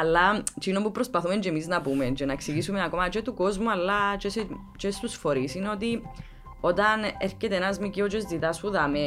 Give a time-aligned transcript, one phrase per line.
[0.00, 3.70] Αλλά εκείνο που προσπαθούμε και εμείς να πούμε και να εξηγήσουμε ακόμα και του κόσμου
[3.70, 6.02] αλλά και, σε, και στους φορείς είναι ότι
[6.60, 8.98] όταν έρχεται ένας μικιό και ζητά σου δάμε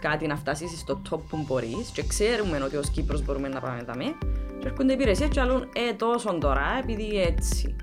[0.00, 3.82] κάτι να φτάσεις στο top που μπορείς και ξέρουμε ότι ως Κύπρος μπορούμε να πάμε
[3.82, 4.04] δάμε
[4.60, 7.76] και έρχονται υπηρεσίες και άλλουν ε τόσο τώρα επειδή έτσι.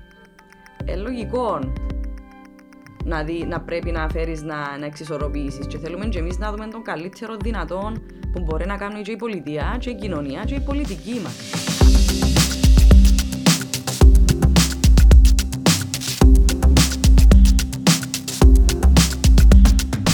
[0.84, 1.58] Ε, λογικό
[3.04, 5.66] να, δει, να πρέπει να φέρεις να, να εξισορροπήσεις.
[5.66, 8.02] Και θέλουμε και εμείς να δούμε τον καλύτερο δυνατόν
[8.32, 11.20] που μπορεί να κάνει και η πολιτεία και η κοινωνία και η πολιτική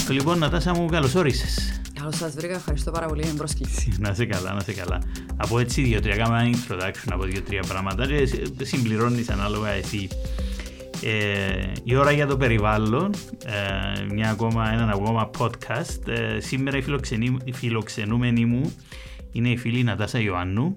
[0.08, 0.16] μας.
[0.16, 1.80] Λοιπόν, Νατάσα μου, καλώς όρισες.
[1.94, 3.94] Καλώς σας βρήκα, ευχαριστώ πάρα πολύ για την πρόσκληση.
[3.98, 5.02] Να είσαι καλά, να είσαι καλά.
[5.36, 8.06] Από έτσι δύο-τρία, κάμα ένα introduction από δύο-τρία πράγματα
[8.56, 10.08] και συμπληρώνεις ανάλογα εσύ.
[11.02, 16.08] Ε, η ώρα για το περιβάλλον, ε, μια ακόμα, έναν ακόμα podcast.
[16.08, 16.84] Ε, σήμερα η,
[17.44, 18.72] η φιλοξενούμενη μου
[19.32, 20.76] είναι η φίλη Νατάσα Ιωάννου.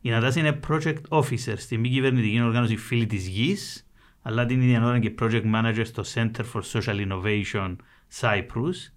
[0.00, 3.86] Η Νατάσα είναι project officer στην μη κυβερνητική οργάνωση Φίλη της Γης,
[4.22, 7.76] αλλά την ίδια ώρα και project manager στο Center for Social Innovation
[8.20, 8.92] Cyprus.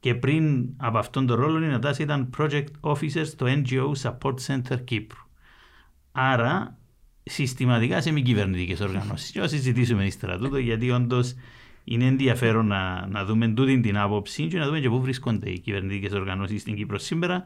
[0.00, 4.84] Και πριν από αυτόν τον ρόλο η Νατάσα ήταν project officer στο NGO Support Center
[4.84, 5.22] Κύπρου.
[6.12, 6.78] Άρα
[7.22, 9.30] συστηματικά σε μη κυβερνητικές οργανώσεις.
[9.30, 11.34] Και θα συζητήσουμε ύστερα τούτο, γιατί όντως
[11.84, 15.58] είναι ενδιαφέρον να, να δούμε τούτη την άποψη και να δούμε και πού βρίσκονται οι
[15.58, 17.44] κυβερνητικές οργανώσεις στην Κύπρο σήμερα,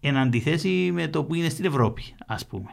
[0.00, 2.70] εν αντιθέσει με το που είναι στην Ευρώπη, ας πούμε.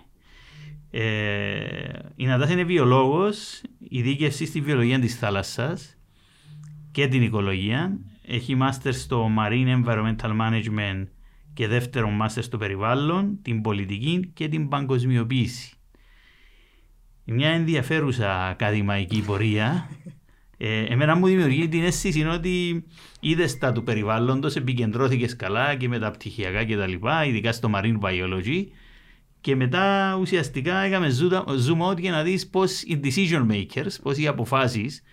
[0.91, 5.97] Ε, η Νατάσα είναι βιολόγος, ειδίκευση στη βιολογία της θάλασσας
[6.91, 7.99] και την οικολογία.
[8.25, 11.07] Έχει μάστερ στο Marine Environmental Management
[11.53, 15.73] και δεύτερο μάστερ στο περιβάλλον, την πολιτική και την παγκοσμιοποίηση
[17.31, 19.89] μια ενδιαφέρουσα ακαδημαϊκή πορεία.
[20.57, 22.85] Ε, εμένα μου δημιουργεί την αίσθηση ότι
[23.19, 27.07] είδες τα του περιβάλλοντος, επικεντρώθηκες καλά και με τα πτυχιακά κτλ.
[27.27, 28.65] Ειδικά στο marine biology.
[29.41, 31.07] Και μετά ουσιαστικά έκαμε
[31.67, 35.03] zoom out για να δεις πώς οι decision makers, πώς οι αποφάσεις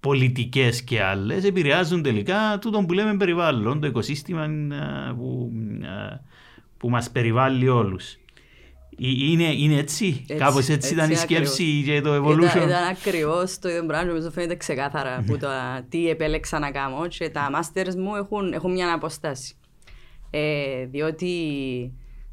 [0.00, 5.52] πολιτικές και άλλες επηρεάζουν τελικά τούτο που λέμε περιβάλλον, το οικοσύστημα ε, που,
[5.82, 6.20] ε,
[6.76, 8.12] που μας περιβάλλει όλους.
[8.12, 8.16] Ε,
[8.98, 12.84] είναι, είναι έτσι, έτσι κάπως έτσι, έτσι ήταν η σκέψη και το evolution; Ήταν, ήταν
[12.90, 15.48] ακριβώς το ίδιο πράγμα, νομίζω φαίνεται ξεκάθαρα που το
[15.88, 19.54] τι επέλεξα να κάνω και τα masters μου έχουν, έχουν μια αποστάση.
[20.30, 21.32] Ε, διότι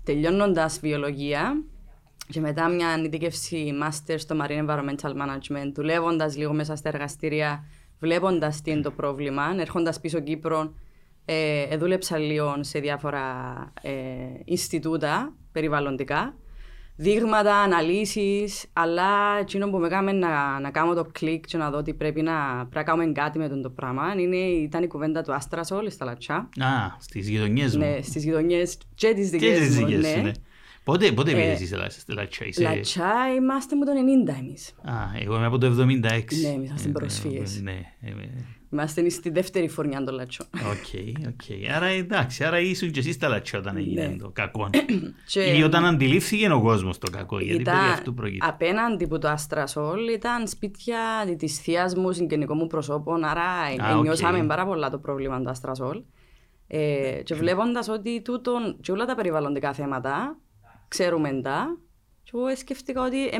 [0.09, 1.63] τελειώνοντας βιολογία
[2.27, 7.65] και μετά μια ανειδικεύση master στο Marine Environmental Management, δουλεύοντας λίγο μέσα στα εργαστήρια,
[7.99, 10.73] βλέποντας τι είναι το πρόβλημα, έρχοντας πίσω Κύπρο,
[11.25, 13.23] ε, δούλεψα λίγο σε διάφορα
[13.81, 13.91] ε,
[14.45, 16.35] Ινστιτούτα περιβαλλοντικά
[16.99, 21.77] δείγματα, αναλύσεις, αλλά εκείνο που με έκανε να, να κάνω το κλικ και να δω
[21.77, 25.21] ότι πρέπει να, πρέπει να κάνουμε κάτι με τον το πράγμα είναι, ήταν η κουβέντα
[25.21, 26.35] του Άστρασολ στα Λατσά.
[26.59, 27.83] Α, στις γειτονιές μου.
[27.83, 29.87] Ναι, στις γειτονιές και τις δικές μου.
[29.87, 29.97] Ναι.
[29.97, 30.31] ναι.
[30.83, 31.55] Πότε, πότε ε,
[31.89, 32.61] στη Λατσά, είσαι...
[32.63, 33.91] Λατσά είμαστε με το
[34.31, 34.69] 90 εμείς.
[34.83, 35.71] Α, εγώ είμαι από το 76.
[35.71, 37.61] Ναι, εμείς είμαστε προσφύγες.
[37.61, 38.11] Ναι, ναι,
[38.71, 40.47] Είμαστε στη δεύτερη φουρνιά των Λατσιών.
[40.53, 41.71] OK, OK.
[41.75, 44.15] Άρα εντάξει, άρα ήσουν και εσείς στα Λατσιά όταν έγινε ναι.
[44.15, 44.69] το κακό.
[45.57, 48.47] Ή όταν αντιλήφθηκε ο κόσμος το κακό, γιατί περί αυτού πρόκειται.
[48.47, 50.99] Απέναντι που το Αστρασόλ ήταν σπίτια
[51.37, 53.43] της θείας μου, συγγενικών μου προσώπων, άρα
[54.01, 56.01] νιώσαμε πάρα πολλά το πρόβλημα του Αστρασόλ.
[56.67, 60.37] Ε, και βλέποντας ότι τούτον και όλα τα περιβαλλοντικά θέματα
[60.87, 61.77] ξέρουμε τα,
[62.23, 63.37] και εγώ σκέφτηκα ότι ε,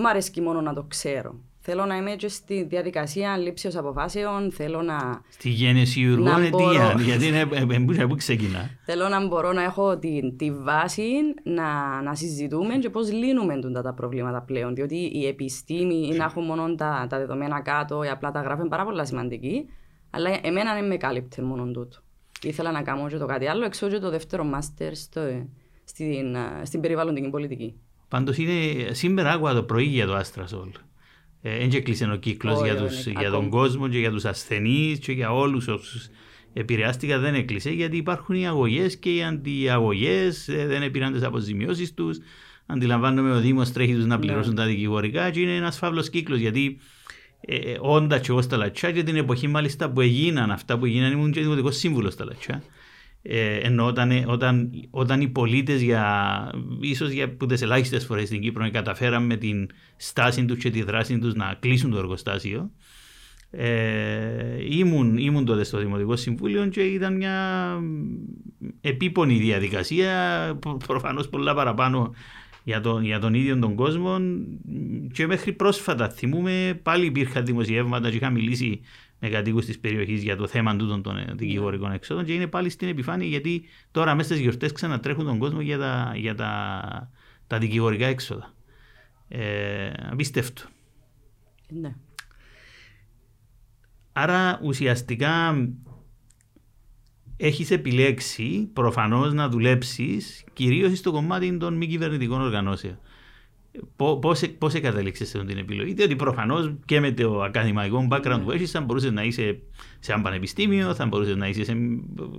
[0.00, 1.40] μου αρέσει μόνο να το ξέρω.
[1.68, 4.52] Θέλω να είμαι και στη διαδικασία λήψη αποφάσεων.
[4.52, 5.20] Θέλω να.
[5.28, 10.52] Στη γέννηση ουρών αιτία, γιατί είναι που ξεκινά; Θέλω να μπορώ να έχω τη, τη
[10.52, 11.10] βάση
[11.42, 14.74] να, να συζητούμε και πώς λύνουμε τα, τα προβλήματα πλέον.
[14.74, 18.60] Διότι η επιστήμη ή να έχω μόνο τα, τα δεδομένα κάτω ή απλά τα γράφω
[18.60, 19.68] είναι πάρα πολύ σημαντική.
[20.10, 21.98] Αλλά εμένα δεν με κάλυπτε μόνο τούτο.
[22.42, 27.28] Ήθελα να κάνω και το κάτι άλλο, εξώ και το δεύτερο μάστερ στην, στην περιβαλλοντική
[27.30, 27.74] πολιτική.
[28.08, 28.36] Πάντως
[28.90, 30.68] σήμερα άκουγα το πρωί για το Άστρασολ.
[31.42, 35.68] Δεν έκλεισε ο κύκλος για, για τον κόσμο και για τους ασθενείς και για όλους
[35.68, 36.08] όσους
[36.52, 37.20] επηρεάστηκαν.
[37.20, 42.18] Δεν έκλεισε γιατί υπάρχουν οι αγωγές και οι αντιαγωγές, ε, δεν επήραν τις αποζημιώσεις τους.
[42.66, 44.60] Αντιλαμβάνομαι ο Δήμος τρέχει τους να πληρώσουν ναι.
[44.60, 46.78] τα δικηγορικά και είναι ένας φαύλος κύκλος γιατί
[47.40, 50.84] ε, ε, όντα και εγώ στα Λατσιά και την εποχή μάλιστα που έγιναν αυτά που
[50.84, 52.62] έγιναν ήμουν και δημοτικός σύμβουλος στα Λατσιά.
[53.28, 56.50] Ε, ενώ όταν, όταν, όταν οι πολίτες για
[56.80, 60.82] ίσως για που τις ελάχιστες φορές στην Κύπρο καταφέραν με την στάση τους και τη
[60.82, 62.70] δράση τους να κλείσουν το εργοστάσιο.
[63.50, 67.78] Ε, ήμουν, ήμουν τότε στο Δημοτικό Συμβούλιο και ήταν μια
[68.80, 72.14] επίπονη διαδικασία, προφανώς πολλά παραπάνω
[72.66, 74.18] για τον, για τον ίδιο τον κόσμο
[75.12, 80.36] και μέχρι πρόσφατα θυμούμε πάλι υπήρχαν δημοσιεύματα και είχα μιλήσει με κατοίκου της περιοχής για
[80.36, 81.24] το θέμα τούτων των Ναι.
[81.34, 85.60] δικηγορικών εξόδων και είναι πάλι στην επιφάνεια γιατί τώρα μέσα στις γιορτές ξανατρέχουν τον κόσμο
[85.60, 87.10] για τα, για τα,
[87.46, 88.54] τα δικηγορικά έξοδα.
[89.28, 90.62] Ε, απίστευτο.
[91.68, 91.94] Ναι.
[94.12, 95.54] Άρα ουσιαστικά
[97.36, 102.98] έχεις επιλέξει προφανώς να δουλέψεις κυρίως στο κομμάτι των μη κυβερνητικών οργανώσεων.
[103.96, 108.08] Πώ- Πώς, ε- πώς κατέληξες σε αυτή την επιλογή, διότι προφανώς και με το ακαδημαϊκό
[108.10, 109.58] background που έχεις θα μπορούσες να είσαι
[109.98, 111.76] σε ένα πανεπιστήμιο, θα μπορούσες να είσαι σε,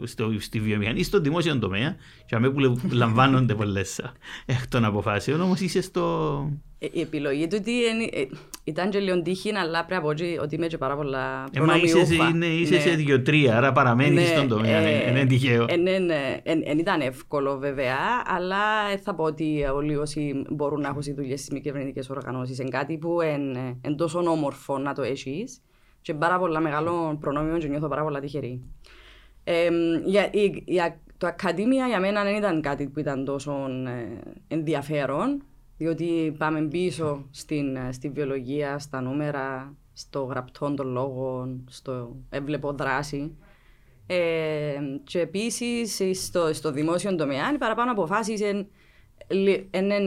[0.03, 1.95] στο, στη βιομηχανία ή στο δημόσιο τομέα.
[2.25, 4.01] Και αμέ που λε- λαμβάνονται πολλές
[4.45, 6.49] εκ των αποφάσεων, όμως είσαι στο...
[6.79, 8.27] Ε, Η επιλογή του ότι εν- ε,
[8.63, 11.59] ήταν και λίγο τύχη, αλλά πρέπει να πω ότι- ότι είμαι και πάρα πολλά Ε,
[11.59, 12.29] μα είσαι, σε- προνομιούχα.
[12.29, 12.79] είναι, είσαι Ναι.
[12.79, 15.65] σε δύο-τρία, άρα παραμένεις Ναι, στον τομέα, ε, ε, είναι τυχαίο.
[15.69, 16.37] ε, ναι, ναι.
[16.43, 18.57] Ε, εν ήταν εύκολο βέβαια, αλλά
[18.93, 22.69] ε, θα πω ότι όλοι όσοι μπορούν να έχουν δουλειέ στις μη κυβερνητικές οργανώσεις είναι
[22.69, 25.61] κάτι που είναι εν τόσο όμορφο να το έχεις
[26.01, 28.61] και πάρα πολλά μεγάλο προνόμιο και νιώθω πάρα πολλά τυχερή.
[29.43, 29.69] Ε,
[30.05, 33.51] για, η, η- το Ακαδημία για μένα δεν ήταν κάτι που ήταν τόσο
[33.87, 35.43] ε, ενδιαφέρον,
[35.77, 42.73] διότι πάμε πίσω στην, ε, στη βιολογία, στα νούμερα, στο γραπτό των λόγων, στο έβλεπο
[42.73, 43.37] δράση.
[44.07, 48.67] Ε, και επίσης στο, στο δημόσιο τομέα οι παραπάνω αποφάσεις δεν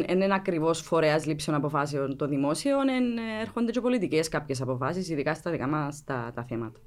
[0.09, 5.35] είναι ακριβώς φορέας λήψεων αποφάσεων το δημόσιο, εν, ε, έρχονται και πολιτικές κάποιες αποφάσεις, ειδικά
[5.35, 6.81] στα δικά μας τα, τα θέματα.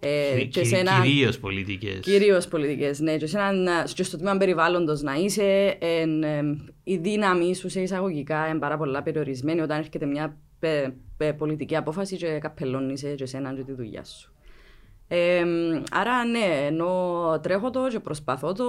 [0.00, 1.98] Ε, και σε ένα- Κυρίως πολιτικές.
[2.00, 3.16] Κυρίως πολιτικές, ναι.
[3.16, 7.80] Και, σε έναν, και στο τμήμα περιβάλλοντος να είσαι, εν, εμ, η δύναμη σου σε
[7.80, 13.22] εισαγωγικά είναι πάρα πολλά περιορισμένη όταν έρχεται μια πε- πε- πολιτική απόφαση και καπελώνεις και
[13.22, 14.30] εσένα και τη δουλειά σου.
[15.08, 15.42] Ε,
[15.90, 18.64] άρα ναι, ενώ τρέχω το και προσπαθώ το.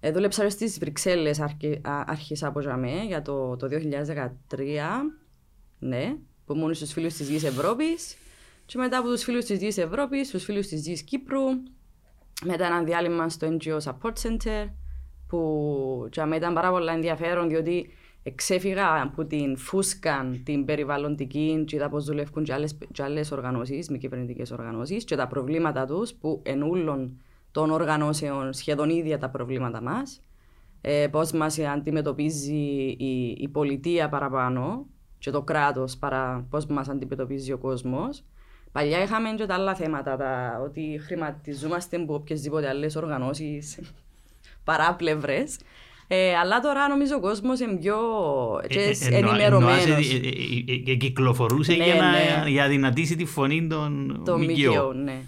[0.00, 5.12] Ε, δούλεψα και στις Βρυξέλλες αρχι, α- άρχισα από τζαμέ για το, το 2013,
[5.78, 6.14] ναι,
[6.44, 8.16] που ήμουν στους φίλους της Γης Ευρώπης
[8.70, 11.40] και μετά από τους φίλους της Γης Ευρώπης, στους φίλους της Γης Κύπρου,
[12.44, 14.68] μετά ένα διάλειμμα στο NGO Support Center,
[15.26, 17.90] που για μένα ήταν πάρα πολύ ενδιαφέρον, διότι
[18.22, 23.88] εξέφυγα από την φούσκα την περιβαλλοντική και είδα πώς δουλεύουν και άλλες, και άλλες οργανώσεις,
[23.88, 27.20] μη κυβερνητικές οργανώσεις και τα προβλήματα τους που εν ούλων
[27.50, 30.20] των οργανώσεων σχεδόν ίδια τα προβλήματα μας.
[30.80, 34.86] Ε, πώς μας αντιμετωπίζει η, η πολιτεία παραπάνω
[35.18, 38.24] και το κράτος παρά πώς μας αντιμετωπίζει ο κόσμος.
[38.72, 43.78] Παλιά είχαμε και τα άλλα θέματα, τα, ότι χρηματιζόμαστε από οποιασδήποτε άλλες οργανώσεις
[44.64, 45.58] παράπλευρες.
[46.12, 47.96] Ε, αλλά τώρα νομίζω ο κόσμος είναι πιο
[48.68, 49.84] και Ε, ε, εννοώ- ενημερωμένος.
[49.84, 50.18] εννοάς, ε, ε,
[50.88, 52.50] ε, ε, κυκλοφορούσε Ναι, για να ναι.
[52.50, 54.72] για να δυνατήσει τη φωνή των Το ΜΚΟ.
[54.72, 55.20] ΜΚΟ, ναι.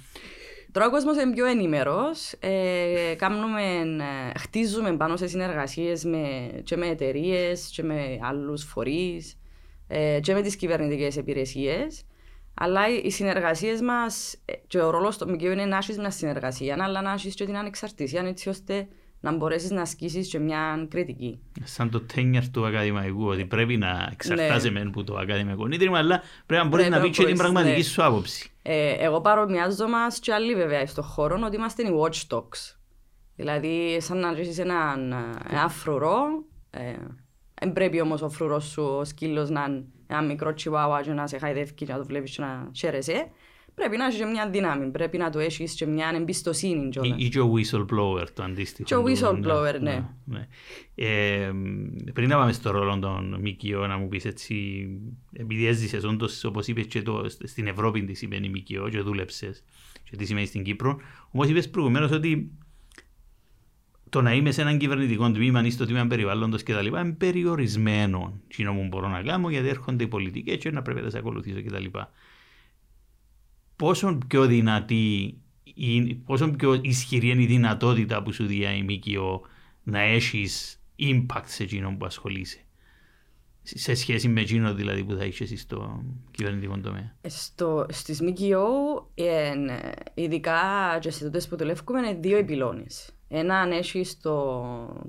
[0.73, 2.33] Τώρα ο κόσμος είναι πιο ενημερός.
[2.41, 3.63] Ε, κάνουμε,
[4.35, 9.39] ε, χτίζουμε πάνω σε συνεργασίες με, και με εταιρείες και με άλλους φορείς
[9.89, 12.03] ε, και με τις κυβερνητικές υπηρεσίες.
[12.55, 16.11] Αλλά οι- οι συνεργασίες μας ε, και ο ρόλος του ΜΚΟ είναι να έχεις μια
[16.11, 18.89] συνεργασία, αλλά να έχεις και την ανεξαρτησία έτσι ώστε
[19.21, 21.41] να μπορέσεις να ασκήσεις και μια κριτική.
[21.63, 24.79] Σαν το τένιαρ του ακαδημαϊκού, ότι πρέπει να εξαρτάσαι Ναι.
[24.79, 27.35] μεν που το ακαδημαϊκό ίδρυμα, αλλά πρέπει να μπορείς Πρέπει να να πεις και την
[27.35, 27.83] μπορείς, πραγματική ναι.
[27.83, 28.51] σου άποψη.
[28.63, 32.77] Ε, εγώ παρομοιάζω μας και άλλοι βέβαια στον χώρο ότι είμαστε οι watchdogs.
[33.37, 35.17] Δηλαδή, σαν να ζήσεις έναν ε,
[35.51, 36.25] ένα φρουρό,
[36.71, 36.81] ε,
[37.61, 41.27] δεν πρέπει όμως ο φρουρός σου, ο σκύλος να είναι ένα μικρό τσιουάουα και να
[41.27, 43.31] σε χαϊδεύει και να το βλέπεις και να χαίρεσαι.
[43.75, 47.21] Πρέπει να έχεις και μια δύναμη, πρέπει να του έχεις και μια εμπιστοσύνη Ή, κιόλας.
[47.21, 48.89] ή και ο whistleblower το αντίστοιχο.
[48.89, 50.05] Και ο του, whistleblower, ναι.
[50.25, 50.49] ναι.
[50.95, 51.51] Ε,
[52.13, 54.87] πριν να πάμε στο ρόλο των ΜΚΟ, να μου πεις έτσι,
[55.33, 59.65] επειδή έζησες όντως, όπως είπες και το, στην Ευρώπη τι σημαίνει ΜΚΟ και δούλεψες
[60.11, 61.01] και τι σημαίνει στην Κύπρο,
[61.31, 62.51] όμως είπες προηγουμένως ότι
[64.13, 66.87] το να είμαι σε έναν κυβερνητικό τμήμα ή στο τμήμα περιβάλλοντος κτλ.
[66.87, 68.41] είναι περιορισμένο.
[68.49, 71.63] Τι που μπορώ να κάνω γιατί έρχονται οι πολιτικές και να πρέπει να τις ακολουθήσω
[71.65, 71.85] κτλ.
[73.77, 75.37] Πόσο πιο δυνατή,
[75.75, 79.43] είναι- πόσο πιο ισχυρή είναι η δυνατότητα που σου δίνει η ΜΚΟ
[79.83, 82.59] να έχεις impact σε εκείνο που ασχολείσαι;
[83.63, 87.17] Σε σχέση με εκείνο δηλαδή που θα είσαι εσύ στο κυβερνητικό τομέα.
[87.27, 89.71] Στο, στις ΜΚΟ, εν,
[90.15, 90.61] ειδικά
[91.01, 93.15] και σε τούτες που δουλεύουμε, είναι δύο επιλώνες.
[93.35, 94.63] Έναν έχεις το,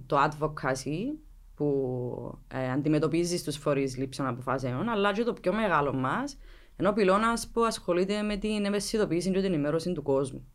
[0.05, 1.17] το advocacy,
[1.55, 6.37] που ε, αντιμετωπίζεις τους φορείς λήψεων αποφάσεων, αλλά και το πιο μεγάλο μας,
[6.75, 10.47] ενώ ο πυλώνας που ασχολείται με την ευαισθητοποίηση και την ενημέρωση του κόσμου.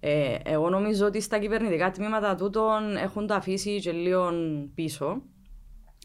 [0.00, 4.30] Ε, εγώ νομίζω ότι στα κυβερνητικά τμήματα τούτων έχουν το αφήσει και λίγο
[4.74, 5.22] πίσω.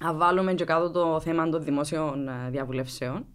[0.03, 3.25] Να βάλουμε και κάτω το θέμα των δημόσιων ε, διαβουλεύσεων.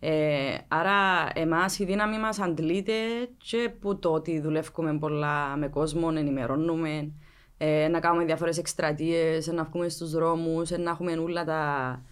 [0.00, 2.92] Ε, άρα εμάς η δύναμη μας αντλείται
[3.38, 7.12] και που το ότι δουλεύουμε πολλά με κόσμο, ενημερώνουμε,
[7.58, 12.02] ε, να κάνουμε διάφορες εκστρατείες, να βγούμε στους δρόμους, να έχουμε όλα τα,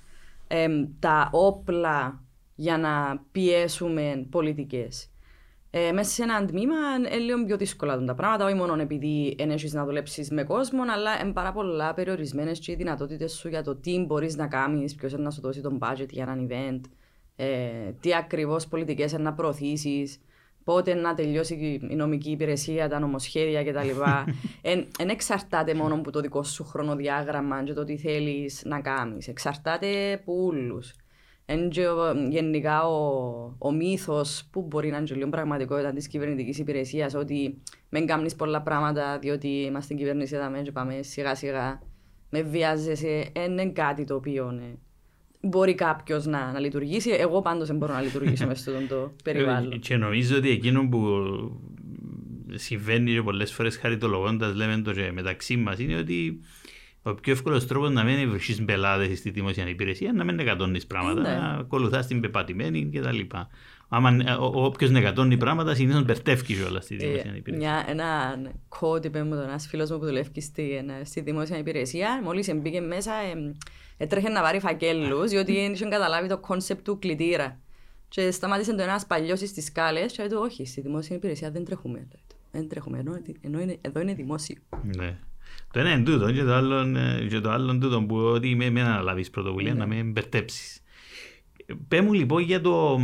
[0.49, 2.23] εμ, τα όπλα
[2.55, 5.09] για να πιέσουμε πολιτικές.
[5.71, 9.73] Ε, μέσα σε ένα τμήμα είναι λίγο πιο δύσκολα τα πράγματα, όχι μόνο επειδή έχεις
[9.73, 13.77] να δουλέψεις με κόσμο, αλλά είναι πάρα πολλά περιορισμένες και οι δυνατότητες σου για το
[13.77, 16.81] τι μπορείς να κάνεις, ποιος να σου δώσει τον budget για ένα event,
[17.37, 17.47] ε,
[18.01, 20.21] τι ακριβώς πολιτικές να προωθήσεις,
[20.65, 23.89] πότε να τελειώσει η νομική υπηρεσία, τα νομοσχέδια κτλ.
[24.99, 29.29] Δεν εξαρτάται μόνο από το δικό σου χρονοδιάγραμμα και το τι θέλεις να κάνεις.
[29.29, 30.81] Εξαρτάται από όλου
[32.29, 38.07] γενικά ο, ο μύθος που μπορεί να είναι λίγο πραγματικότητα της κυβερνητικής υπηρεσίας ότι δεν
[38.07, 41.83] κάνεις πολλά πράγματα διότι είμαστε στην κυβέρνηση εδώ και πάμε σιγά σιγά.
[42.31, 44.73] Με βιάζεσαι, είναι κάτι το οποίο ναι,
[45.45, 47.11] μπορεί κάποιος να, να λειτουργήσει.
[47.11, 49.73] Εγώ πάντως δεν μπορώ να λειτουργήσω μέσα σε αυτό το περιβάλλον.
[49.73, 51.01] Ε, και νομίζω ότι εκείνο που
[52.55, 56.41] συμβαίνει και πολλές φορές χαριτολογώντας, λέμε το και μεταξύ μας, είναι ότι
[57.03, 61.21] ο πιο εύκολος τρόπος να μην βρει πελάτες στη δημόσια υπηρεσία να μην εκατώνει πράγματα,
[61.21, 61.29] ναι.
[61.29, 63.19] να ακολουθάς την πεπατημένη κτλ.
[63.89, 67.71] Άμα όποιος νεκατώνει πράγματα, συνήθως μπερτεύει όλα στη δημόσια ε, υπηρεσία.
[67.71, 72.55] Μια, ένα κώδι είπε μου ένα φίλο μου που δουλεύει στη, στη δημόσια υπηρεσία, μόλις
[72.55, 73.55] μπήκε μέσα, ε,
[73.97, 77.59] έτρεχε να πάρει φακέλους, διότι δεν είχε καταλάβει το concept του κλητήρα.
[78.09, 82.09] Και σταμάτησε το ένα παλιώσει στις σκάλες, και είπε: Όχι, στη δημόσια υπηρεσία δεν τρέχουμε.
[82.51, 84.57] Δεν τρέχουμε, ενώ, ενώ είναι, εδώ είναι δημόσιο.
[84.97, 85.19] Ναι.
[85.73, 88.71] Το ένα είναι τούτο και το άλλο, ε, και το άλλο τούτο που ότι με,
[88.71, 90.83] με αναλάβεις πρωτοβουλία να με μπερτέψεις.
[91.89, 93.01] Πέ μου λοιπόν για το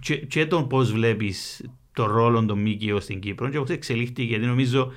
[0.00, 4.46] και, και τον πώς βλέπεις το ρόλο των ΜΚΟ στην Κύπρο και πώς εξελίχθηκε γιατί
[4.46, 4.92] νομίζω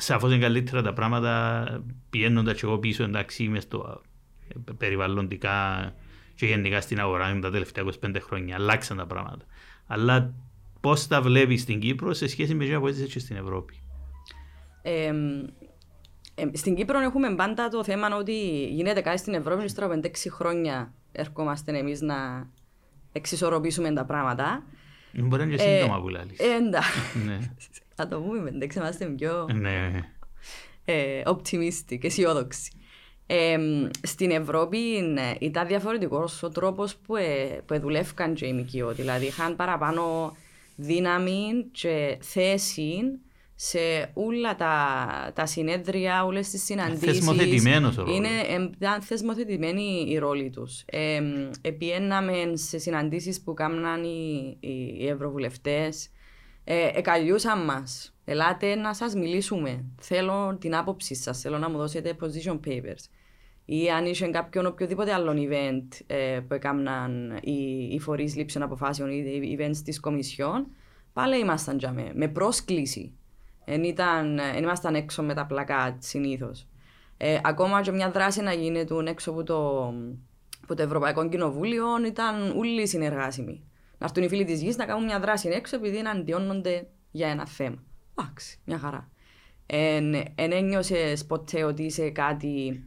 [0.00, 1.64] σαφώς είναι καλύτερα τα πράγματα
[2.10, 4.02] πηγαίνοντα και εγώ πίσω εντάξει μες στο
[4.48, 5.92] ε, περιβαλλοντικά
[6.34, 9.44] και γενικά στην αγορά τα τελευταία 25 χρόνια αλλάξαν τα πράγματα.
[9.86, 10.34] Αλλά
[10.80, 13.80] πώς τα βλέπεις στην Κύπρο σε σχέση με αυτό που και στην Ευρώπη;
[14.82, 15.12] Ε,
[16.34, 20.08] ε, στην Κύπρο έχουμε πάντα το θέμα ότι γίνεται κάτι στην Ευρώπη και τώρα 5-6
[20.30, 22.48] χρόνια ερχόμαστε εμείς να
[23.12, 24.62] εξισορροπήσουμε τα πράγματα.
[25.12, 26.22] Μπορεί να είναι και σύντομα που λέει.
[27.98, 28.04] Ναι.
[28.04, 29.90] Θα το πούμε, εντάξει, είμαστε πιο ναι.
[30.84, 32.70] ε, optimistic, αισιόδοξοι.
[33.26, 33.58] Ε,
[34.02, 34.78] στην Ευρώπη
[35.12, 38.92] ναι, ήταν διαφορετικός ο τρόπος που, ε, που δουλεύκαν και οι ΜΚΟ.
[38.92, 40.36] Δηλαδή είχαν παραπάνω
[40.76, 43.00] δύναμη και θέση
[43.54, 47.18] σε όλα τα, τα συνέδρια, όλες τις συναντήσεις.
[47.18, 48.28] Θεσμοθετημένος ο Είναι
[48.74, 50.82] ήταν θεσμοθετημένοι οι ρόλοι τους.
[50.86, 51.20] Ε,
[51.60, 56.10] επιέναμε σε συναντήσεις που κάμναν οι, οι, οι ευρωβουλευτές.
[56.70, 58.14] Ε, εκαλιούσαν μας.
[58.24, 59.84] Ελάτε να σας μιλήσουμε.
[60.00, 61.40] Θέλω την άποψή σας.
[61.40, 63.04] Θέλω να μου δώσετε position papers.
[63.64, 69.10] Ή αν είσαι κάποιον οποιοδήποτε άλλο event ε, που έκαναν οι, οι φορείς λήψεων αποφάσεων
[69.10, 70.66] ή οι events της Κομισιόν,
[71.12, 73.12] πάλι ήμασταν με, με πρόσκληση.
[73.64, 76.66] Εν, ήταν, εν ήμασταν έξω με τα πλακάτ συνήθως.
[77.16, 79.86] Ε, ακόμα και μια δράση να γίνεται έξω από το,
[80.62, 83.67] από το Ευρωπαϊκό Κοινοβούλιο ήταν όλοι συνεργάσιμοι.
[83.98, 87.28] Να έρθουν οι φίλοι της γης να κάνουν μια δράση έξω επειδή να αντιώνονται για
[87.28, 87.82] ένα θέμα.
[88.18, 89.10] Εντάξει, μια χαρά.
[89.66, 92.84] Εν, εν ένιωσες ποτέ ότι είσαι κάτι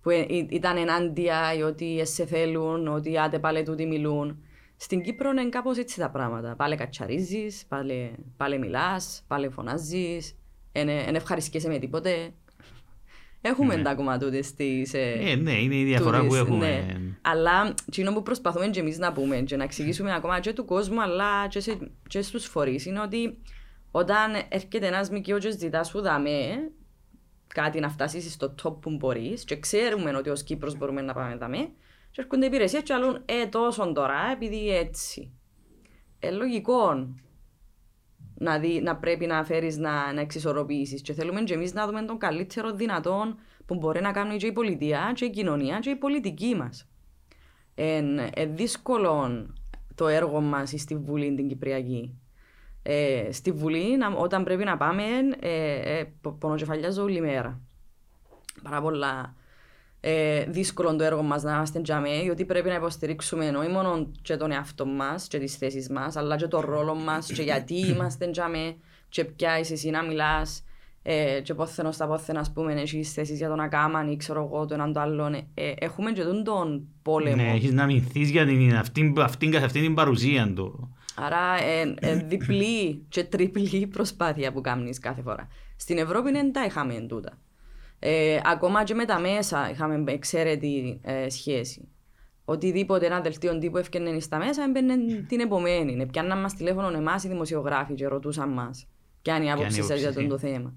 [0.00, 4.44] που ε, ήταν ενάντια ή ότι σε θέλουν, ότι άτε πάλι τούτοι μιλούν;
[4.76, 6.56] Στην Κύπρο είναι κάπως έτσι τα πράγματα.
[6.56, 10.36] Πάλι κατσαρίζεις, πάλι, πάλι μιλάς, πάλι φωνάζεις,
[10.72, 12.32] δεν ευχαριστιέσαι με τίποτε.
[13.46, 13.82] Έχουμε ναι.
[13.82, 14.94] τα κομμάτια της.
[14.94, 16.66] Ε, ε, ναι, είναι η διαφορά τούτης, που έχουμε.
[16.66, 16.96] Ναι.
[17.22, 21.02] Αλλά εκείνο που προσπαθούμε και εμείς να πούμε και να εξηγήσουμε ακόμα και του κόσμου,
[21.02, 23.38] αλλά και, σε, και στους φορείς, είναι ότι
[23.90, 26.70] όταν έρχεται ένας μικρό και ζητά σου δαμέ,
[27.46, 31.36] κάτι να φτάσεις στο top που μπορείς, και ξέρουμε ότι ως Κύπρος μπορούμε να πάμε
[31.36, 31.68] δαμέ,
[32.10, 35.32] και έρχονται υπηρεσίες και άλλουν ε τόσο τώρα επειδή έτσι.
[36.18, 37.08] Ε, λογικό
[38.34, 42.02] να, δει, να πρέπει να φέρεις να, να εξισορροπήσεις και θέλουμε και εμείς να δούμε
[42.02, 45.96] τον καλύτερο δυνατόν που μπορεί να κάνει και η πολιτεία και η κοινωνία και η
[45.96, 46.88] πολιτική μας.
[47.74, 49.46] Είναι ε, δύσκολο
[49.94, 52.18] το έργο μας στη Βουλή την Κυπριακή.
[52.82, 55.02] Ε, στη Βουλή όταν πρέπει να πάμε
[55.40, 57.60] ε, ε, πονοκεφαλιάζω όλη μέρα.
[58.62, 59.34] Πάρα πολλά
[60.06, 64.36] ε, δύσκολο το έργο μας να είμαστε τζαμέ, γιατί πρέπει να υποστηρίξουμε όχι μόνο και
[64.36, 68.30] τον εαυτό μας και τις θέσεις μας, αλλά και τον ρόλο μας και γιατί είμαστε
[68.30, 68.76] τζαμέ,
[69.08, 70.64] και ποια είσαι εσύ να μιλάς,
[71.02, 74.66] ε, και πόθενος στα πόθενα, ας πούμε, έχεις θέσεις για τον Ακάμαν ή ξέρω εγώ
[74.66, 75.34] το έναν το άλλον.
[75.34, 77.36] Ε, έχουμε και τον, τον πόλεμο.
[77.36, 80.96] Ναι, έχεις να μηνθείς για την, αυτήν, αυτήν, αυτήν την παρουσία του.
[81.14, 85.48] Άρα, ε, ε, διπλή και τριπλή προσπάθεια που κάνεις κάθε φορά.
[85.76, 87.38] Στην Ευρώπη δεν τα είχαμε εντούτα.
[88.06, 91.88] Ε, ακόμα και με τα μέσα είχαμε εξαίρετη ε, σχέση.
[92.44, 94.94] Οτιδήποτε ένα δελτίο τύπου έφτιανε στα μέσα, έμπαινε
[95.28, 96.06] την επομένη.
[96.06, 98.86] Πιάνναν μας τηλέφωνο εμάς οι δημοσιογράφοι και ρωτούσαν μας
[99.22, 100.74] ποια είναι η άποψή σας για αυτό το θέμα.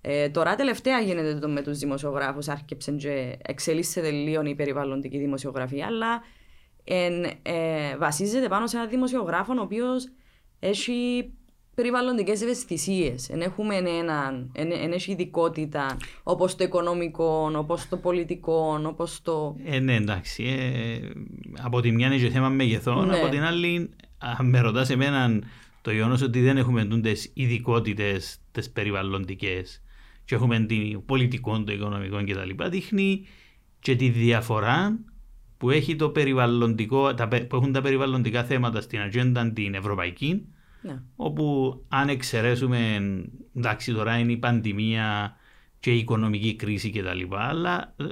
[0.00, 5.86] Ε, τώρα τελευταία γίνεται το με τους δημοσιογράφους, άρχισε και εξελίσσεται λίγο η περιβαλλοντική δημοσιογραφία,
[5.86, 6.22] αλλά
[7.42, 10.08] ε, βασίζεται πάνω σε έναν δημοσιογράφο ο οποίος
[10.60, 11.32] έχει
[11.74, 13.26] περιβαλλοντικές ευαισθησίες.
[13.26, 19.56] Δεν έχουμε έναν, δεν έχει ειδικότητα όπως το οικονομικό, όπως το πολιτικό, όπως το...
[19.64, 20.44] Ε, ναι, εντάξει.
[20.44, 21.08] Ε,
[21.62, 23.18] από τη μια είναι και θέμα μεγεθών, Ναι.
[23.18, 25.38] από την άλλη, αν με ρωτάς εμένα
[25.82, 29.82] το γεγονός ότι δεν έχουμε τι ειδικότητες τι περιβαλλοντικές
[30.24, 32.64] και έχουμε την πολιτικό, το οικονομικό κτλ.
[32.68, 33.26] δείχνει
[33.80, 34.98] και τη διαφορά
[35.58, 40.46] που, έχει το περιβαλλοντικό, τα, πε- που έχουν τα περιβαλλοντικά θέματα στην ατζέντα την ευρωπαϊκή
[40.82, 41.02] Ναι.
[41.16, 43.00] όπου αν εξαιρέσουμε,
[43.56, 45.36] εντάξει τώρα είναι η πανδημία
[45.80, 47.34] και η οικονομική κρίση κτλ.
[47.36, 48.04] Αλλά ε,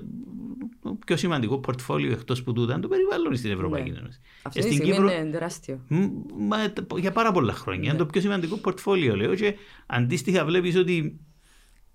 [0.83, 3.99] το πιο σημαντικό πορτφόλιο εκτός που τούτα είναι το περιβάλλον στην Ευρωπαϊκή Ναι.
[3.99, 4.21] Ένωση.
[4.43, 5.81] Αυτή Και τη στην στιγμή Κύπρο- είναι τεράστιο.
[5.89, 5.97] Μ,
[6.39, 7.83] μα, τ- για πάρα πολλά χρόνια.
[7.83, 7.99] Είναι Ναι.
[7.99, 9.35] το πιο σημαντικό πορτφόλιο, λέω.
[9.35, 9.55] Και
[9.87, 11.21] αντίστοιχα βλέπεις ότι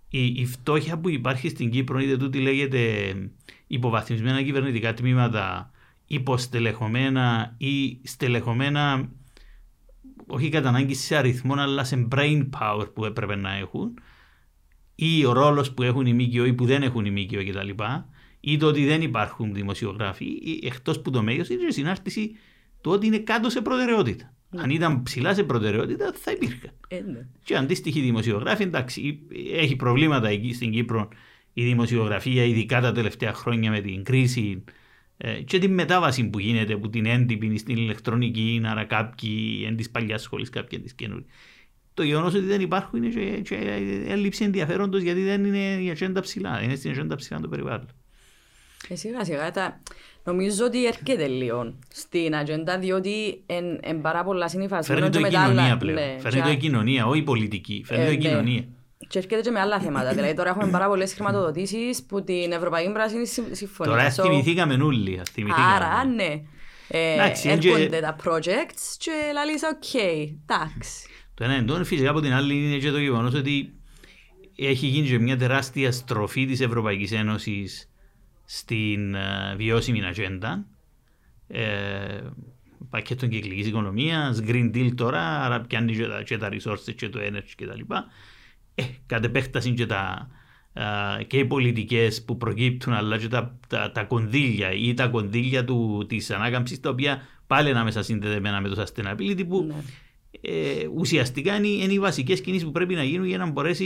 [0.09, 3.13] η, η φτώχεια που υπάρχει στην Κύπρο, είτε τούτη λέγεται
[3.67, 5.71] υποβαθμισμένα κυβερνητικά τμήματα,
[6.07, 9.09] υποστελεχωμένα ή στελεχωμένα,
[10.27, 13.93] όχι κατά ανάγκη σε αριθμό, αλλά σε brain power που έπρεπε να έχουν,
[14.95, 17.83] ή ο ρόλος που έχουν οι ΜΚΟ ή που δεν έχουν οι ΜΚΟ κτλ.
[18.39, 20.25] Ή το ότι δεν υπάρχουν δημοσιογράφοι,
[20.63, 22.31] εκτός που το μέγεθος είναι η συνάρτηση
[22.81, 24.33] του ότι είναι κάτω σε προτεραιότητα.
[24.57, 26.71] Αν ήταν ψηλά σε προτεραιότητα, θα υπήρχαν.
[26.87, 27.27] Ε, ναι.
[27.43, 29.19] Και αντίστοιχοι δημοσιογράφοι, εντάξει,
[29.53, 31.09] έχει προβλήματα εκεί στην Κύπρο
[31.53, 34.71] η δημοσιογραφία, ειδικά τα τελευταία χρόνια με την κρίση ε,
[35.45, 40.21] και την μετάβαση που γίνεται από την έντυπη στην ηλεκτρονική, άρα κάποιοι εν της παλιάς
[40.21, 41.29] σχολής, κάποιοι εν της καινούργιας.
[41.93, 43.55] Το γεγονός ότι δεν υπάρχουν είναι και, και
[44.07, 47.87] έλλειψη ενδιαφέροντος γιατί δεν είναι η ατζέντα ψηλά, είναι στην ατζέντα ψηλά το περιβάλλον.
[48.89, 49.81] Ε, σιγά σιγά τα...
[50.23, 55.21] Νομίζω ότι έρχεται λίγο στην ατζέντα διότι εν, εν πάρα πολλά συνυφασμένο Φέρνει το η
[55.21, 55.95] με τα άλλα- κοινωνία πλέον.
[55.95, 57.83] ναι, Φέρνει και- το η κοινωνία, όχι η πολιτική.
[57.85, 58.21] Φέρνει Ε, το η ναι.
[58.21, 58.63] κοινωνία.
[59.07, 60.13] Και έρχεται και με άλλα θέματα.
[60.15, 63.91] δηλαδή τώρα έχουμε πάρα πολλές χρηματοδοτήσεις που την Ευρωπαϊκή Πράσινη Συμ- Συμφωνία.
[63.93, 65.21] Τώρα So, θυμηθήκαμε όλοι.
[65.31, 65.73] θυμηθήκαμε.
[65.75, 66.41] Άρα, ναι.
[66.87, 71.07] Ε, Εντάξει, είναι και- έρχονται τα projects και λαλείς, οκ, εντάξει.
[71.33, 73.73] Το ένα εντός, φυσικά από την άλλη είναι και το γεγονός ότι
[74.55, 77.89] έχει γίνει και μια τεράστια στροφή της Ευρωπαϊκής Ένωσης
[78.45, 80.65] στην ε, βιώσιμη ατζέντα.
[81.47, 81.63] Ε,
[82.89, 87.19] πακέτο κυκλικής οικονομίας, Green Deal τώρα, άρα πιάνει και τα, και τα resources και το
[87.21, 87.93] energy κτλ.
[88.75, 90.29] Ε, κατ' επέκταση και, τα,
[91.19, 95.65] ε, και οι πολιτικές που προκύπτουν αλλά και τα, τα, τα κονδύλια ή τα κονδύλια
[95.65, 99.75] του, της ανάκαμψης τα οποία πάλι είναι άμεσα συνδεδεμένα με το sustainability που Ναι.
[100.41, 103.85] ε, ουσιαστικά είναι, είναι οι βασικές κινήσεις που πρέπει να γίνουν για να μπορέσει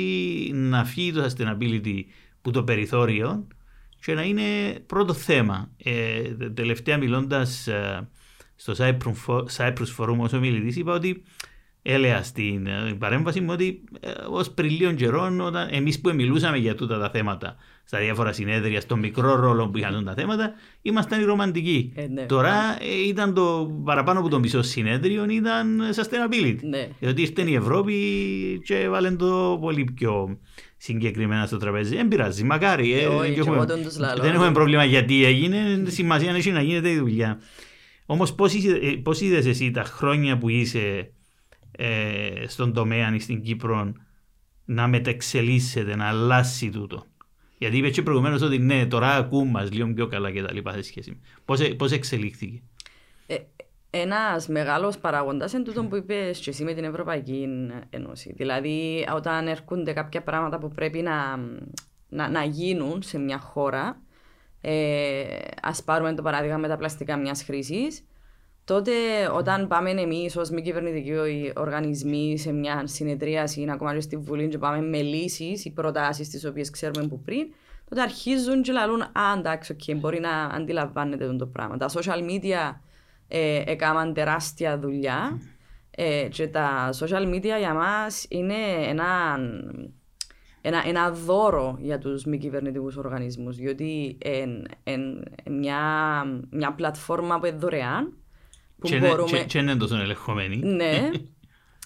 [0.53, 2.03] να φύγει το sustainability
[2.41, 3.47] που το περιθώριο
[4.05, 4.43] και να είναι
[4.85, 5.69] πρώτο θέμα.
[5.83, 8.09] Ε, τε- τελευταία μιλώντας ε,
[8.55, 11.23] στο Cyprus Fo- Cyprus Forum ως ομιλητής είπα ότι
[11.81, 16.57] έλεγα στην ε, παρέμβαση μου ότι ε, ως πριν λίγων καιρών όταν εμείς που μιλούσαμε
[16.57, 21.21] για τούτα τα θέματα στα διάφορα συνέδρια, στο μικρό ρόλο που είχαν τα θέματα, ήμασταν
[21.21, 21.91] οι ρομαντικοί.
[21.95, 22.21] Ε, ναι.
[22.25, 26.57] Τώρα ε, ήταν το παραπάνω από το μισό συνέδριο ήταν sustainability.
[26.61, 26.87] Ναι.
[26.99, 27.95] Διότι ήρθε η Ευρώπη
[28.63, 30.37] και βάλε το πολύ πιο
[30.77, 31.95] συγκεκριμένα στο τραπέζι.
[31.95, 32.93] Δεν πειράζει, μακάρι.
[32.93, 34.21] Ε, ε, όχι, και και έχουμε- εγώ τον τους λαλώ.
[34.23, 35.83] δεν έχουμε πρόβλημα γιατί έγινε.
[35.87, 37.39] Σημασία έχει να γίνεται η δουλειά.
[38.05, 38.33] Όμως,
[39.03, 41.11] πώς είδες εσύ τα χρόνια που είσαι
[41.71, 43.93] ε, στον τομέα στην Κύπρο
[44.65, 47.05] να μεταξελίσσεται, να αλλάσει τούτο.
[47.57, 50.81] Γιατί είπες και προηγουμένως ότι ναι, τώρα ακούμε λίγο πιο καλά και τα λοιπά σε
[50.81, 51.19] σχέση.
[51.77, 52.61] Πώς εξελίχθηκε;
[53.27, 53.35] Ε,
[53.89, 57.47] ένας μεγάλος παράγοντας είναι τούτο που είπες και εσύ με την Ευρωπαϊκή
[57.89, 58.33] Ένωση.
[58.37, 61.37] Δηλαδή, όταν έρχονται κάποια πράγματα που πρέπει να,
[62.09, 64.01] να, να γίνουν σε μια χώρα,
[64.61, 65.23] ε,
[65.61, 68.03] ας πάρουμε το παράδειγμα με τα πλαστικά μιας χρήσης,
[68.69, 68.91] τότε
[69.33, 71.13] όταν πάμε εμείς ως μη κυβερνητικοί
[71.55, 76.45] οργανισμοί σε μια συνεδρίαση, ακόμα και στη Βουλή και πάμε με λύσεις ή προτάσεις τις
[76.45, 77.53] οποίες ξέρουμε που πριν,
[77.89, 81.77] τότε αρχίζουν και λαλούν «Α, εντάξει, οκ, μπορεί να αντιλαμβάνετε το πράγμα».
[81.77, 82.79] Τα social media
[83.27, 85.41] ε, έκαναν τεράστια δουλειά
[85.91, 88.55] ε, και τα social media για μας είναι
[88.87, 89.39] ένα,
[90.61, 94.17] ένα, ένα δώρο για τους μη κυβερνητικούς οργανισμούς διότι
[94.83, 95.81] είναι μια,
[96.49, 98.18] μια πλατφόρμα που είναι δωρεάν
[98.79, 99.37] που Και, είναι- μπορούμε...
[99.37, 100.57] και, και είναι τόσο ελεγχομένη.
[100.57, 101.09] Ναι.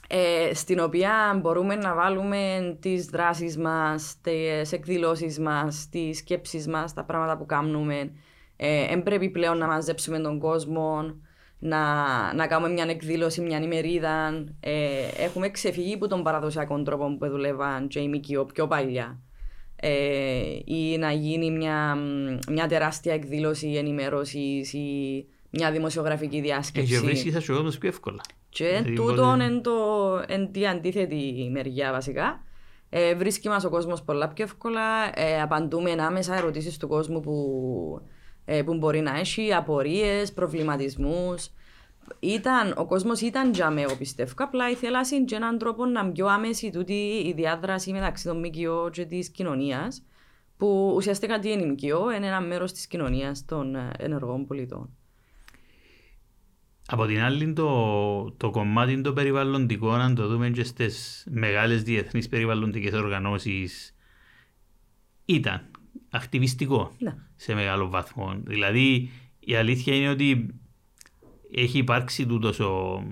[0.08, 6.94] Ε, στην οποία μπορούμε να βάλουμε τις δράσεις μας, τις εκδηλώσεις μας, τις σκέψεις μας,
[6.94, 8.12] τα πράγματα που κάνουμε.
[8.56, 11.16] Ε, εν πρέπει πλέον να μαζέψουμε τον κόσμο,
[11.60, 11.80] να,
[12.34, 14.46] να κάνουμε μια εκδήλωση, μια ημερίδα.
[14.60, 19.20] Ε, έχουμε ξεφύγει από τον παραδοσιακό τρόπο που δουλεύαν και οι ΜΚΟ πιο παλιά.
[19.76, 21.98] Ε, ή να γίνει μια,
[22.50, 26.92] μια τεράστια εκδήλωση ενημέρωσης ή μια δημοσιογραφική Ε, διάσκεψη.
[26.94, 28.22] και βρίσκεις ας όμως πιο εύκολα.
[28.50, 29.72] Και Δηλαδή, τούτον μπορεί- είναι το,
[30.28, 32.44] εν τη αντίθετη μεριά βασικά.
[32.90, 34.82] Ε, βρίσκει μας ο κόσμος πολλά πιο εύκολα.
[35.20, 38.02] Ε, απαντούμε άμεσα ερωτήσεις του κόσμου που,
[38.46, 41.50] ε, που μπορεί να έχει, απορίες, προβληματισμούς.
[42.20, 44.34] ήταν, ο κόσμος ήταν για με, εγώ πιστεύω.
[44.38, 46.94] Απλά ήθελα και έναν τρόπο να πιο άμεση τούτη
[47.26, 50.04] η διάδραση μεταξύ των ΜΚΟ και της κοινωνίας
[50.58, 54.90] που ουσιαστικά τι είναι η ΜΚΟ, είναι ένα μέρος της κοινωνίας των ε, ενεργών πολιτών.
[56.94, 62.30] Από την άλλη το, το κομμάτι το περιβαλλοντικό, αν το δούμε και στις μεγάλες διεθνείς
[62.30, 63.96] περιβαλλοντικές οργανώσεις,
[65.26, 65.62] ήταν
[66.10, 67.16] ακτιβιστικό ναι.
[67.36, 68.42] σε μεγάλο βαθμό.
[68.44, 70.54] Δηλαδή η αλήθεια είναι ότι
[71.52, 73.04] έχει υπάρξει τούτος ο,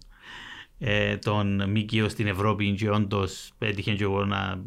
[0.77, 4.63] ε, των ΜΚΟ στην Ευρώπη και όντως έτυχε και εγώ να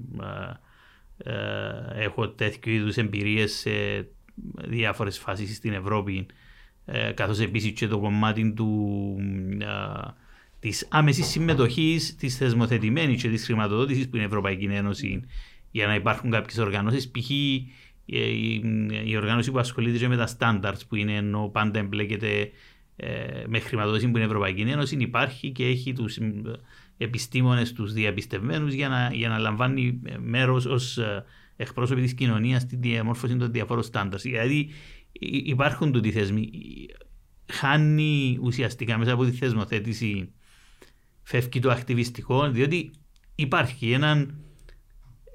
[1.24, 3.70] ε, ε, έχω τέτοιου είδους εμπειρίες σε
[4.68, 6.26] διάφορες φάσεις στην Ευρώπη
[6.84, 9.16] ε, καθώς επίσης και το κομμάτι του,
[9.60, 9.66] ε,
[10.60, 15.24] της άμεσης συμμετοχής της θεσμοθετημένης και της χρηματοδότησης που είναι η Ευρωπαϊκή Ένωση
[15.70, 17.30] για να υπάρχουν κάποιες οργανώσεις π.χ.
[17.30, 22.50] η, οργάνωση που ασχολείται με τα standards που είναι ενώ πάντα εμπλέκεται
[22.96, 26.18] ε, με χρηματοδότηση που είναι η Ευρωπαϊκή Ένωση υπάρχει και έχει τους
[27.02, 31.24] επιστήμονες, τους διαπιστευμένους για να, για να λαμβάνει μέρος ως ε,
[31.56, 34.22] εκπρόσωποι της κοινωνίας στη διαμόρφωση των διαφόρων στάνταρς.
[34.22, 34.70] Δηλαδή
[35.44, 36.50] υπάρχουν τούτοι θεσμοί.
[37.52, 40.32] Χάνει ουσιαστικά μέσα από τη θεσμοθέτηση
[41.22, 42.90] φεύγει το ακτιβιστικό διότι
[43.34, 44.34] υπάρχει έναν,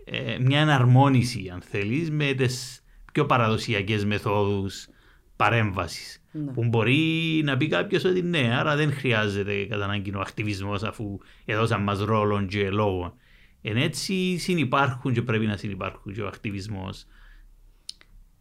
[0.06, 4.88] ε, μια εναρμόνιση αν θέλεις με τις πιο παραδοσιακές μεθόδους
[5.36, 6.52] παρέμβασης ναι.
[6.52, 11.18] Που μπορεί να πει κάποιος ότι ναι, άρα δεν χρειάζεται κατά ανάγκη ο ακτιβισμός αφού
[11.46, 13.16] έδωσαν μας ρόλο και λόγο.
[13.62, 17.06] Εν έτσι συνυπάρχουν και πρέπει να συνυπάρχουν και ο ακτιβισμός.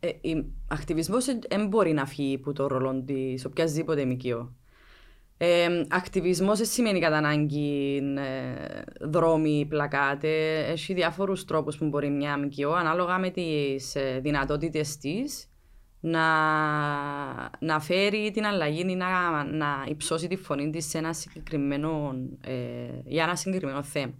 [0.00, 4.54] Ε, ο ακτιβισμός δεν μπορεί να φύγει από το ρόλο της οποιασδήποτε μικείο.
[5.36, 10.58] Ε, ακτιβισμός δεν σημαίνει κατά ανάγκη ε, δρόμοι, πλακάτε.
[10.58, 15.48] Έχει διάφορους τρόπους που μπορεί μια μικείο ανάλογα με τις ε, δυνατότητες της
[16.06, 22.14] να, να φέρει την αλλαγή ή να, να υψώσει τη φωνή της σε ένα συγκεκριμένο,
[22.40, 22.52] ε,
[23.04, 24.12] για ένα συγκεκριμένο θέμα.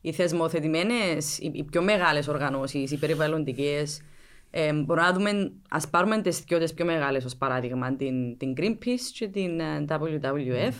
[0.00, 4.02] Οι θεσμοθετημένες, οι, οι πιο μεγάλες οργανώσεις, οι περιβαλλοντικές,
[4.50, 9.10] ε, μπορούμε να δούμε, ας πάρουμε τις δυο πιο μεγάλες ως παράδειγμα, την, την Greenpeace
[9.12, 10.74] και την ε, WWF,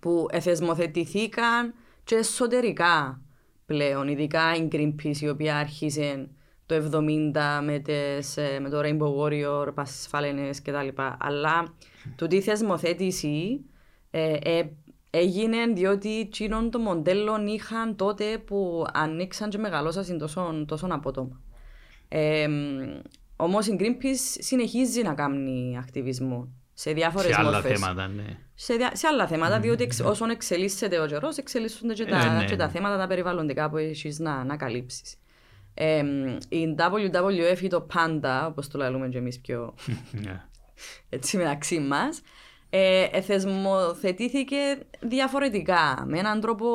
[0.00, 3.20] που εθεσμοθετηθήκαν και εσωτερικά
[3.66, 6.28] πλέον, ειδικά η Greenpeace η οποία άρχισε
[6.66, 10.88] το 70 με, τις, ε, με το Rainbow Warrior, πάσες φάλαινες κτλ.
[11.18, 11.74] Αλλά
[12.16, 13.64] τούτη η θεσμοθέτηση
[14.10, 14.62] ε, ε,
[15.10, 21.40] έγινε διότι εκείνον το μοντέλο είχαν τότε που ανοίξαν και μεγαλώσαν τόσο, τόσο απότομα.
[22.08, 22.48] Ε,
[23.36, 27.78] Όμως η Greenpeace συνεχίζει να κάνει ακτιβισμό σε διάφορες μορφές.
[27.78, 28.38] Σε άλλα θέματα, ναι.
[28.54, 32.56] Σε, σε άλλα θέματα, διότι εξ, όσον εξελίσσεται ο καιρός, εξελίσσονται και, τα, ναι, και
[32.56, 32.72] τα ναι.
[32.72, 35.16] θέματα τα περιβαλλοντικά που έχεις να, να καλύψεις.
[35.74, 36.04] Ε,
[36.48, 39.74] η WWF ή το Panda, όπως το λέμε και εμείς πιο
[40.24, 40.42] ναι.
[41.08, 42.22] έτσι μεταξύ μας,
[42.70, 44.56] ε, εθεσμοθετήθηκε
[45.00, 46.66] διαφορετικά, με έναν τρόπο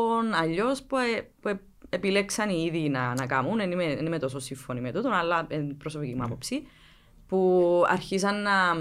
[0.42, 1.60] αλλιώς που, ε, που
[1.90, 3.58] επιλέξαν οι ίδιοι να, να κάνουν.
[3.58, 6.68] Δεν είμαι, δεν είμαι τόσο σύμφωνη με τούτο, αλλά είναι προσωπική μου άποψη.
[7.28, 8.74] Που αρχίσαν να,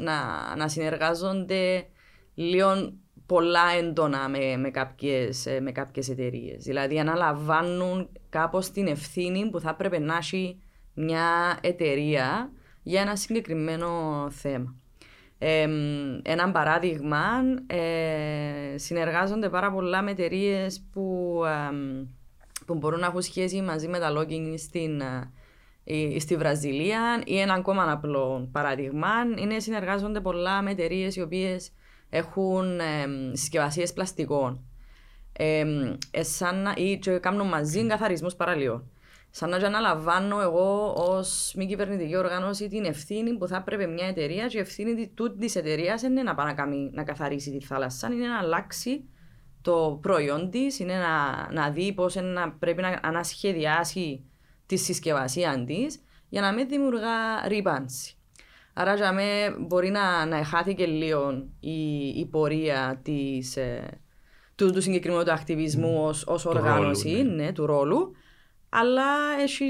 [0.00, 1.86] να, να συνεργάζονται
[2.34, 2.92] λίγο
[3.30, 6.64] πολλά έντονα με, με κάποιες, ε, με κάποιες εταιρείες.
[6.64, 10.62] Δηλαδή αναλαμβάνουν κάπως την ευθύνη που θα έπρεπε να έχει
[10.94, 12.50] μια εταιρεία
[12.82, 13.88] για ένα συγκεκριμένο
[14.30, 14.74] θέμα.
[15.38, 15.68] Ε,
[16.22, 17.22] ένα παράδειγμα,
[17.66, 21.40] ε, συνεργάζονται πάρα πολλά με εταιρείες που,
[22.66, 25.00] που μπορούν να έχουν σχέση μαζί με τα logging στην,
[25.84, 31.72] ε, στη Βραζιλία ή ένα ακόμα απλό παράδειγμα είναι συνεργάζονται πολλά με εταιρείες οι οποίες
[32.10, 34.64] έχουν ε, συσκευασίες πλαστικών.
[35.32, 35.64] Ε,
[36.76, 38.90] ή και κάνουν μαζί καθαρισμού παραλίων.
[39.30, 44.46] Σαν να αναλαμβάνω εγώ ως μη κυβερνητική οργάνωση την ευθύνη που θα έπρεπε μια εταιρεία
[44.46, 48.38] και η ευθύνη τη εταιρείας είναι να πάει να, να καθαρίσει τη θάλασσα, είναι να
[48.38, 49.04] αλλάξει
[49.62, 52.16] το προϊόν της, είναι να, να δει πώς
[52.58, 54.24] πρέπει να ανασχεδιάσει
[54.66, 58.14] τη συσκευασία της για να μην δημιουργά ρήπανση.
[58.72, 64.00] Άρα για μέ μπορεί να, να χάθηκε λίγο η, η πορεία της, ε,
[64.54, 67.44] του, του συγκεκριμένου του ακτιβισμού ως, ως οργάνωση, ρόλου, ναι.
[67.44, 67.52] ναι.
[67.52, 68.12] του ρόλου,
[68.68, 69.02] αλλά
[69.40, 69.64] έχει,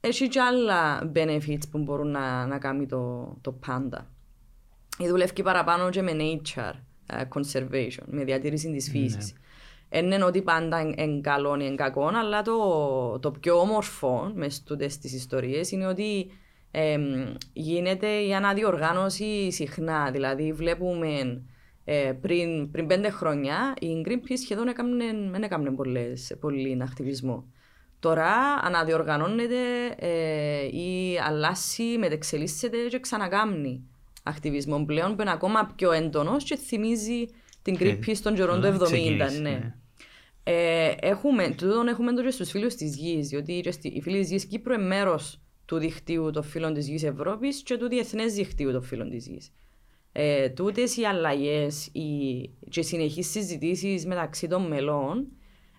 [0.00, 4.10] έχει και άλλα benefits που μπορούν να, να κάνει το, το πάντα.
[4.98, 6.72] Δουλεύει παραπάνω και με nature
[7.12, 9.32] uh, conservation, με διατήρηση της φύσης.
[9.32, 9.98] Ναι.
[9.98, 15.12] Είναι ότι πάντα είναι καλό ή είναι κακό, αλλά το, το πιο όμορφο μες στις
[15.12, 16.30] ιστορίες είναι ότι
[16.70, 16.98] ε,
[17.52, 20.10] γίνεται η αναδιοργάνωση συχνά.
[20.10, 21.42] Δηλαδή, βλέπουμε
[21.84, 24.74] ε, πριν, πριν πέντε χρόνια η Greenpeace σχεδόν
[25.30, 25.74] δεν έκαμε
[26.40, 27.44] πολύ ακτιβισμό.
[28.00, 29.56] Τώρα αναδιοργανώνεται
[29.96, 33.82] ε, ή αλλάσει, μετεξελίσσεται και ξανακάμνει
[34.22, 37.24] ακτιβισμό πλέον που είναι ακόμα πιο έντονος και θυμίζει
[37.62, 38.90] την κρύπη στον καιρό του 70.
[38.96, 39.38] Ναι.
[39.40, 39.74] ναι.
[40.44, 44.44] Ε, έχουμε, τούτον έχουμε το και στους φίλους της γης, διότι οι φίλοι της γης
[44.44, 48.82] Κύπρου είναι μέρος του δικτύου των φίλων της γης Ευρώπης και του διεθνές δικτύου των
[48.82, 49.52] φίλων της γης.
[50.12, 55.26] Ε, τούτες οι αλλαγές οι, και συνεχείς συζητήσεις μεταξύ των μελών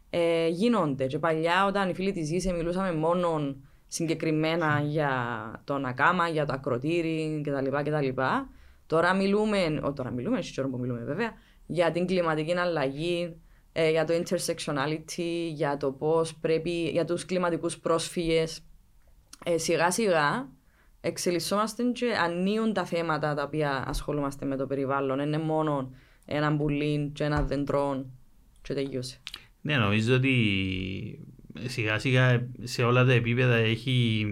[0.09, 1.05] ε, γίνονται.
[1.07, 3.55] Και παλιά όταν οι φίλοι της γης μιλούσαμε μόνο
[3.87, 5.11] συγκεκριμένα για
[5.63, 7.89] τον ακάμα, για το ακροτήρι κτλ.
[7.89, 8.21] κτλ.
[8.85, 11.33] Τώρα μιλούμε, ό, τώρα μιλούμε, όχι που μιλούμε βέβαια,
[11.65, 13.35] για την κλιματική αλλαγή,
[13.71, 18.65] ε, για το intersectionality, για το πώς πρέπει, για τους κλιματικούς πρόσφυγες.
[19.45, 20.49] Ε, σιγά σιγά
[21.01, 25.19] εξελισσόμαστε και ανοίγουν τα θέματα τα οποία ασχολούμαστε με το περιβάλλον.
[25.19, 25.91] Είναι μόνο
[26.25, 28.05] ένα μπουλίν και ένα δεντρό
[28.61, 29.19] και τελειώσε.
[29.61, 30.35] Ναι, νομίζω ότι
[31.65, 34.27] σιγά σιγά σε όλα τα επίπεδα έχει,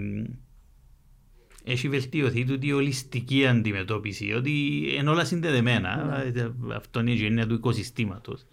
[1.64, 6.22] έχει βελτιωθεί τούτη η ολιστική αντιμετώπιση, ότι είναι όλα συνδεδεμένα.
[6.34, 6.74] Ναι.
[6.76, 8.46] Αυτό είναι η γενιά του οικοσυστήματος.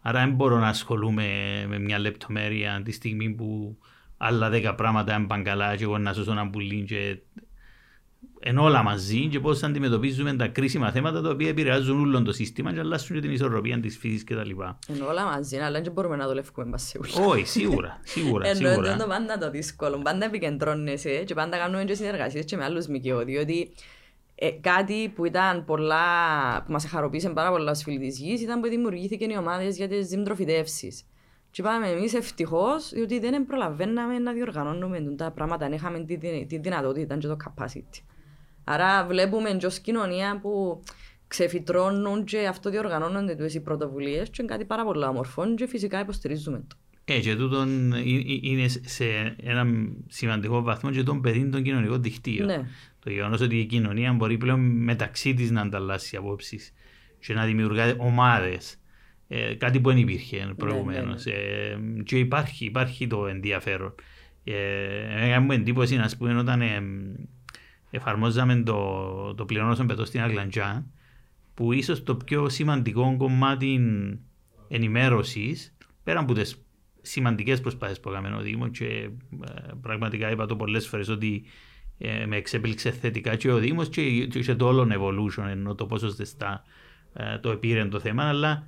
[0.00, 1.26] Άρα δεν μπορώ να ασχολούμαι
[1.68, 3.78] με μια λεπτομέρεια τη στιγμή που
[4.16, 7.18] άλλα δέκα πράγματα είναι καλά και εγώ να σώσω ένα πουλί και
[8.40, 12.72] εν όλα μαζί και πώς αντιμετωπίζουμε τα κρίσιμα θέματα τα οποία επηρεάζουν όλο το σύστημα
[12.72, 14.50] και αλλάσουν και την ισορροπία της φύσης κτλ.
[14.88, 17.26] Εν όλα μαζί, αλλά δεν μπορούμε να δουλεύουμε μας σίγουρα.
[17.26, 18.48] Όχι, σίγουρα, σίγουρα.
[18.48, 22.64] Ενώ είναι το πάντα το δύσκολο, πάντα επικεντρώνεσαι και πάντα κάνουμε και συνεργασίες και με
[22.64, 23.72] άλλους ΜΚΟ, διότι
[24.34, 26.04] ε, κάτι που ήταν πολλά,
[26.66, 29.88] που μας χαροποίησε πάρα πολλά ως φίλοι της γης ήταν που δημιουργήθηκε οι ομάδες για
[29.88, 31.04] τις δημτροφιδεύσεις.
[31.56, 36.58] Και είπαμε εμείς ευτυχώς, διότι δεν προλαβαίναμε να διοργανώνουμε τα πράγματα, δεν είχαμε τη, τη
[36.58, 38.02] δυνατότητα και το capacity.
[38.64, 40.82] Άρα βλέπουμε και ως κοινωνία που
[41.26, 46.64] ξεφυτρώνουν και αυτοδιοργανώνονται τις οι πρωτοβουλίες και είναι κάτι πάρα πολύ όμορφο και φυσικά υποστηρίζουμε
[46.68, 46.76] το.
[47.04, 47.92] Ε, και τούτον
[48.40, 49.66] είναι σε ένα
[50.08, 52.46] σημαντικό βαθμό και τον παιδί των κοινωνικών δικτύων.
[52.46, 52.68] Ναι.
[52.98, 56.72] Το γεγονός ότι η κοινωνία μπορεί πλέον μεταξύ της να ανταλλάσσει απόψεις
[57.18, 58.78] και να δημιουργά ομάδες.
[59.28, 61.24] Ε, κάτι που δεν υπήρχε προηγουμένως.
[61.24, 61.98] Ναι, ναι, ναι.
[61.98, 63.94] ε, και υπάρχει, υπάρχει το ενδιαφέρον.
[64.44, 66.82] Ε, Έκανε μου εντύπωση, ας πούμε, όταν ε,
[67.90, 70.86] εφαρμόζαμε το, το πληρώνωσο πετώ στην Αγλαντζά,
[71.54, 73.80] που ίσως το πιο σημαντικό κομμάτι
[74.68, 76.66] ενημέρωσης, πέρα από τις
[77.02, 79.10] σημαντικές προσπάθειες που έκαμε ο Δήμος, και ε,
[79.80, 81.44] πραγματικά είπα το πολλές φορές ότι
[81.98, 86.08] ε, με εξέπληξε θετικά και ο Δήμος και, και, το όλο evolution, ενώ το πόσο
[86.08, 86.62] ζεστά
[87.12, 88.66] ε, το επήρε το θέμα, αλλά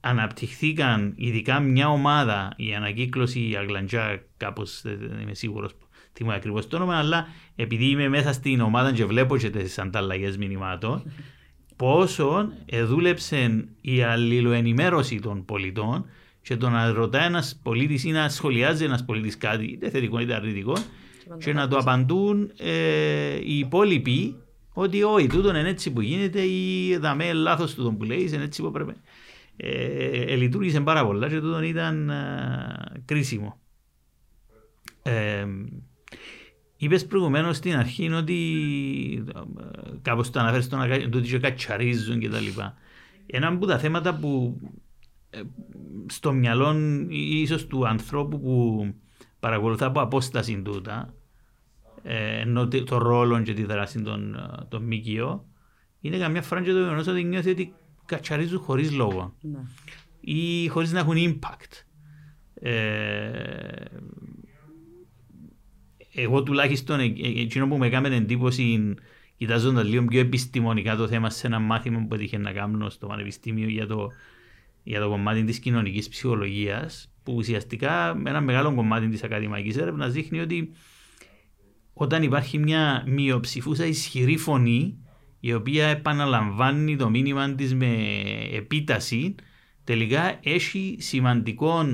[0.00, 5.72] αναπτυχθήκαν ειδικά μια ομάδα, η ανακύκλωση, η Αγλαντζά, κάπως δεν είμαι σίγουρος
[6.12, 9.78] τι μου ακριβώς το όνομα, αλλά επειδή είμαι μέσα στην ομάδα και βλέπω και τις
[9.78, 11.12] ανταλλαγές μηνυμάτων,
[11.76, 12.48] πόσο
[12.84, 16.06] δούλεψε η αλληλοενημέρωση των πολιτών
[16.42, 20.34] και το να ρωτάει ένας πολίτης ή να σχολιάζει ένας πολίτης κάτι, είτε θετικό είτε
[20.34, 20.74] αρνητικό,
[21.38, 24.36] και να το απαντούν ε, οι υπόλοιποι
[24.72, 28.44] ότι όχι, τούτο είναι έτσι που γίνεται ή δαμέ λάθος του τον που λέει, είναι
[28.44, 28.92] έτσι που πρέπει.
[29.56, 33.60] Ε, ε, λειτουργήσε πάρα πολλά και τούτο ήταν ε, κρίσιμο.
[35.02, 35.46] Ε,
[36.76, 39.40] είπες προηγουμένως στην αρχή ότι ε,
[40.02, 42.74] κάπως το αναφέρεις στον ότι και κατσαρίζουν και τα λοιπά.
[43.26, 44.60] Ένα από τα θέματα που
[45.30, 45.40] ε,
[46.06, 46.76] στο μυαλό
[47.08, 48.86] ίσως του ανθρώπου που
[49.40, 51.14] παρακολουθά από απόσταση τούτα,
[52.02, 55.44] ε, ενώ το ρόλο και τη δράση των, ε, των ΜΚΟ,
[56.00, 57.74] είναι καμιά φορά και το γεγονός ότι νιώθει ότι
[58.06, 59.58] κατσαρίζουν χωρίς λόγο ναι.
[60.20, 61.84] ή χωρίς να έχουν impact.
[62.54, 63.84] Ε,
[66.12, 68.94] εγώ τουλάχιστον ε, εκείνο που με έκανε εντύπωση
[69.36, 73.68] κοιτάζοντας λίγο πιο επιστημονικά το θέμα σε ένα μάθημα που έτυχε να κάνω στο Πανεπιστήμιο
[73.68, 74.08] για το,
[74.82, 80.12] για το κομμάτι της κοινωνικής ψυχολογίας, που ουσιαστικά με ένα μεγάλο κομμάτι της ακαδημαϊκής έρευνας
[80.12, 80.72] δείχνει ότι
[81.92, 84.98] όταν υπάρχει μια μειοψηφούσα ισχυρή φωνή
[85.46, 87.96] η οποία επαναλαμβάνει το μήνυμα της με
[88.52, 89.34] επίταση
[89.84, 91.84] τελικά έχει σημαντικό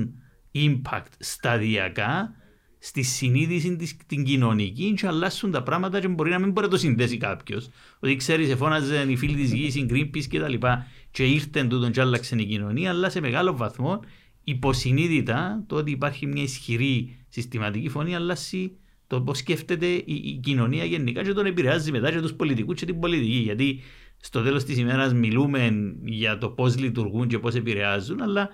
[0.53, 2.35] impact σταδιακά
[2.79, 6.71] στη συνείδηση της, την κοινωνική και αλλάσουν τα πράγματα και μπορεί να μην μπορεί να
[6.71, 7.69] το συνδέσει κάποιος.
[7.99, 11.91] Ότι ξέρεις, εφώναζε οι φίλοι της γης, η Greenpeace και τα λοιπά, και ήρθε τούτον
[11.91, 13.99] και άλλαξε η κοινωνία, αλλά σε μεγάλο βαθμό
[14.43, 18.77] υποσυνείδητα το ότι υπάρχει μια ισχυρή συστηματική φωνή αλλάσει
[19.13, 22.85] το πώς σκέφτεται η, η, κοινωνία γενικά και τον επηρεάζει μετά και τους πολιτικούς και
[22.85, 23.37] την πολιτική.
[23.37, 23.79] Γιατί
[24.17, 28.49] στο τέλος της ημέρας μιλούμε για το πώς λειτουργούν και πώς επηρεάζουν, αλλά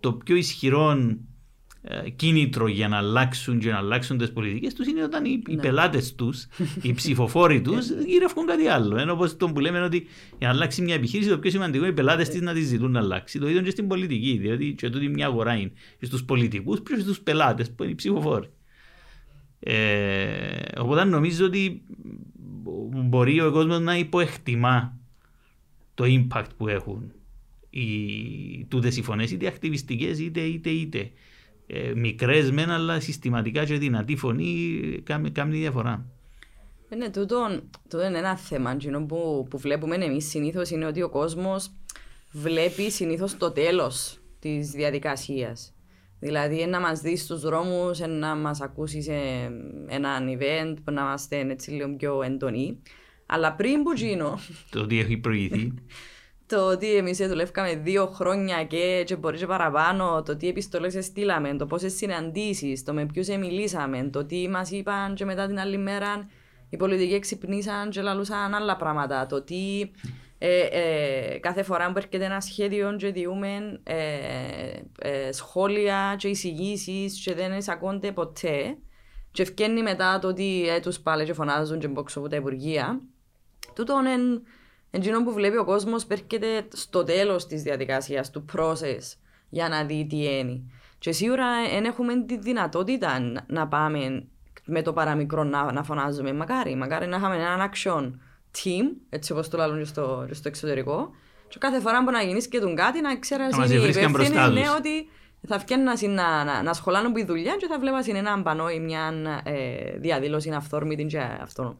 [0.00, 1.16] το πιο ισχυρό
[1.82, 5.54] ε, κίνητρο για να αλλάξουν και να αλλάξουν τις πολιτικές τους είναι όταν οι, οι
[5.54, 5.62] Ναι.
[5.62, 6.46] πελάτες τους,
[6.82, 8.96] οι ψηφοφόροι τους γύρευκουν κάτι άλλο.
[8.96, 10.06] Ενώ όπως τον που λέμε ότι
[10.38, 12.90] για να αλλάξει μια επιχείρηση, το πιο σημαντικό είναι οι πελάτες της να τη ζητούν
[12.90, 13.38] να αλλάξει.
[13.38, 14.38] Το ίδιο και στην πολιτική.
[14.40, 18.50] Διότι και τούτη μια αγορά είναι στους πολιτικούς, πιο στους πελάτες που είναι οι ψηφοφόροι.
[19.64, 21.82] Ε, οπότε νομίζω ότι
[22.90, 24.96] μπορεί ο κόσμος να υποεκτιμά
[25.94, 27.12] το impact που έχουν
[27.70, 31.10] οι τούτες οι φωνές, είτε ακτιβιστικές είτε είτε είτε.
[31.66, 36.06] Ε, μικρές μεν, αλλά συστηματικά και δυνατή φωνή κάνει, κάνει διαφορά.
[36.88, 38.70] Ε, Ναι, τούτο, τούτο είναι ένα θέμα.
[38.70, 41.70] Εκείνο που, που βλέπουμε εμείς συνήθως είναι ότι ο κόσμος
[42.30, 45.74] βλέπει συνήθως το τέλος της διαδικασίας.
[46.22, 49.14] Δηλαδή, ε, να μας δεις στους δρόμους, ε, να μας ακούσεις σε
[49.86, 52.82] ένα event, που να είμαστε έτσι λίγο πιο έντονοι.
[53.26, 54.38] Αλλά πριν που γίνω,
[54.70, 55.72] Το ότι έχει προηγηθεί.
[56.52, 61.56] το ότι εμείς δουλεύκαμε δύο χρόνια και, και μπορεί και παραπάνω, το τι επιστολές στείλαμε,
[61.56, 65.78] το πόσες συναντήσεις, το με ποιους μιλήσαμε, το τι μας είπαν και μετά την άλλη
[65.78, 66.28] μέρα
[66.68, 69.26] οι πολιτικοί ξυπνήσαν και λαλούσαν άλλα πράγματα.
[69.26, 69.90] Το τι
[70.44, 73.96] ε, ε, κάθε φορά που έρχεται ένα σχέδιο και διούμε ε,
[74.98, 78.76] ε, σχόλια και εισηγήσεις και δεν εισακώνται ποτέ.
[79.30, 83.00] Και ευκαινεί μετά το ότι ε, τους πάλι και φωνάζουν και μπόξω από τα υπουργεία.
[83.74, 84.40] Τούτο είναι
[84.90, 89.16] εκείνο που βλέπει ο κόσμος που έρχεται στο τέλος της διαδικασίας, του process,
[89.48, 90.60] για να δει τι είναι.
[90.98, 94.26] Και σίγουρα δεν έχουμε τη δυνατότητα να- να πάμε
[94.64, 96.32] με το παραμικρό να, να φωνάζουμε.
[96.32, 98.12] Μακάρι, μακάρι να είχαμε έναν action
[98.58, 101.10] team, έτσι όπως το λαλούν και στο, και στο εξωτερικό.
[101.48, 104.10] Και κάθε φορά που να γίνεις και τον κάτι, να ξέρεις Να μας είναι βρίσκαν
[104.10, 104.74] υπεύθυνοι, μπροστά ναι, τους.
[104.74, 105.08] ότι
[105.48, 105.84] θα βγαίνουν
[106.14, 109.12] να, να, να σχολάνουν που η δουλειά και θα βλέπα είναι έναν πανό ή μια
[109.44, 111.76] ε, διαδήλωση αυθόρμητη και αυτόνομη.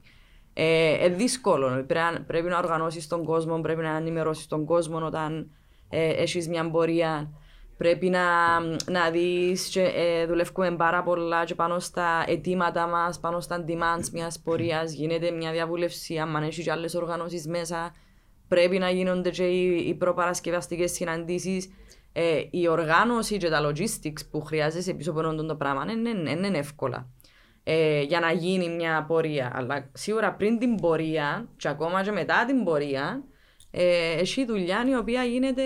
[0.54, 1.68] Ε, ε, δύσκολο.
[1.68, 5.50] Πρέπει, να- πρέπει να οργανώσεις τον κόσμο, πρέπει να ενημερώσεις τον κόσμο όταν
[5.88, 7.30] ε, έχεις μια πορεία.
[7.82, 13.40] Πρέπει να, να δεις και ε, δουλεύουμε πάρα πολλά και πάνω στα αιτήματα μας, πάνω
[13.40, 14.92] στα demands μιας πορείας.
[14.92, 17.94] Γίνεται μια διαβούλευση, αν έχει και άλλες οργανώσεις μέσα.
[18.48, 21.70] Πρέπει να γίνονται και οι, οι προπαρασκευαστικές συναντήσεις.
[22.12, 26.22] Ε, η οργάνωση και τα logistics που χρειάζεσαι πίσω από αυτό το πράγμα δεν είναι,
[26.22, 27.08] δεν είναι εύκολα
[27.64, 29.52] ε, για να γίνει μια πορεία.
[29.54, 33.31] Αλλά σίγουρα πριν την πορεία και ακόμα και μετά την πορεία ε,
[34.18, 35.62] έχει δουλειά η οποία γίνεται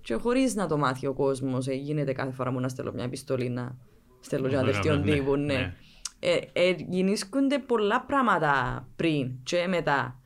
[0.00, 1.66] και χωρίς να το μάθει ο κόσμος.
[1.66, 3.76] Ε, γίνεται κάθε φορά που να στέλνω μια επιστολή να
[4.20, 5.36] στέλνω και ένα Ναι, δελτίο ναι, τύπου.
[5.36, 5.54] Ναι.
[5.54, 5.74] ναι.
[6.18, 10.18] Ε, ε, γεννήσκονται πολλά πράγματα πριν και μετά.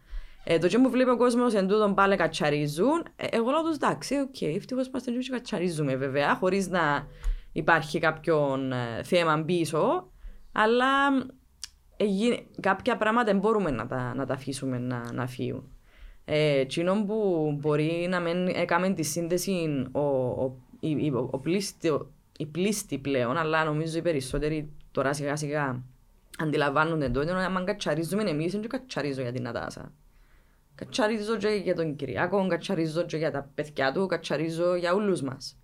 [0.44, 3.04] Ε, το και μου βλέπει ο κόσμος εν τούτον πάλι κατσαρίζουν.
[3.16, 7.06] Ε, εγώ λέω τους εντάξει, οκ, ευτυχώς είμαστε και κατσαρίζουμε βέβαια, χωρίς να
[7.52, 10.10] υπάρχει κάποιον ε, θέμα πίσω.
[10.52, 10.86] Αλλά
[11.96, 15.72] ε, γι- κάποια πράγματα δεν μπορούμε να τα, να τα αφήσουμε να, να φύγουν.
[16.30, 21.98] Ε, εκείνο που μπορεί να μην έκαμε τη σύνδεση ο, ο, η, η- ο πλήστη,
[22.38, 25.82] οι πλήστοι πλέον, αλλά νομίζω οι περισσότεροι τώρα σιγά σιγά
[26.38, 29.92] αντιλαμβάνονται το, είναι ότι αν κατσαρίζουμε εμείς, δεν κατσαρίζω για την Νατάσα.
[30.74, 35.56] Κατσαρίζω και για τον Κυριάκο, κατσαρίζω και για τα παιδιά του, κατσαρίζω για όλους μας.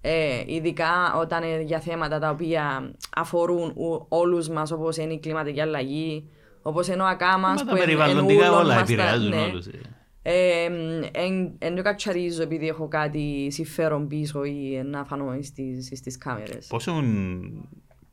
[0.00, 5.18] Ε, ειδικά όταν είναι για θέματα τα οποία αφορούν ου- όλους μας, όπως είναι η
[5.18, 6.28] κλιματική αλλαγή,
[6.62, 9.28] όπως είναι ο ΑΚΑΜΑς, Μα που τα εν- εν περιβαλλοντικά ούλων όλα μας τα- επηρεάζουν
[9.28, 9.36] ναι.
[9.40, 9.66] όλους.
[9.66, 9.80] ε.
[10.22, 10.68] Ε,
[11.12, 16.66] εν, εν το κατσαρίζω επειδή έχω κάτι συμφέρον πίσω ή να φανώ στις, στις κάμερες.
[16.66, 17.02] Πόσο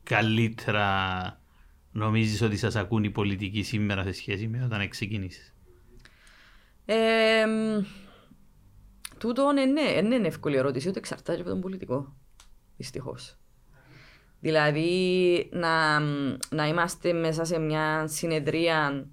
[0.02, 1.40] καλύτερα
[1.92, 5.54] νομίζεις ότι σας ακούν οι πολιτικοί σήμερα σε σχέση με όταν ξεκίνησες.
[6.84, 7.84] Ε, μ,
[9.18, 12.16] τούτο ναι, ναι, δεν είναι εύκολη ερώτηση, ούτε εξαρτάται από τον πολιτικό.
[12.76, 13.38] Δυστυχώς.
[14.40, 16.00] Δηλαδή, να,
[16.50, 19.06] να είμαστε μέσα σε μια συνεδρία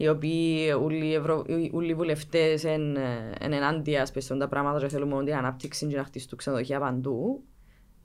[0.00, 1.44] οι οποίοι όλοι οι, Ευρω...
[1.46, 6.04] οι- όλοι οι βουλευτές είναι ενάντια σε τα πράγματα και θέλουμε ότι ανάπτυξη και να
[6.04, 7.44] χτιστούν ξενοδοχεία παντού.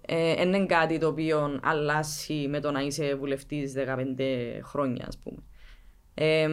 [0.01, 5.17] Ε, εν είναι κάτι το οποίο αλλάζει με το να είσαι βουλευτής 15 χρόνια, ας
[5.17, 5.37] πούμε.
[6.13, 6.47] Ε,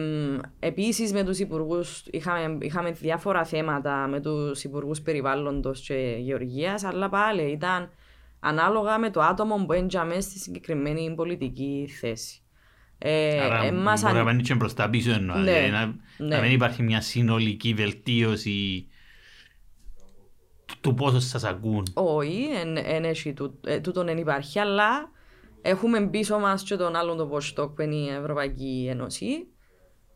[0.59, 7.09] Επίσης, με τους υπουργούς, είχαμε, είχαμε διάφορα θέματα με τους υπουργούς περιβάλλοντος και γεωργίας, αλλά
[7.09, 7.89] πάλι ήταν
[8.39, 12.41] ανάλογα με το άτομο που έντιαμε στη συγκεκριμένη πολιτική θέση.
[13.03, 15.37] Ε, Άρα ε, μας μπορεί αν- να πάνε και μπροστά πίσω εννοώ.
[15.37, 15.85] Ναι, δηλαδή να,
[16.25, 16.35] ναι.
[16.35, 18.87] να μην υπάρχει μια συνολική βελτίωση
[20.65, 21.87] του- του πόσο σας ακούν.
[21.93, 25.11] Όχι, εν, εν έχει τού- ε, τούτον δεν υπάρχει, αλλά
[25.61, 29.45] έχουμε πίσω μας και τον άλλον το Βοστόκ που είναι η Ευρωπαϊκή Ένωση.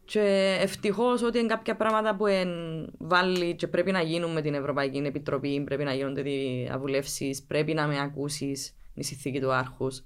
[0.06, 2.50] Και ευτυχώς ότι είναι κάποια πράγματα που εν
[2.98, 7.88] βάλει και πρέπει να γίνουν με την Ευρωπαϊκή Επιτροπή, πρέπει να γίνονται διαβουλεύσει, πρέπει να
[7.88, 10.04] με ακούσεις η συνθήκη του άρχους.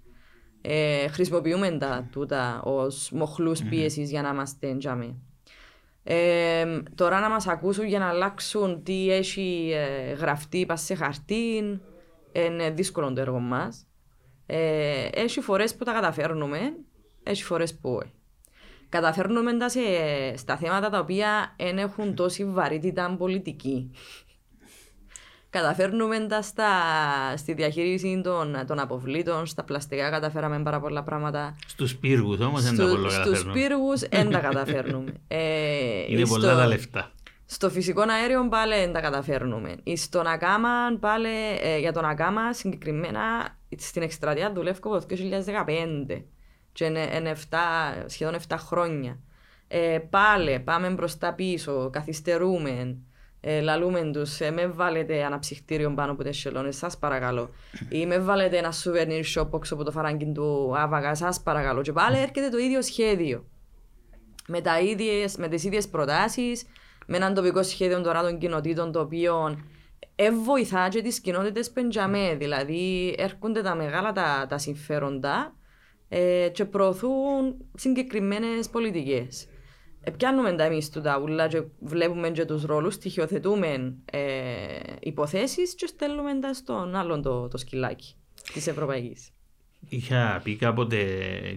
[0.61, 5.15] Ε, χρησιμοποιούμε τα τούτα ως μοχλούς πίεσης για να είμαστε εντιαμε.
[6.03, 11.79] Ε, τώρα να μας ακούσουν για να αλλάξουν τι έχει ε, γραφτεί πας σε χαρτί
[12.31, 13.87] είναι δύσκολο το έργο μας.
[14.45, 16.59] Ε, έχει φορές που τα καταφέρνουμε,
[17.23, 18.13] έχει φορές που όχι.
[18.89, 19.79] Καταφέρνουμε τα σε,
[20.35, 23.91] στα θέματα τα οποία δεν έχουν τόση βαρύτητα πολιτική.
[25.49, 26.71] Καταφέρνουμε τα στα,
[27.37, 31.55] στη διαχείριση των, των αποβλήτων, στα πλαστικά καταφέραμε πάρα πολλά πράγματα.
[31.67, 35.13] Στους πύργους όμως δεν τα πολλά Στους πύργους δεν τα καταφέρνουμε.
[35.27, 37.11] Ε, Είναι στο, πολλά τα λεφτά.
[37.45, 39.75] Στο φυσικό αέριο πάλι δεν τα καταφέρνουμε.
[39.95, 41.29] Στον Ακάμα πάλι,
[41.61, 43.21] ε, για τον Ακάμα συγκεκριμένα
[43.77, 45.05] στην εκστρατεία δουλεύω από το
[46.09, 46.23] 2015
[46.71, 47.57] και είναι 7,
[48.05, 49.19] σχεδόν 7 χρόνια.
[49.67, 52.97] Ε, πάλι πάμε μπροστά πίσω, καθυστερούμε,
[53.41, 57.49] ε, λαλούμε τους, ε, με βάλετε ένα ψυχτήριο πάνω από τι σελόνε, σας παρακαλώ.
[57.89, 61.81] Ή με βάλετε ένα souvenir shop έξω από το φαράγγι του Άβαγα, σας παρακαλώ.
[61.81, 63.45] Και πάλι έρχεται το ίδιο σχέδιο.
[64.47, 66.65] Με, τα ίδιες, με τις ίδιες προτάσεις,
[67.07, 69.57] με έναν τοπικό σχέδιο τώρα των κοινοτήτων το οποίο
[70.15, 72.35] ε, βοηθά και τις κοινότητες πεντζαμέ.
[72.37, 75.55] Δηλαδή έρχονται τα μεγάλα τα, τα συμφέροντα
[76.09, 79.47] ε, και προωθούν συγκεκριμένες πολιτικές.
[80.01, 84.19] Ε, πιάνουμε τα εμείς του τα ούλα και βλέπουμε και τους ρόλους, στοιχειοθετούμε ε,
[84.99, 88.13] υποθέσεις και στέλνουμε τα στον άλλον το, το σκυλάκι
[88.53, 89.29] της Ευρωπαϊκής.
[89.89, 91.05] Είχα πει κάποτε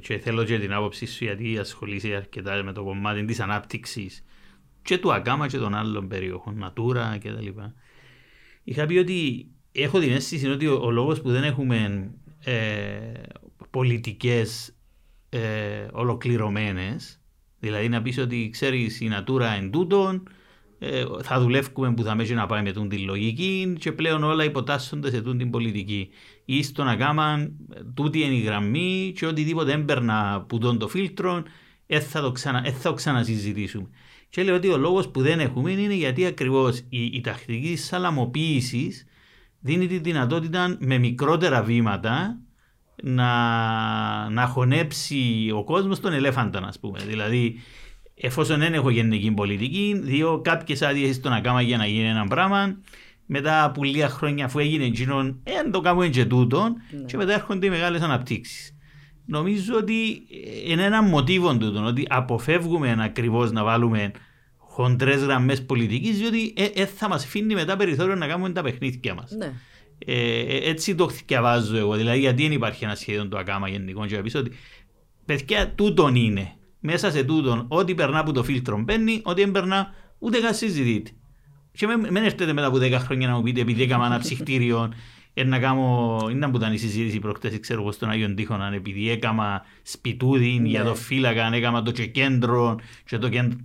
[0.02, 4.24] και θέλω και την άποψή σου γιατί ασχολείσαι αρκετά με το κομμάτι της ανάπτυξης
[4.82, 7.46] και του Ακάμα και των άλλων περιοχών, Νατούρα κτλ.
[8.64, 12.10] Είχα πει ότι έχω την αίσθηση ότι ο, ο λόγος που δεν έχουμε
[12.44, 13.22] ε,
[13.70, 14.76] πολιτικές
[15.28, 17.21] ε, ολοκληρωμένες,
[17.62, 20.28] δηλαδή να πεις ότι ξέρεις η Natura εν τούτον,
[20.78, 25.10] ε, θα δουλεύουμε που θα μέσα να πάμε με τη λογική και πλέον όλα υποτάσσονται
[25.10, 26.08] σε την πολιτική.
[26.44, 27.52] Ή στο να κάνουμε
[27.94, 31.42] τούτη είναι η γραμμή και οτιδήποτε έμπαιρνα που τον το φίλτρο,
[31.86, 33.88] δεν θα το, ξανα, θα το ξανασυζητήσουμε.
[34.28, 37.84] Και λέω ότι ο λόγος που δεν έχουμε είναι γιατί ακριβώς η, η τακτική της
[37.84, 39.06] σαλαμοποίησης
[39.60, 42.40] δίνει τη δυνατότητα με μικρότερα βήματα
[43.02, 43.30] να,
[44.30, 46.98] να χωνέψει ο κόσμος τον ελέφαντα, ας πούμε.
[47.06, 47.60] Δηλαδή,
[48.14, 52.26] εφόσον δεν έχω γενική πολιτική, δύο κάποιες άδειες στο να κάνω για να γίνει ένα
[52.26, 52.76] πράγμα,
[53.26, 57.04] μετά από λίγα χρόνια αφού έγινε εκείνον, δεν το κάνουμε και τούτο, ναι.
[57.06, 58.76] και μετά έρχονται οι μεγάλες αναπτύξεις.
[59.26, 60.22] Νομίζω ότι
[60.66, 64.10] είναι ένα μοτίβο τούτο, ότι αποφεύγουμε ακριβώς να βάλουμε
[64.56, 69.14] χοντρές γραμμές πολιτικής, διότι ε, ε, θα μας αφήνει μετά περιθώριο να κάνουμε τα παιχνίδια
[69.14, 69.30] μας.
[69.30, 69.52] Ναι.
[70.06, 71.94] Ε, ε, έτσι το διαβάζω εγώ.
[71.94, 74.06] Δηλαδή, γιατί δεν υπάρχει ένα σχέδιο του ΑΚΑΜΑ γενικό.
[74.06, 74.52] Και να ότι
[75.24, 76.52] παιδιά, τούτον είναι.
[76.80, 81.10] Μέσα σε τούτον, ό,τι περνά από το φίλτρο μπαίνει, ό,τι δεν περνά, ούτε καν συζητείται.
[81.72, 84.92] Και μην έρθετε μετά από 10 χρόνια να μου πείτε, επειδή έκανα ένα ψυχτήριο,
[85.34, 89.10] ε, να κάνω, είναι που ήταν η συζήτηση προχτές, ξέρω εγώ, στον Άγιον Τείχονα, επειδή
[89.10, 90.68] έκανα σπιτούδι ναι.
[90.68, 93.58] για το φύλακα, έκανα το και κέντρο, και το κέντρο.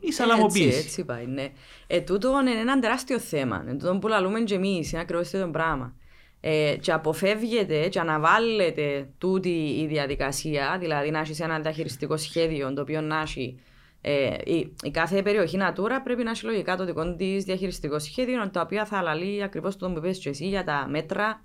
[0.00, 0.66] Η σαλαμοποίηση.
[0.66, 1.48] Έτσι, έτσι πάει, ναι.
[1.86, 3.62] Ε, τούτο είναι ένα τεράστιο θέμα.
[3.62, 5.94] Είναι τούτο που λαλούμε και εμείς, είναι ακριβώς το πράγμα.
[6.40, 12.80] Ε, και αποφεύγεται και αναβάλλεται τούτη η διαδικασία, δηλαδή να έχεις ένα διαχειριστικό σχέδιο το
[12.80, 13.60] οποίο να έχει
[14.00, 18.50] ε, η, η, κάθε περιοχή Natura πρέπει να έχει λογικά το δικό της διαχειριστικό σχέδιο,
[18.50, 21.42] το οποίο θα αλαλεί ακριβώς το που πες εσύ για τα μέτρα,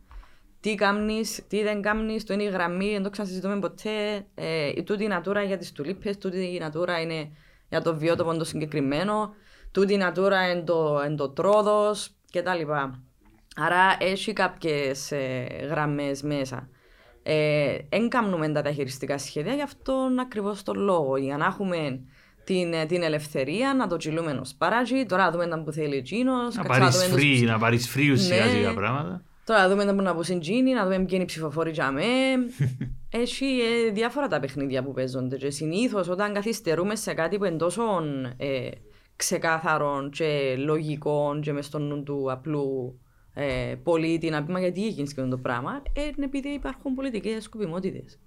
[0.60, 4.26] τι κάνεις, τι δεν κάνεις, το είναι η γραμμή, δεν το ξανασυζητούμε ποτέ.
[4.36, 7.32] Ε, τούτη η Natura για τις τουλίπες, τούτη η Natura είναι
[7.76, 9.34] για το βιότοπο το συγκεκριμένο,
[9.72, 12.72] τούτη η Natura είναι το, είναι το τρόδος κτλ.
[13.56, 16.70] Άρα έχει κάποιες ε, γραμμές μέσα.
[17.90, 21.18] Δεν ε, κάνουμε τα διαχειριστικά σχέδια γι' αυτόν ακριβώς τον λόγο.
[21.18, 22.00] Για να έχουμε
[22.44, 25.06] την, ε, την ελευθερία, να το τσιλούμε ω παράγει.
[25.06, 26.34] Τώρα δούμε τα που θέλει εκείνο.
[26.54, 28.74] Να πάρεις free, να πάρεις free ουσιαστικά ναι.
[28.74, 29.24] πράγματα.
[29.46, 30.40] Τώρα δούμε τα που να πω στην
[30.76, 32.02] να δούμε ποιοι είναι οι ψηφοφόροι για με.
[33.22, 35.38] Έχει ε, διάφορα τα παιχνίδια που παίζονται.
[35.38, 37.84] Και συνήθως όταν καθυστερούμε σε κάτι που είναι τόσο
[38.38, 38.70] ε,
[39.16, 43.00] ξεκάθαρο και λογικό και μες στον νου του απλού
[43.34, 47.44] ε, πολίτη να πει μα γιατί έγινε και το πράγμα, ε, είναι επειδή υπάρχουν πολιτικές
[47.44, 48.20] σκοπιμότητες.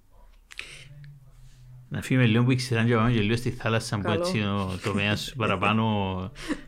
[1.91, 5.21] Να φύγουμε λίγο που ήξεραν και πάμε και λίγο στη θάλασσα που έτσι ο τομέας
[5.21, 5.83] σου παραπάνω...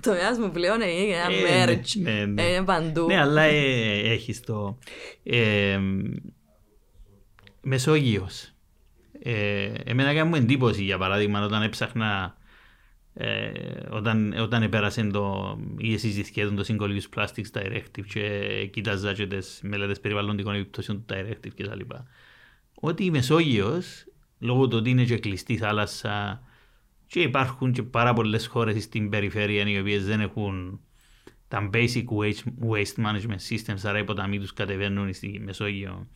[0.02, 2.42] Το τομέας μου πλέον είναι ένα ε, μέρτς, ναι, ναι.
[2.42, 3.06] είναι παντού.
[3.06, 4.78] Ναι, αλλά ε, έχεις το...
[7.62, 8.52] Ε, Μεσόγειος.
[9.24, 12.36] Ε, εμένα έκανε μου εντύπωση για παράδειγμα όταν έψαχνα
[13.14, 13.52] ε,
[13.90, 19.60] όταν, όταν επέρασε το, ή συζητήθηκε το Single Use Plastics Directive και κοίταζα και τις
[19.64, 21.80] μελέτες περιβαλλοντικών επιπτώσεων του Directive κτλ.
[22.74, 24.06] Ότι η Μεσόγειος,
[24.40, 26.44] λόγω του ότι είναι και κλειστή θάλασσα
[27.08, 30.80] και υπάρχουν και πάρα πολλές χώρες στην περιφέρεια οι οποίες δεν έχουν
[31.48, 36.08] τα basic waste, waste management systems, άρα οι ποταμοί τους κατεβαίνουν στη Μεσόγειο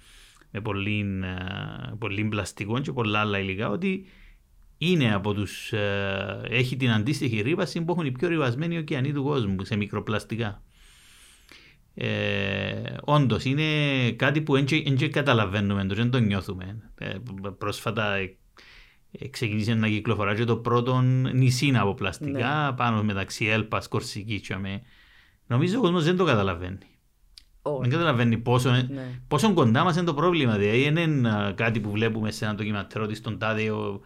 [0.56, 4.06] με πολύ, ε, πολύ πλαστικό και πολλά άλλα υλικά, ότι
[4.78, 9.24] είναι από τους, ε, έχει την αντίστοιχη ρήπαση που έχουν οι πιο ρηβασμένοι ωκεανοί του
[9.24, 10.62] κόσμου σε μικροπλαστικά.
[11.94, 16.92] Ε, Όντως είναι κάτι που δεν καταλαβαίνουμε, δεν το νιώθουμε.
[16.98, 17.14] Ε,
[17.58, 18.38] πρόσφατα ε,
[19.30, 21.02] ξεκίνησε να κυκλοφορά και το πρώτο
[21.34, 22.76] νησί από πλαστικά ναι.
[22.76, 24.52] πάνω μεταξύ Έλπας, Κορσικής.
[25.48, 26.95] Νομίζω ο κόσμος δεν το καταλαβαίνει.
[27.68, 27.80] Oh.
[27.82, 28.86] Δεν καταλαβαίνει πόσο, ναι.
[29.28, 30.58] πόσο κοντά μας είναι το πρόβλημα.
[30.58, 31.08] Δηλαδή, είναι
[31.56, 34.02] κάτι που βλέπουμε σε ένα ντοκιματέρ ότι στον τάδε ο,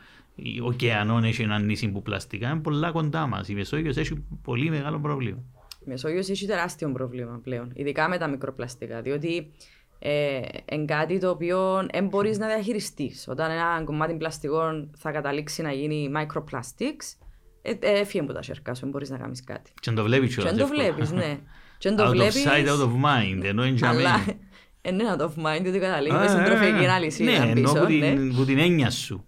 [0.64, 2.50] ο ωκεανό έχει ένα νησί που πλαστικά.
[2.50, 3.48] Είναι πολλά κοντά μας.
[3.48, 5.44] Η Μεσόγειος έχει πολύ μεγάλο πρόβλημα.
[5.80, 9.02] Η Μεσόγειος έχει τεράστιο πρόβλημα πλέον, ειδικά με τα μικροπλαστικά.
[9.02, 9.52] Διότι
[10.00, 10.40] ε,
[10.72, 13.28] είναι κάτι το οποίο δεν μπορείς να διαχειριστείς.
[13.28, 17.18] Όταν ένα κομμάτι πλαστικών θα καταλήξει να γίνει microplastics,
[17.62, 19.72] ε, ε, φύγει από τα σέρκα σου, δεν μπορείς να κάνεις κάτι.
[19.80, 21.38] Και το βλέπεις Και το βλέπεις, ναι.
[21.80, 22.46] Και το βλέπεις...
[22.46, 24.26] Out of sight, out of mind, ενώ είναι Αλλά
[24.88, 27.24] είναι out of mind, διότι καταλήγει στην τροφική ανάλυση.
[27.24, 27.72] Ναι, ενώ
[28.36, 29.26] που την έννοια σου.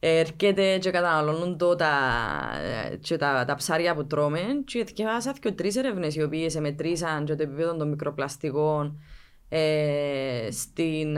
[0.00, 1.90] Έρχεται και καταναλώνουν το τα,
[3.00, 7.34] και τα, τα ψάρια που τρώμε και διαβάσα και τρεις ερευνές οι οποίες μετρήσαν και
[7.34, 9.00] το επίπεδο των μικροπλαστικών
[9.48, 11.16] ε, στην,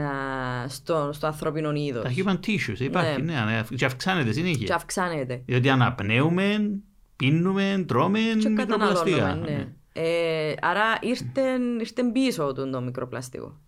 [0.67, 2.03] στο, στο ανθρώπινο είδος.
[2.03, 3.33] Τα human tissues υπάρχει, ναι.
[3.33, 4.65] ναι, και αυξάνεται συνέχεια.
[4.65, 5.41] Και αυξάνεται.
[5.45, 6.71] Διότι αναπνέουμε,
[7.15, 9.35] πίνουμε, τρώμε και μικροπλαστικά.
[9.35, 9.49] Ναι.
[9.49, 9.67] ναι.
[9.93, 11.41] Ε, άρα ήρθε,
[11.79, 13.59] ήρθε πίσω του το μικροπλαστικό.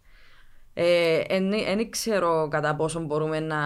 [0.73, 3.61] Δεν ε, ξέρω κατά πόσο μπορούμε να,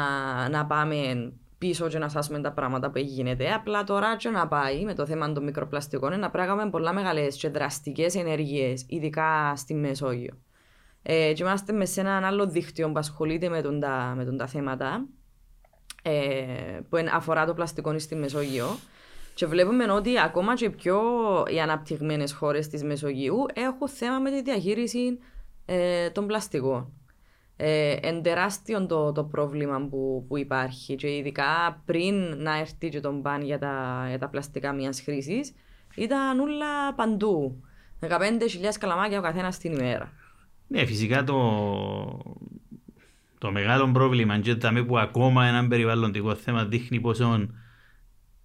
[0.49, 3.53] να πάμε πίσω και να σάσουμε τα πράγματα που γίνεται.
[3.53, 7.49] Απλά τώρα και να πάει με το θέμα των μικροπλαστικών να πράγαμε πολλά μεγάλες και
[7.49, 10.34] δραστικές ενέργειες, ειδικά στη Μεσόγειο.
[11.01, 14.38] Ε, και είμαστε μες σε ένα άλλο δίκτυο που ασχολείται με τον τα, με τον
[14.38, 15.05] τα θέματα
[16.01, 18.78] ε, που αφορά το πλαστικό στη Μεσόγειο.
[19.38, 20.99] Και βλέπουμε ότι ακόμα και πιο
[21.53, 25.19] οι αναπτυγμένες χώρες της Μεσογείου έχουν θέμα με τη διαχείριση
[25.65, 26.93] ε, των πλαστικών.
[27.55, 32.99] Ε, εν τεράστιο το, το πρόβλημα που, που υπάρχει και ειδικά πριν να έρθει και
[32.99, 35.53] τον μπαν για τα, για τα πλαστικά μιας χρήσης,
[35.95, 37.63] ήταν όλα παντού.
[38.01, 38.09] 15.000
[38.79, 40.11] καλαμάκια ο καθένας την ημέρα.
[40.67, 41.38] Ναι, φυσικά το,
[43.38, 44.55] το μεγάλο πρόβλημα και
[44.88, 47.47] που ακόμα ένα περιβαλλοντικό θέμα δείχνει πόσο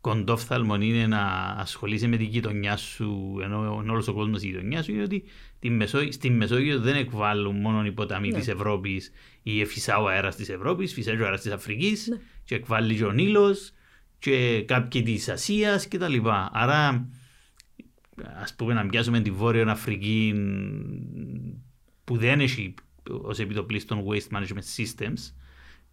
[0.02, 1.22] κοντόφθαλμο είναι να
[1.58, 5.24] ασχολείσαι με την γειτονιά σου, ενώ όλος ο κόσμος η γειτονιά σου, είναι ότι
[6.10, 8.38] στη Μεσόγειο δεν εκβάλλουν μόνο οι ποταμοί ναι.
[8.38, 12.16] της Ευρώπης ή φυσά ο αέρας της Ευρώπης, φυσά ο αέρας της Αφρικής, ναι.
[12.44, 13.72] και εκβάλλει και ο Νείλος
[14.18, 16.16] και κάποιοι της Ασίας κτλ.
[16.52, 17.08] Άρα,
[18.42, 20.34] ας πούμε, να πιάσουμε τη Βόρεια Αφρική
[22.04, 22.74] που δεν έχει
[23.04, 25.32] ως επιτοπλίστων waste management systems,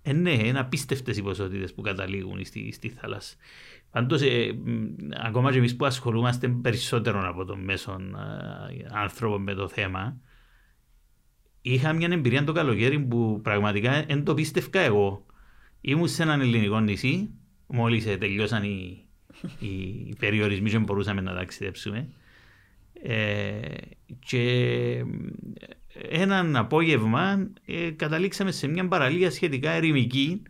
[0.02, 3.36] ε, ναι, είναι απίστευτες οι ποσότητες που καταλήγουν στη, στη θάλασσα.
[3.92, 4.54] Πάντως, ε,
[5.26, 10.18] ακόμα και εμείς που ασχολούμαστε περισσότερο από τον μέσον ε, άνθρωπο με το θέμα,
[11.62, 15.26] είχα μια εμπειρία το καλοκαίρι που πραγματικά δεν το πίστευκα εγώ.
[15.82, 17.30] Ήμουν σε έναν ελληνικό νησί,
[17.68, 19.06] μόλις ε, τελειώσαν οι,
[19.60, 22.10] οι περιορισμοί και μπορούσαμε να ταξιδέψουμε.
[23.04, 23.60] Ε,
[24.20, 25.06] και
[26.10, 30.42] έναν απόγευμα ε, καταλήξαμε σε μια παραλία σχετικά ερημική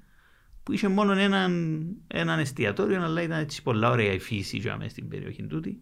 [0.69, 4.89] που είχε μόνο έναν, έναν εστιατόριο, αλλά ήταν έτσι πολλά ωραία η φύση για μέσα
[4.89, 5.81] στην περιοχή τούτη,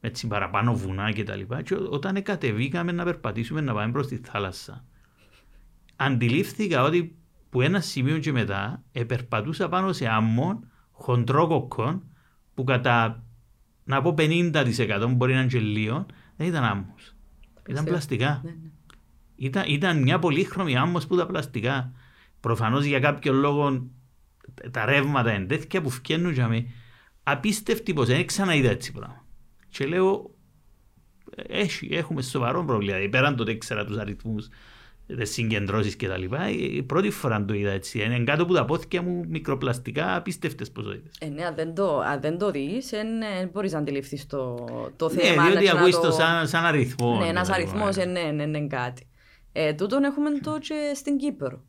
[0.00, 1.62] με έτσι παραπάνω βουνά και τα λοιπά.
[1.62, 4.84] Και όταν κατεβήκαμε να περπατήσουμε να πάμε προς τη θάλασσα,
[5.96, 7.16] αντιλήφθηκα ότι
[7.50, 12.02] που ένα σημείο και μετά επερπατούσα πάνω σε άμμο χοντρό κοκκόν
[12.54, 13.24] που κατά
[13.84, 16.06] να πω 50% μπορεί να είναι και λίγο,
[16.36, 17.14] δεν ήταν άμμος.
[17.68, 18.40] Ήταν πλαστικά.
[18.44, 18.70] Ναι, ναι.
[19.36, 21.92] Ήταν, ήταν μια πολύχρωμη άμμος που ήταν πλαστικά.
[22.40, 23.90] Προφανώς για κάποιο λόγο
[24.70, 26.64] τα ρεύματα είναι τέτοια που φτιάχνουν για μένα.
[27.22, 29.24] Απίστευτη πως δεν ξαναείδα έτσι πράγμα.
[29.68, 30.30] Και λέω,
[31.36, 32.92] έχει, έχουμε σοβαρό πρόβλημα.
[32.92, 34.48] Δηλαδή, πέραν το ότι ήξερα τους αριθμούς,
[35.06, 38.02] τις συγκεντρώσεις και τα λοιπά, η πρώτη φορά το είδα έτσι.
[38.02, 41.10] Είναι κάτω από τα πόθηκια μου μικροπλαστικά απίστευτες ποσότητε.
[41.18, 43.08] Ε, ναι, αν δεν το, δεν το δεις, δεν
[43.52, 44.66] μπορείς να αντιληφθείς το,
[44.96, 45.42] το ναι, θέμα.
[45.42, 47.18] Ναι, διότι ακούεις το σαν, σαν αριθμό.
[47.18, 49.06] Ναι, ένας αριθμός, ναι, ναι, ναι, ναι, κάτι.
[49.52, 51.64] Ε, τούτον έχουμε το και στην Κύπρο.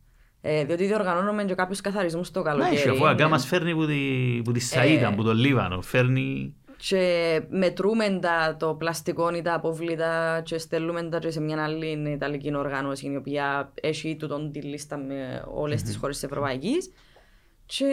[0.45, 2.85] Ε, διότι διοργανώνουμε και κάποιους καθαρισμούς το καλοκαίρι.
[2.85, 6.55] Ναι, αφού αγκά μας φέρνει που τη, που τη Σαΐτα, ε, που το Λίβανο, φέρνει...
[6.77, 12.11] Και μετρούμε τα, το πλαστικό ή τα αποβλήτα και στέλνουμε τα και σε μια άλλη
[12.11, 15.85] Ιταλική οργάνωση η οποία έχει τούτον τη λίστα με όλες mm-hmm.
[15.85, 16.91] τις χώρες της Ευρωπαϊκής.
[17.65, 17.85] Και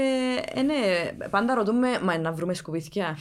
[0.55, 0.75] ε, ναι,
[1.31, 3.19] πάντα ρωτούμε, μα να βρούμε σκουπίδια;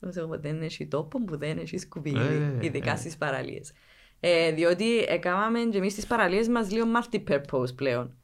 [0.40, 2.18] δεν έχει τόπο που δεν έχει σκουπίδι,
[2.60, 2.96] ε, ειδικά ε.
[2.96, 3.72] στις παραλίες.
[4.20, 8.14] Ε, διότι έκαναμε και εμείς στις παραλίες μας λίγο multi-purpose πλέον.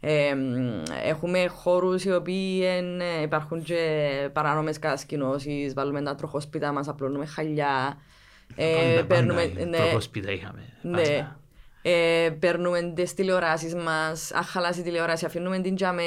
[0.00, 0.34] Ε,
[1.04, 2.62] έχουμε χώρους οι οποίοι
[3.18, 5.74] ε, υπάρχουν και παράνομες κατασκηνώσεις.
[5.74, 7.98] Βάλουμε τα τροχόσπιτα μας, απλώνουμε χαλιά.
[8.54, 10.72] Ε, παίρνουμε, ναι, τροχόσπιτα είχαμε.
[10.82, 11.32] Ναι.
[11.82, 14.32] Ε, παίρνουμε τις τηλεοράσεις μας.
[14.32, 16.02] Αν χαλάσει η τηλεόραση, αφήνουμε την τζάμε.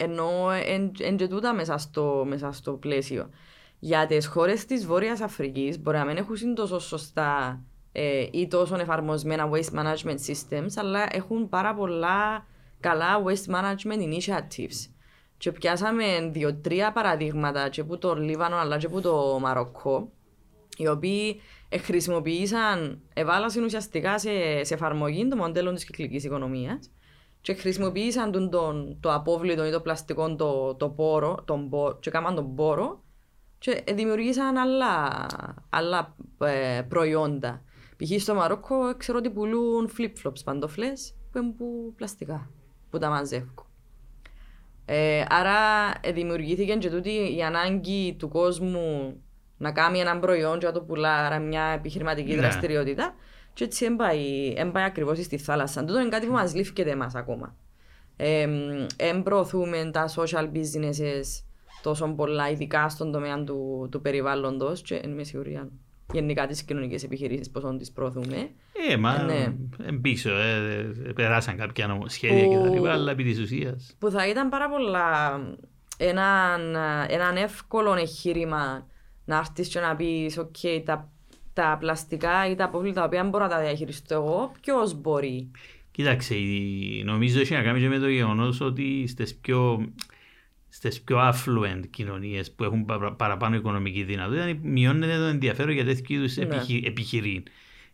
[0.00, 0.50] Ενώ
[0.98, 3.30] εν και τούτα μέσα στο, μέσα στο πλαίσιο.
[3.78, 7.60] Για τις χώρες της Βόρειας Αφρικής μπορεί να μην έχουν τόσο σωστά
[7.92, 12.46] ε, ή τόσο εφαρμοσμένα waste management systems, αλλά έχουν πάρα πολλά
[12.80, 14.90] καλά waste management initiatives.
[15.36, 20.12] Και πιάσαμε δύο-τρία παραδείγματα και από το Λίβανο αλλά και από το Μαροκό,
[20.76, 21.40] οι οποίοι
[21.80, 26.90] χρησιμοποίησαν, εβάλασαν ουσιαστικά σε, σε εφαρμογή το μοντέλο της κυκλικής οικονομίας
[27.40, 31.70] και χρησιμοποίησαν τον, τον, το απόβλητο ή το πλαστικό το, το πόρο, τον,
[32.00, 33.02] και έκαναν τον πόρο
[33.58, 35.26] και δημιουργήσαν άλλα,
[35.70, 37.62] άλλα ε, προϊόντα.
[37.96, 38.22] Π.χ.
[38.22, 42.50] στο Μαρόκο ξέρω ότι πουλούν flip-flops παντοφλές που είναι που πλαστικά,
[42.90, 43.66] που τα μαζεύουν.
[44.84, 45.56] Ε, άρα
[46.00, 49.16] ε, δημιουργήθηκε και τούτη η ανάγκη του κόσμου
[49.56, 52.40] να κάνει ένα προϊόν και να το πουλά, άρα μια επιχειρηματική ναι.
[52.40, 53.14] δραστηριότητα.
[53.52, 55.84] Και έτσι έμπαει, έμπαει ακριβώς στη θάλασσα.
[55.84, 57.56] Τούτο είναι κάτι που μας λήφκεται εμάς ακόμα.
[58.16, 58.48] Ε,
[59.22, 61.42] προωθούμε τα social businesses
[61.82, 64.82] τόσο πολλά, ειδικά στον τομέα του, του περιβάλλοντος.
[64.82, 65.72] Και είμαι σίγουρη αν
[66.12, 68.50] γενικά τις κοινωνικές επιχειρήσεις πώ τις προωθούμε.
[68.90, 69.52] Ε, μα ναι.
[70.00, 73.94] πίσω, ε, περάσαν κάποια νομοσχέδια που, και τα λοιπά, αλλά επί της ουσίας.
[73.98, 75.40] Που θα ήταν πάρα πολλά
[75.96, 76.76] έναν,
[77.08, 78.86] έναν εύκολο εγχείρημα
[79.24, 81.12] να έρθεις και να πεις: OK, τα,
[81.52, 85.50] τα πλαστικά ή τα απόβλητα τα οποία μπορώ να τα διαχειριστώ εγώ, ποιος μπορεί;
[85.98, 86.34] Κοίταξε,
[87.04, 89.88] νομίζω έχει να κάνει και με το γεγονός ότι στις πιο,
[90.78, 96.36] στις πιο affluent κοινωνίες που έχουν παραπάνω οικονομική δυνατότητα μειώνεται το ενδιαφέρον για τέτοιου είδους
[96.36, 96.46] ναι.
[96.84, 97.42] επιχειρήν.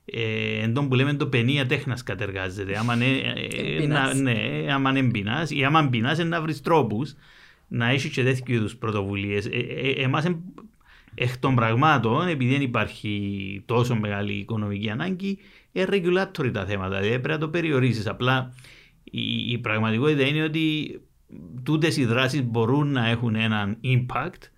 [0.04, 2.76] Ε, εν τόν που λέμε το παινία τέχνας κατεργάζεται.
[2.80, 4.32] Άμα ναι, ε, να, ναι,
[4.70, 7.14] άμα είναι μπινάς ή άμα μπινάς να βρεις τρόπους
[7.68, 9.46] να έχεις και τέτοιου είδους πρωτοβουλίες.
[9.46, 10.24] Ε, ε, εμάς
[11.14, 15.38] εκ των πραγμάτων, επειδή δεν υπάρχει τόσο μεγάλη οικονομική ανάγκη,
[15.72, 17.00] είναι regulatory τα θέματα.
[17.00, 18.06] Δηλαδή πρέπει να το περιορίσεις.
[18.06, 18.54] Απλά
[19.04, 20.98] η, η πραγματικότητα είναι ότι
[21.62, 24.48] τούτε οι δράσεις μπορούν να έχουν έναν impact,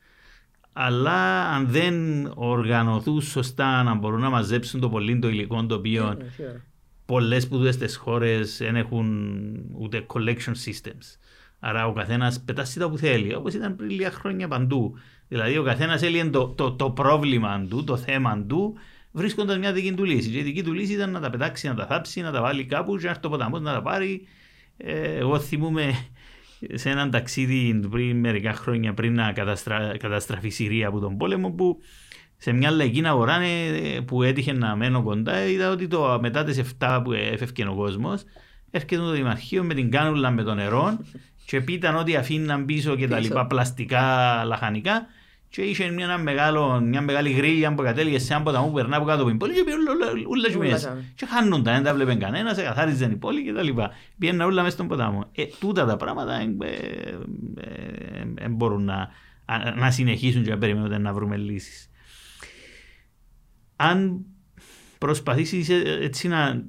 [0.72, 6.16] αλλά αν δεν οργανωθούν σωστά να μπορούν να μαζέψουν το πολύ το υλικό το οποίο
[6.18, 6.60] yeah, yeah.
[7.06, 9.06] πολλές σπουδέ χώρες δεν έχουν
[9.78, 11.16] ούτε collection systems.
[11.58, 14.94] Άρα ο καθένας πετάσει τα που θέλει, όπως ήταν πριν λίγα χρόνια παντού.
[15.28, 18.74] Δηλαδή ο καθένας έλεγε το, το, το, πρόβλημα του, το θέμα του,
[19.12, 20.30] βρίσκοντας μια δική του λύση.
[20.30, 22.64] Και η δική του λύση ήταν να τα πετάξει, να τα θάψει, να τα βάλει
[22.64, 24.26] κάπου, και να έρθει το ποταμός να τα πάρει.
[24.76, 25.92] Ε, εγώ θυμούμαι
[26.74, 29.96] σε έναν ταξίδι πριν μερικά χρόνια πριν να καταστρα...
[29.98, 31.78] καταστραφεί η Συρία από τον πόλεμο που
[32.36, 36.62] σε μια λαϊκή αγορά ε, που έτυχε να μένω κοντά είδα ότι το, μετά τις
[36.78, 38.22] 7 που έφευκε ο κόσμος
[38.70, 40.98] έρχεται το Δημαρχείο με την κάνουλα με το νερό
[41.46, 44.04] και πίταν ότι αφήναν πίσω και τα λοιπά πλαστικά
[44.44, 45.06] λαχανικά
[45.56, 49.04] και είχε μια, μεγάλο, μια μεγάλη γρίλια που κατέληγε σε ένα ποταμό που περνά από
[49.04, 49.76] κάτω από την πόλη και πήγε
[50.26, 51.04] όλα και μέσα.
[51.14, 53.90] Και χάνονταν, δεν τα βλέπε κανένας, σε καθάριζαν η πόλη και τα λοιπά.
[54.18, 55.30] Πήγαιναν όλα μέσα στον ποταμό.
[55.32, 56.68] Ε, τούτα τα πράγματα δεν ε,
[57.60, 59.08] ε, ε, μπορούν να,
[59.76, 61.90] να συνεχίσουν και να περιμένουν να βρούμε λύσεις.
[63.76, 64.24] Αν
[64.98, 65.68] προσπαθήσεις
[66.00, 66.64] έτσι να,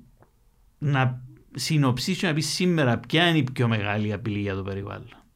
[0.78, 1.22] να
[1.56, 5.27] συνοψίσεις να πεις σήμερα ποια είναι η πιο μεγάλη απειλή για το περιβάλλον.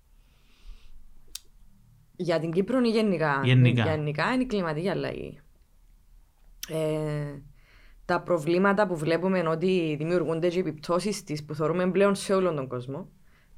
[2.21, 3.41] Για την Κύπρο ή γενικά.
[3.43, 3.83] Γενικά.
[3.83, 5.39] γενικά είναι η κλιματική αλλαγή.
[6.69, 7.41] Ε,
[8.05, 12.55] τα προβλήματα που βλέπουμε ότι δημιουργούνται και οι επιπτώσεις τη που θεωρούμε πλέον σε όλον
[12.55, 13.09] τον κόσμο.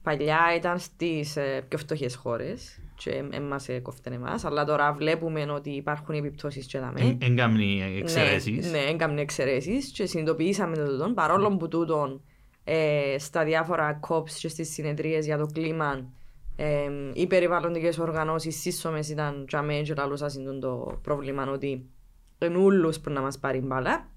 [0.02, 5.42] Παλιά ήταν στις ε, πιο φτωχές χώρες και εμά ε, κόφτεν εμάς, αλλά τώρα βλέπουμε
[5.52, 7.18] ότι υπάρχουν επιπτώσεις και δαμέ.
[7.22, 8.72] Εγκάμνει εξαιρέσεις.
[8.72, 11.12] Ναι, ναι εγκάμνει εξαιρέσεις και συνειδητοποιήσαμε το τούτο.
[11.14, 12.22] Παρόλο που τούτον
[12.64, 16.12] ε, στα διάφορα COPs και στις συνεδρίες για το κλίμα
[16.56, 21.90] ε, οι περιβαλλοντικές οργανώσεις σύσσωμες ήταν τζαμέ και λαλούσαν το πρόβλημα ότι
[22.38, 24.08] είναι ούλους που να μας πάρει μπάλα.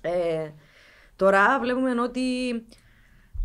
[0.00, 0.50] Ε,
[1.16, 2.50] τώρα βλέπουμε ότι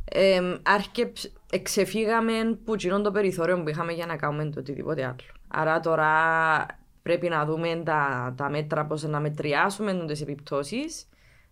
[0.03, 1.11] ε, άρχε,
[1.51, 5.15] εξεφύγαμε που γίνον το περιθώριο που είχαμε για να κάνουμε το οτιδήποτε άλλο.
[5.47, 6.09] Άρα τώρα
[7.01, 11.09] πρέπει να δούμε τα, τα μέτρα πώς να μετριάσουμε τι επιπτώσεις.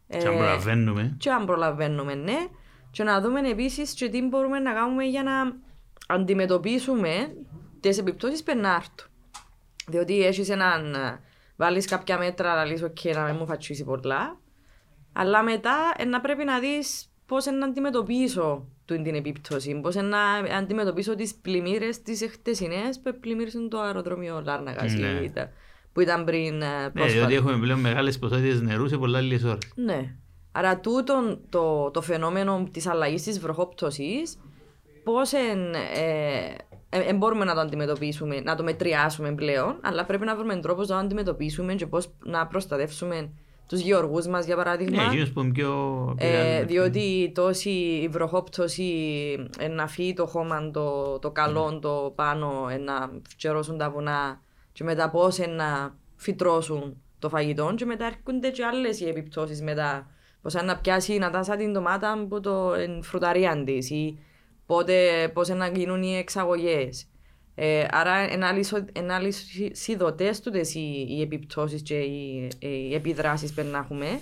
[0.07, 1.15] Και αν προλαβαίνουμε.
[1.17, 2.47] Και αν προλαβαίνουμε, ναι.
[2.91, 5.32] Και να δούμε επίσης και τι μπορούμε να κάνουμε για να
[6.10, 7.34] αντιμετωπίσουμε
[7.80, 9.10] τις επιπτώσεις πενάρτου.
[9.88, 10.95] Διότι έχεις έναν.
[11.55, 14.39] Βάλεις κάποια μέτρα, να λύσεις, OK, να μην μου φατσίσει πολλά.
[15.14, 19.80] Αλλά μετά ε, να πρέπει να δεις πώς να αντιμετωπίσω την επίπτωση.
[19.82, 20.22] Πώς να
[20.57, 24.84] αντιμετωπίσω τις πλημμύρες τις εχτεσινέ που πλημμύρισαν το αεροδρόμιο Λάρνακα.
[24.84, 25.51] Ναι.
[25.93, 26.57] Που ήταν πριν.
[26.57, 29.72] Ναι, διότι έχουμε πλέον μεγάλες ποσότητες νερού σε πολλά λίγες ώρες.
[29.76, 30.16] Ναι.
[30.51, 34.39] Άρα τούτο το, το φαινόμενο της αλλαγής της βροχόπτωσης,
[35.12, 35.39] πώς ε,
[36.89, 40.88] ε, μπορούμε να το αντιμετωπίσουμε, να το μετριάσουμε πλέον, αλλά πρέπει να βρούμε τρόπο να
[40.88, 43.30] το αντιμετωπίσουμε και πώς να προστατεύσουμε
[43.68, 45.14] τους γεωργούς μας, για παράδειγμα.
[45.14, 48.93] Ναι, που πιο ε, Διότι τόση βροχόπτωση
[49.70, 51.82] να φύγει το χώμα το, το καλό mm.
[51.82, 54.41] το πάνω, να φτιαρώσουν τα βουνά
[54.72, 60.07] και μετά πώς να φυτρώσουν το φαγητό και μετά έρχονται και άλλες οι επιπτώσεις μετά.
[60.41, 64.20] Πώς να πιάσει να τάσα την ντομάτα από το εν φρουταρία της ή
[64.70, 67.07] πότε, πώς να γίνουν οι εξαγωγές.
[67.55, 68.32] Ε, άρα
[68.95, 74.20] είναι αλυσιδωτές τούτες οι, οι επιπτώσεις και οι, οι επιδράσεις που να έχουμε.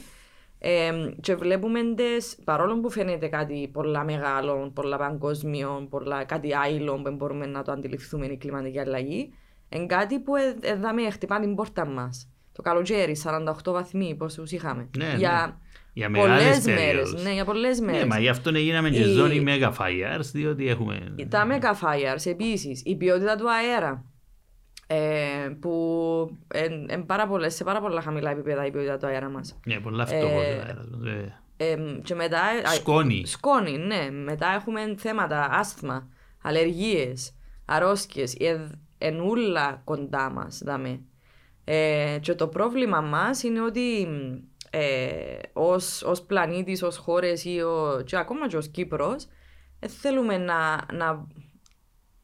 [0.59, 0.91] Ε,
[1.21, 7.11] και βλέπουμε τες, παρόλο που φαίνεται κάτι πολλά μεγάλο, πολλά παγκόσμιο, πολλά, κάτι άλλο που
[7.11, 9.33] μπορούμε να το αντιληφθούμε η κλιματική αλλαγή,
[9.69, 12.29] είναι κάτι που εδάμε ε, χτυπά την πόρτα μας.
[12.51, 14.89] Το καλοκαίρι, 48 βαθμοί, πόσους είχαμε.
[14.97, 15.61] Ναι, για
[15.97, 16.83] Για πολλές μεγάλες μέρες.
[16.85, 17.23] περίοδους.
[17.23, 18.01] Ναι, για πολλές μέρες.
[18.01, 21.13] Ναι, μα γι' αυτό έγιναμε και Η- ζώνη mega fires, διότι έχουμε...
[21.29, 24.05] Τα mega fires επίσης, η ποιότητα του αέρα.
[24.87, 24.97] Ε,
[25.59, 25.71] που
[26.53, 29.59] εν, εν πάρα πολλές, σε πάρα πολλά χαμηλά επίπεδα η ποιότητα του αέρα μας.
[29.65, 31.41] Ναι, πολλά φτωχός Ε, ο αέρας μας, βέβαια.
[31.57, 32.41] Ε, και μετά.
[32.41, 33.25] α, Σκόνη.
[33.25, 34.09] Σκόνη, ναι.
[34.11, 36.07] Μετά έχουμε θέματα, άσθμα,
[36.41, 37.35] αλλεργίες,
[37.65, 40.99] αρρώσκες, ε, ενούλα κοντά μας, δάμε.
[41.63, 44.07] Ε, και το πρόβλημα μας είναι ότι
[44.69, 49.27] ε, ως, ως πλανήτης, ως χώρες ή ο, και ακόμα και ως Κύπρος
[49.79, 51.27] ε, θέλουμε να, να,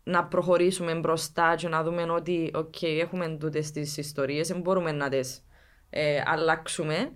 [0.03, 5.09] να προχωρήσουμε μπροστά και να δούμε ότι οκ, έχουμε τούτες τις ιστορίες, δεν μπορούμε να
[5.09, 5.43] τις
[5.89, 7.11] ε, αλλάξουμε.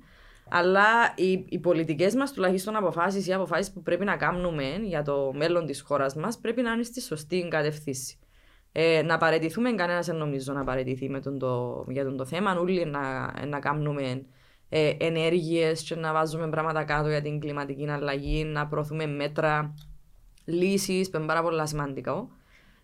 [0.49, 5.31] Αλλά οι, οι πολιτικές μας τουλάχιστον αποφάσεις ή αποφάσεις που πρέπει να κάνουμε για το
[5.35, 8.19] μέλλον της χώρας μας πρέπει να είναι στη σωστή κατευθύνση.
[8.71, 12.59] Ε, να παραιτηθούμε, κανένας δεν νομίζω να παραιτηθεί με τον το, για τον το θέμα.
[12.59, 14.25] Όλοι να, να κάνουμε
[14.69, 19.73] ε, ενέργειες και να βάζουμε πράγματα κάτω για την κλιματική αλλαγή, να προωθούμε μέτρα,
[20.45, 22.29] λύσεις, που είναι πάρα πολύ σημαντικό.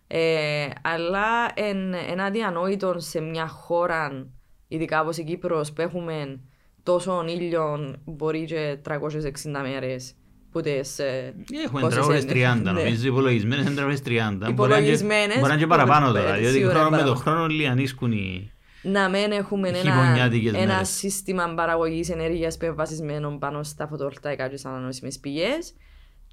[0.06, 4.26] Ε, αλλά εν, εν αδιανόητο σε μια χώρα,
[4.68, 6.40] ειδικά όπως η Κύπρος, που έχουμε
[6.82, 10.14] τόσο ήλιο, μπορεί και 360 μέρες,
[10.50, 12.32] που τις, ε, Έχουμε πόσες τραγωδές είναι.
[12.32, 12.70] 30, Ναι.
[12.72, 14.04] νομίζω υπολογισμένες είναι τραγωδές 30.
[14.04, 16.74] Μπορεί να είναι και- Υπολογισμένες, Μπορεί να είναι και που παραπάνω πέρυσι τώρα, διότι ώρα
[16.74, 17.20] χρόνο με το παραπάνω.
[17.36, 18.52] χρόνο λιανίσκουν οι...
[18.84, 20.88] να μην έχουμε ένα, Χειμωνιάτικες ένα μέρες.
[20.88, 25.74] σύστημα παραγωγής ενέργειας που είναι βασισμένο πάνω στα φωτοβολταϊκά και στι ανανεώσιμες πηγές.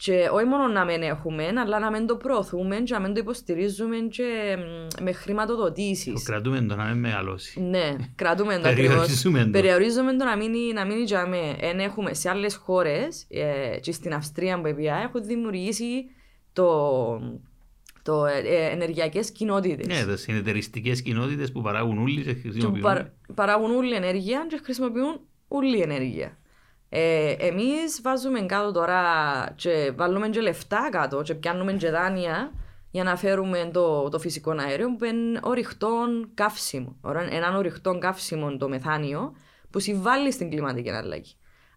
[0.04, 3.20] Και όχι μόνο να μην έχουμε, αλλά να μην το προωθούμε και να μην το
[3.20, 6.14] υποστηρίζουμε και μ, με χρηματοδοτήσεις.
[6.14, 7.62] Το κρατούμε το να μην μεγαλώσει.
[7.62, 8.96] Ναι, κρατούμε το ακριβώς.
[8.96, 9.50] Περιορίζουμε το.
[9.50, 11.56] Περιορίζουμε το να μείνει, να μείνει για με.
[11.60, 16.06] Εν έχουμε σε άλλες χώρες, ε, και στην Αυστρία που επία, έχουν δημιουργήσει
[16.54, 16.66] το,
[18.04, 19.88] το ε, ε, ενεργειακές κοινότητες.
[19.88, 22.82] Ναι, τα συνεταιριστικές κοινότητες που παράγουν όλοι και Και χρησιμοποιούν.
[22.82, 26.38] παρα- παράγουν όλη ενέργεια και χρησιμοποιούν όλη ενέργεια.
[26.90, 29.02] Ε, εμείς βάζουμε κάτω τώρα
[29.56, 32.52] και βάλουμε και λεφτά κάτω και πιάνουμε και δάνεια
[32.92, 35.90] για να φέρουμε το, το φυσικό αέριο που είναι ορυχτό
[36.34, 36.96] καύσιμο.
[37.02, 39.36] Ωρα- Έναν ορυχτό καύσιμο το μεθάνιο
[39.70, 41.34] που συμβάλλει στην κλιματική αλλαγή.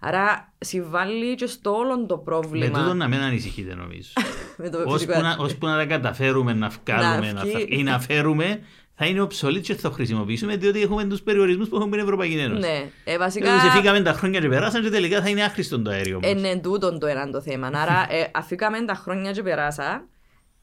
[0.07, 4.09] Άρα συμβάλλει και στο όλο το Με πρόβλημα τούτο να μην ανησυχείτε νομίζω.
[4.57, 7.52] με το Ώσπου φυσικό να, ώσπου να τα καταφέρουμε να βγάλουμε Να να βγει.
[7.52, 8.61] φα- ή να φέρουμε,
[8.94, 12.36] θα είναι obsolete και θα το χρησιμοποιήσουμε διότι έχουμε τους περιορισμούς που έχουμε την Ευρωπαϊκή
[12.36, 12.61] Ένωση.
[12.61, 13.44] Ναι, ε, βασικά...
[13.44, 16.30] Δηλαδή σε φύγαμε τα χρόνια και περάσαν και τελικά θα είναι άχρηστο το αέριο μας.
[16.30, 17.66] Είναι τούτον το έναν το θέμα.
[17.66, 20.07] Άρα, ε, αφήκαμε τα χρόνια και περάσα.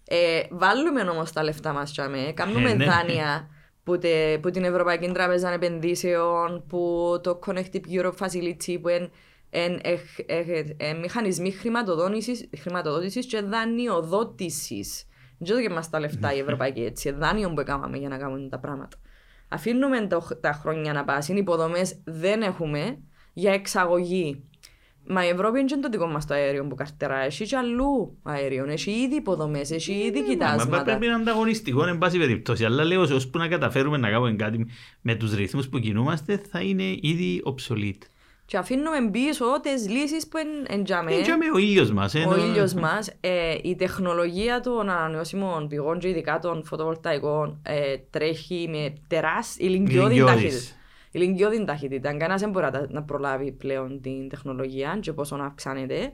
[0.08, 2.32] Ε, βάλουμε όμως τα λεφτά μας τσάμε.
[2.36, 2.86] Κάνουμε Ε, ναι.
[2.86, 3.48] δάνεια
[3.84, 6.80] που, τε, που την Ευρωπαϊκή Τράπεζα Επενδύσεων, που
[7.24, 9.10] το Connective Europe Facility, που είναι εν, εχ, εχ, ε,
[11.02, 15.06] μηχανισμοί χρηματοδότησης, χρηματοδότησης και δανειοδότησης.
[15.38, 18.50] Δεν και μας τα λεφτά η Ευρωπαϊκή έτσι, ε, δάνειο που έκαναμε για να κάνουμε
[18.50, 18.98] τα πράγματα.
[19.48, 22.98] Αφήνουμε το, τα χρόνια να πάσουν, υποδομές δεν έχουμε
[23.34, 24.44] για εξαγωγή.
[25.08, 27.18] Μα η Ευρώπη είναι και το δικό μας το αέριο που καρτερά.
[27.18, 28.66] Έχει και αλλού αέριο.
[28.66, 30.84] Έχει ήδη υποδομές, έχει ήδη Μα κοιτάσματα.
[30.84, 32.66] πρέπει να είναι ανταγωνιστικό, εν πάση περιπτώσει.
[32.66, 34.66] Αλλά λέω, ώσπου να καταφέρουμε να κάνουμε κάτι
[35.02, 38.11] με τους ρυθμούς που κινούμαστε, θα είναι ήδη obsolete.
[38.52, 41.14] Και αφήνουμε πίσω τις λύσεις που είναι εντιαμέ.
[41.14, 42.14] Είναι και με ο ήλιος μας.
[42.14, 47.98] Ο ενώ- ήλιος μας, ε, η τεχνολογία των ανανεώσιμων πηγών και ειδικά των φωτοβολταϊκών ε,
[48.10, 50.42] τρέχει με τεράστια ηλικιώδη Ηλικιώδης.
[50.44, 50.76] ταχύτητα.
[51.12, 52.10] Ηλικιώδη ταχύτητα.
[52.10, 56.12] Κανένας δεν μπορεί να τα- να προλάβει πλέον την τεχνολογία και πόσο να αυξάνεται.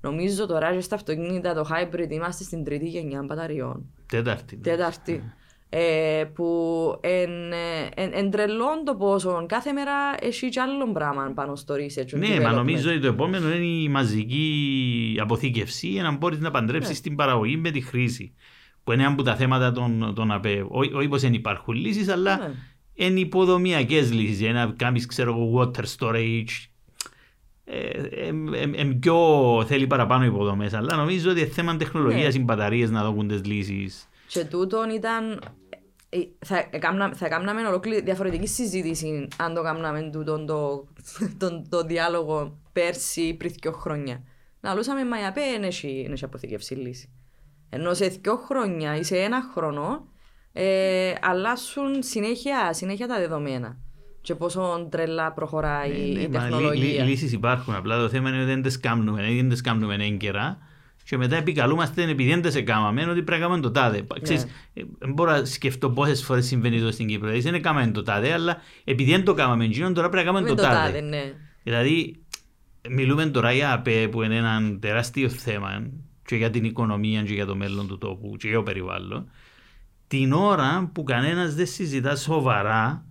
[0.00, 3.86] Νομίζω τώρα και στα αυτοκίνητα το hybrid είμαστε στην τρίτη γενιά μπαταριών.
[4.08, 4.56] Τέταρτη.
[4.56, 5.32] Τέταρτη.
[5.72, 6.46] Ε, που
[7.00, 11.74] εν, ε, εν, εν τρελόν το πόσο κάθε μέρα έχει κι άλλο πράγμα πάνω στο
[11.74, 12.14] research.
[12.14, 12.54] and Ναι, μα development.
[12.54, 17.00] νομίζω ότι το επόμενο είναι η μαζική αποθήκευση για να μπορεί να παντρέψεις Ναι.
[17.00, 18.34] την παραγωγή με τη χρήση.
[18.84, 20.64] Που είναι ένα από τα θέματα των, των ΑΠΕ.
[20.68, 22.52] Ό- Όχι πω δεν υπάρχουν λύσεις, αλλά Ναι.
[22.94, 24.40] είναι υποδομιακές λύσεις.
[24.40, 26.66] Για να κάνεις, ξέρω εγώ, water storage.
[27.64, 29.16] Ε, ε, ε, ε, πιο
[29.66, 30.74] θέλει παραπάνω υποδομές.
[30.74, 32.40] Αλλά νομίζω ότι είναι θέμα τεχνολογίας Ναι.
[32.40, 34.08] οι μπαταρίες να δώσουν τις λύσεις.
[34.26, 35.40] Και τούτον ήταν.
[36.10, 40.84] Ε, Θα, έκανα- θα κάναμε ολόκληρη διαφορετική συζήτηση αν το κάναμε τούτον το,
[41.38, 44.22] το, το διάλογο πέρσι πριν δύο χρόνια.
[44.60, 47.10] Να λούσαμε, μα η ΑΠΕ δεν έχει, δεν έχει αποθηκεύσει λύση.
[47.70, 50.08] Ενώ σε δύο χρόνια ή σε ένα χρόνο
[50.52, 53.76] ε, αλλάσουν συνέχεια, συνέχεια τα δεδομένα.
[54.20, 57.02] και πόσο τρελά προχωράει Ναι, η ναι, μα τεχνολογία.
[57.02, 57.74] λύ- Λύσεις υπάρχουν.
[57.74, 60.58] Απλά το θέμα είναι ότι δεν τις κάνουμε, δεν τις κάνουμε έγκαιρα.
[61.04, 64.04] Και μετά επικαλούμαστε επειδή δεν τις έκαναμε, ότι πρέπει να κάνουμε το τάδε.
[64.22, 64.42] Ξέρεις,
[64.74, 67.26] ε, δεν μπορώ να σκεφτώ πόσες φορές συμβαίνει το στην Κύπρο.
[67.26, 70.50] Δηλαδή δεν έκαναμε το τάδε, αλλά επειδή δεν το κάναμε εκείνον, τώρα πρέπει να κάνουμε
[70.50, 70.86] Με το το τάδε.
[70.86, 71.32] τάδε, ναι.
[71.62, 72.16] Δηλαδή,
[72.90, 75.90] μιλούμε τώρα για ΑΠΕ που είναι ένα τεράστιο θέμα
[76.24, 79.30] και για την οικονομία και για το μέλλον του τόπου και για το περιβάλλον.
[80.06, 83.04] Την ώρα που κανένας δεν συζητά σοβαρά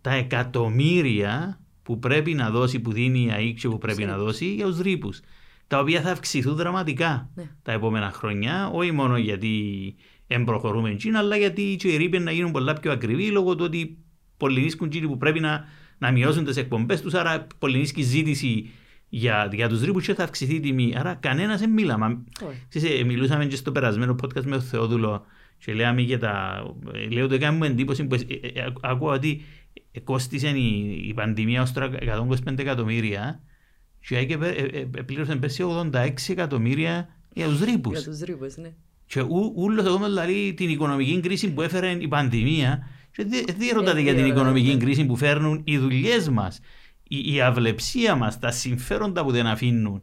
[0.00, 4.12] τα εκατομμύρια που πρέπει να δώσει, που δίνει η ΑΕΚ και που πρέπει Σε να
[4.12, 4.24] ρήπους.
[4.26, 5.20] δώσει για τους ρήπους.
[5.68, 7.50] Τα οποία θα αυξηθούν δραματικά Ναι.
[7.62, 9.94] τα επόμενα χρόνια, όχι μόνο γιατί
[10.26, 13.64] δεν προχωρούμε εκεί, αλλά γιατί και οι ρήποι να γίνουν πολλά πιο ακριβοί λόγω του
[13.64, 13.98] ότι
[14.36, 15.64] πολυνίσκουν εκείνοι που πρέπει να,
[15.98, 18.68] να μειώσουν τις εκπομπές τους, άρα πολυνίσκει ζήτηση
[19.08, 20.94] για, για τους ρήπους και θα αυξηθεί η τιμή.
[20.96, 21.98] Άρα κανένας δεν μίλα.
[21.98, 22.06] Μα,
[22.46, 22.66] Όχι.
[22.68, 25.24] ξέρεις, ε, μιλούσαμε και στο περασμένο podcast με τον Θεόδουλο
[25.58, 26.62] και λέμε για τα.
[26.94, 29.42] ε, Λέω ότι έκανε μου εντύπωση που ε, ε, ε, άκουγα ότι
[29.92, 31.90] ε, κόστησε η, η πανδημία ως τώρα
[32.46, 33.40] 125 εκατομμύρια
[34.08, 37.98] και η ΑΕΚ ε, ε, ε, πλήρωσε πέρσι 86 εκατομμύρια για τους ρήπους.
[38.02, 38.72] Για τους ρήπους, ναι.
[39.06, 43.44] Και ού- ούλος ο κόσμος δηλαδή την οικονομική κρίση που έφερε η πανδημία και δεν
[43.58, 44.84] δεν ρωτάτε Ε, για την τι οικονομική ρωτάτε.
[44.84, 46.60] κρίση που φέρνουν οι δουλειές μας,
[47.08, 50.00] η, η αυλεψία μας, τα συμφέροντα που δεν αφήνουν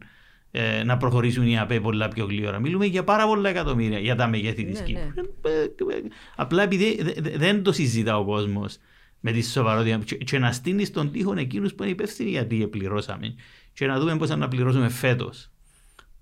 [0.51, 2.59] ε, να προχωρήσουν οι ΑΠΕ πολλά πιο γλύωρα.
[2.59, 5.01] Μιλούμε για πάρα πολλά εκατομμύρια για τα μεγέθη της Ναι, Κύπρου.
[5.15, 5.49] ναι.
[5.51, 6.01] Ε, ε, ε,
[6.35, 8.77] Απλά επειδή δε- δε- δεν το συζητά ο κόσμος
[9.19, 13.35] με τη σοβαρότητα και, και να στείνεις στον τοίχο εκείνους που είναι υπεύθυνοι γιατί πληρώσαμε
[13.73, 15.49] και να δούμε πώς θα να πληρώσουμε φέτος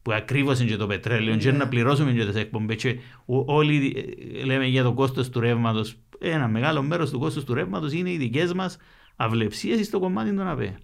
[0.02, 1.58] που ακριβώς είναι και το πετρέλαιο και Ναι.
[1.58, 3.96] να πληρώσουμε και τις εκπομπές και ο- όλοι
[4.40, 8.12] ε, λέμε για το κόστος του ρεύματος ένα μεγάλο μέρος του κόστος του ρεύματος είναι
[8.12, 8.78] οι δικές μας
[9.16, 10.78] αυλεψίες στο κομμάτι των ΑΠΕ.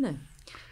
[0.00, 0.14] Ναι.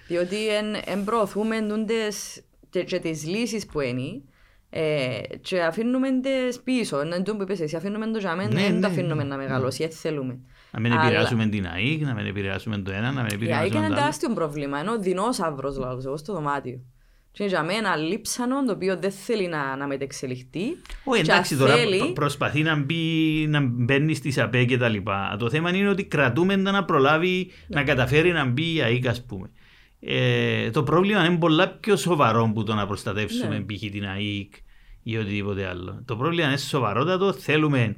[0.09, 4.22] Διότι εν, εν προωθούμε τούντες και, και τις λύσεις που είναι
[4.70, 7.03] ε, και αφήνουμε τις πίσω.
[7.03, 9.29] Είναι το που είπες εσύ, αφήνουμε το τζαμέν, Ναι, δεν ναι, το αφήνουμε ναι.
[9.29, 10.39] να μεγαλώσει, έτσι θέλουμε.
[10.75, 13.33] Να μην Αλλά- επηρεάσουμε την ΑΕΚ, να μην επηρεάσουμε το ένα, να μην Η ΑΕΚ
[13.33, 13.95] επηρεάσουμε είναι το άλλο.
[13.95, 16.81] τεράστιο πρόβλημα, ενώ δεινόσαυρος λαός, εγώ στο δωμάτιο.
[17.33, 20.61] Και είναι για μένα ένα λείψανο το οποίο δεν θέλει να, να μετεξελιχθεί.
[21.05, 24.77] Όχι, Και εντάξει, αν τώρα θέλει- προ- προσπαθεί να, μπει, να μπαίνει στις ΑΠΕ και
[24.79, 25.37] τα λοιπά.
[25.39, 27.77] Το θέμα είναι ότι κρατούμε τα να προλάβει Ναι.
[27.81, 29.51] να καταφέρει να μπει η ΑΕΚ, ας πούμε.
[30.01, 33.64] Ε, το πρόβλημα είναι πολλά πιο σοβαρό που το να προστατεύσουμε Ναι.
[33.64, 33.81] π.χ.
[33.91, 34.53] την ΑΕΚ
[35.03, 36.03] ή οτιδήποτε άλλο.
[36.05, 37.33] Το πρόβλημα είναι σοβαρότατο.
[37.33, 37.95] Θέλουμε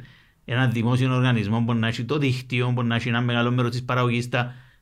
[0.48, 3.84] ένα δημόσιο οργανισμό που να έχει το δίκτυο, που να έχει ένα μεγάλο μέρος της
[3.84, 4.28] παραγωγής,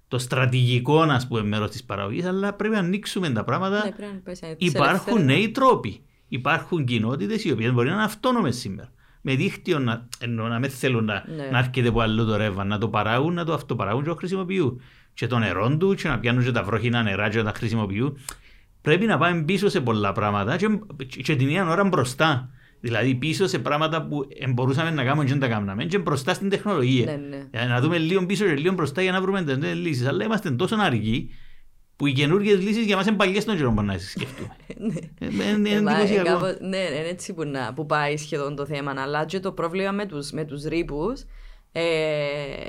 [0.08, 4.12] το στρατηγικό ας πούμε, μέρος της παραγωγής, αλλά πρέπει να ανοίξουμε τα πράγματα Ναι, πρέπει
[4.12, 5.20] να πέσει έτσι Υπάρχουν ελεύθερα.
[5.24, 6.00] νέοι τρόποι.
[6.28, 8.92] Υπάρχουν κοινότητες οι οποίες μπορεί να είναι αυτόνομες σήμερα.
[9.20, 11.48] Με δίκτυο να, εννοώ, να μην θέλουν να, Ναι.
[11.50, 14.80] να έρχεται από αλλού το ρεύμα, να το παράγουν, να το αυτοπαράγουν και το χρησιμοποιούν.
[15.14, 18.16] Και το νερό του, και να πιάνουν και τα βροχινά νερά και να τα χρησιμοποιούν.
[18.82, 20.66] Πρέπει να πάμε πίσω σε πολλά πράγματα και,
[21.06, 22.50] και την ίδια ώρα μπροστά.
[22.84, 26.34] Δηλαδή πίσω σε πράγματα που ε, μπορούσαμε να κάνουμε και δεν τα κάναμε και μπροστά
[26.34, 27.04] στην τεχνολογία.
[27.04, 27.46] Ναι, ναι.
[27.52, 30.06] Για να δούμε λίγο πίσω και λίγο μπροστά για να βρούμε τις λύσεις.
[30.06, 31.30] Αλλά είμαστε τόσο αργοί
[31.96, 34.56] που οι καινούργιες λύσεις για μας είναι παλιές στον καιρό που να τις σκεφτούμε.
[34.78, 34.94] Ναι.
[35.44, 36.28] Ε, Είναι Ε, μα, ε, εντυπωσιακό.
[36.28, 38.94] κάπως- Ναι, είναι έτσι που, να, που πάει σχεδόν το θέμα.
[38.96, 41.22] Αλλά και το πρόβλημα με τους, με τους ρήπους,
[41.72, 41.82] ε,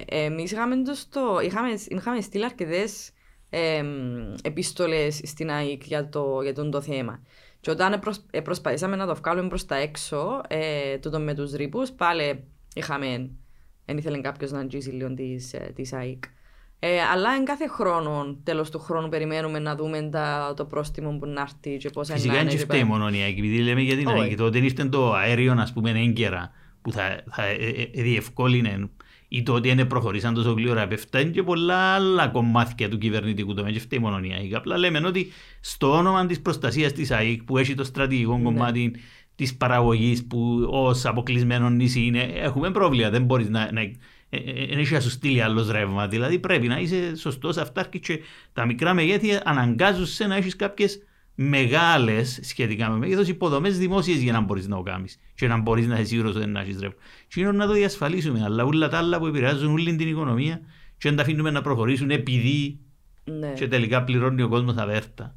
[0.06, 3.10] εμείς είχαμε, το στο, είχαμε, είχαμε στείλει αρκετές
[3.50, 3.84] ε,
[4.42, 7.22] επιστολές στην ΑΕΚ για το, για τον το θέμα.
[7.60, 11.52] Και όταν προσ, ε, προσπαθήσαμε να το βγάλουμε προς τα έξω, ε, τούτο με τους
[11.52, 12.44] ρήπους, πάλι
[12.76, 13.30] είχαμε,
[13.86, 16.24] δεν ήθελε κάποιος να αγγίσει λίγο της, ε, της ΑΕΚ.
[16.80, 21.26] Ε, αλλά εν κάθε χρόνο, τέλος του χρόνου, περιμένουμε να δούμε τα, το πρόστιμο που
[21.26, 22.58] να έρθει και πώς Φυσικά να δεν είναι.
[22.58, 24.20] φταίει μόνο η ΑΕΚ, επειδή λέμε για την Όχι.
[24.20, 24.36] ΑΕΚ.
[24.38, 28.90] Τότε ήρθε το αέριο, ας πούμε, έγκαιρα, που θα, θα ε, ε, διευκόλυνε
[29.28, 33.72] ή το ότι είναι προχωρήσαν τόσο γλύωρα πέφτουν και πολλά άλλα κομμάτια του κυβερνητικού τομέα
[33.72, 34.54] και φταίει μόνο η ΑΕΚ.
[34.56, 38.44] Απλά λέμε ότι στο όνομα της προστασίας της ΑΕΚ που έχει το στρατηγικό Ναι.
[38.44, 38.96] κομμάτι
[39.36, 43.10] της παραγωγής που ως αποκλεισμένος νησί είναι, έχουμε πρόβλημα.
[43.10, 43.94] Δεν μπορείς να, να, ε,
[44.30, 46.08] ε, δεν έχεις να σου στείλει άλλος ρεύμα.
[46.08, 48.20] Δηλαδή πρέπει να είσαι σωστός αυτάρκης και
[48.54, 51.00] τα μικρά μεγέθη αναγκάζουν σε να έχεις κάποιες
[51.36, 55.88] μεγάλες σχετικά με μέγεθο υποδομές δημόσιες για να μπορείς να το κάνεις και να μπορείς
[55.88, 56.98] να είσαι σίγουρος ότι δεν έχεις ρεύμα.
[57.28, 58.44] Και είναι να το διασφαλίσουμε.
[58.44, 60.62] Αλλά όλα τα άλλα που επηρεάζουν όλη την οικονομία
[60.98, 62.80] και δεν τα αφήνουμε να προχωρήσουν επειδή
[63.24, 63.54] Ναι.
[63.54, 65.36] και τελικά πληρώνει ο κόσμος αβέρτα.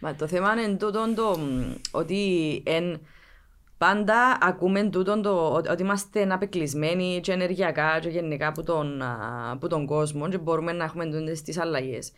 [0.00, 3.00] Μα το θέμα είναι τούτο το, μ, ότι εν,
[3.78, 9.50] πάντα ακούμε τούτο το, ότι ότι είμαστε απεκλεισμένοι και ενεργειακά και γενικά από τον, α,
[9.52, 12.12] από τον κόσμο και μπορούμε να έχουμε τούτες τις αλλαγές.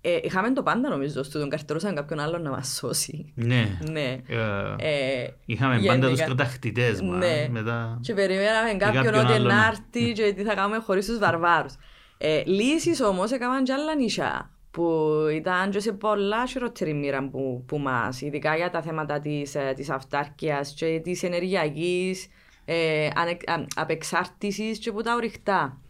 [0.00, 3.32] Ε, είχαμε το πάντα νομίζω στο τον καρτερούσαν κάποιον άλλον να μας σώσει.
[3.34, 3.78] Ναι.
[3.90, 4.16] ναι.
[4.28, 5.92] Ε, Ε, Είχαμε γενικά.
[5.94, 7.18] πάντα τους κατακτητές μας.
[7.18, 7.48] Ναι.
[7.50, 7.98] Μετά...
[8.02, 11.18] Και περιμέναμε κάποιον κάποιον ότι άλλον να να- έρθει και τι θα κάνουμε χωρίς τους
[11.18, 11.74] βαρβάρους.
[12.18, 17.64] Ε, λύσεις όμως έκαναν και άλλα νησιά που ήταν και σε πολλά χειρότερη μοίρα που,
[17.66, 22.26] που μας, ειδικά για τα θέματα της, ε, της αυτάρκειας και της ενεργειακής
[22.64, 25.80] ε, ανεκ, α, απεξάρτησης και που τα ορυκτά.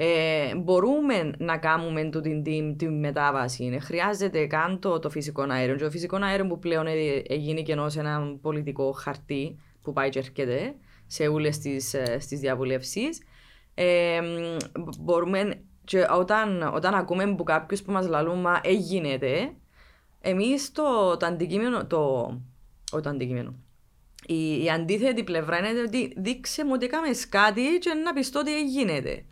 [0.00, 3.78] Ε, μπορούμε να κάνουμε τούτη την, την μετάβαση.
[3.82, 5.76] Χρειάζεται καν το, το φυσικό αέριο.
[5.76, 10.08] Και το φυσικό αέριο που πλέον ε- έγινε και ενός ένα πολιτικό χαρτί που πάει
[10.08, 10.74] και έρχεται
[11.06, 13.22] σε όλες τις στις διαβουλεύσεις.
[13.74, 14.20] Ε,
[14.98, 19.52] μπορούμε, και όταν, όταν ακούμε από κάποιους που μας λαλούν, μα έγινεται,
[20.20, 21.86] εμείς το, το αντικείμενο.
[21.86, 22.22] Το,
[22.92, 23.54] όχι το αντικείμενο.
[24.26, 28.62] Η, η αντίθετη πλευρά είναι ότι δείξε μου ότι έκαμες κάτι και να πιστώ ότι
[28.64, 29.24] γίνεται.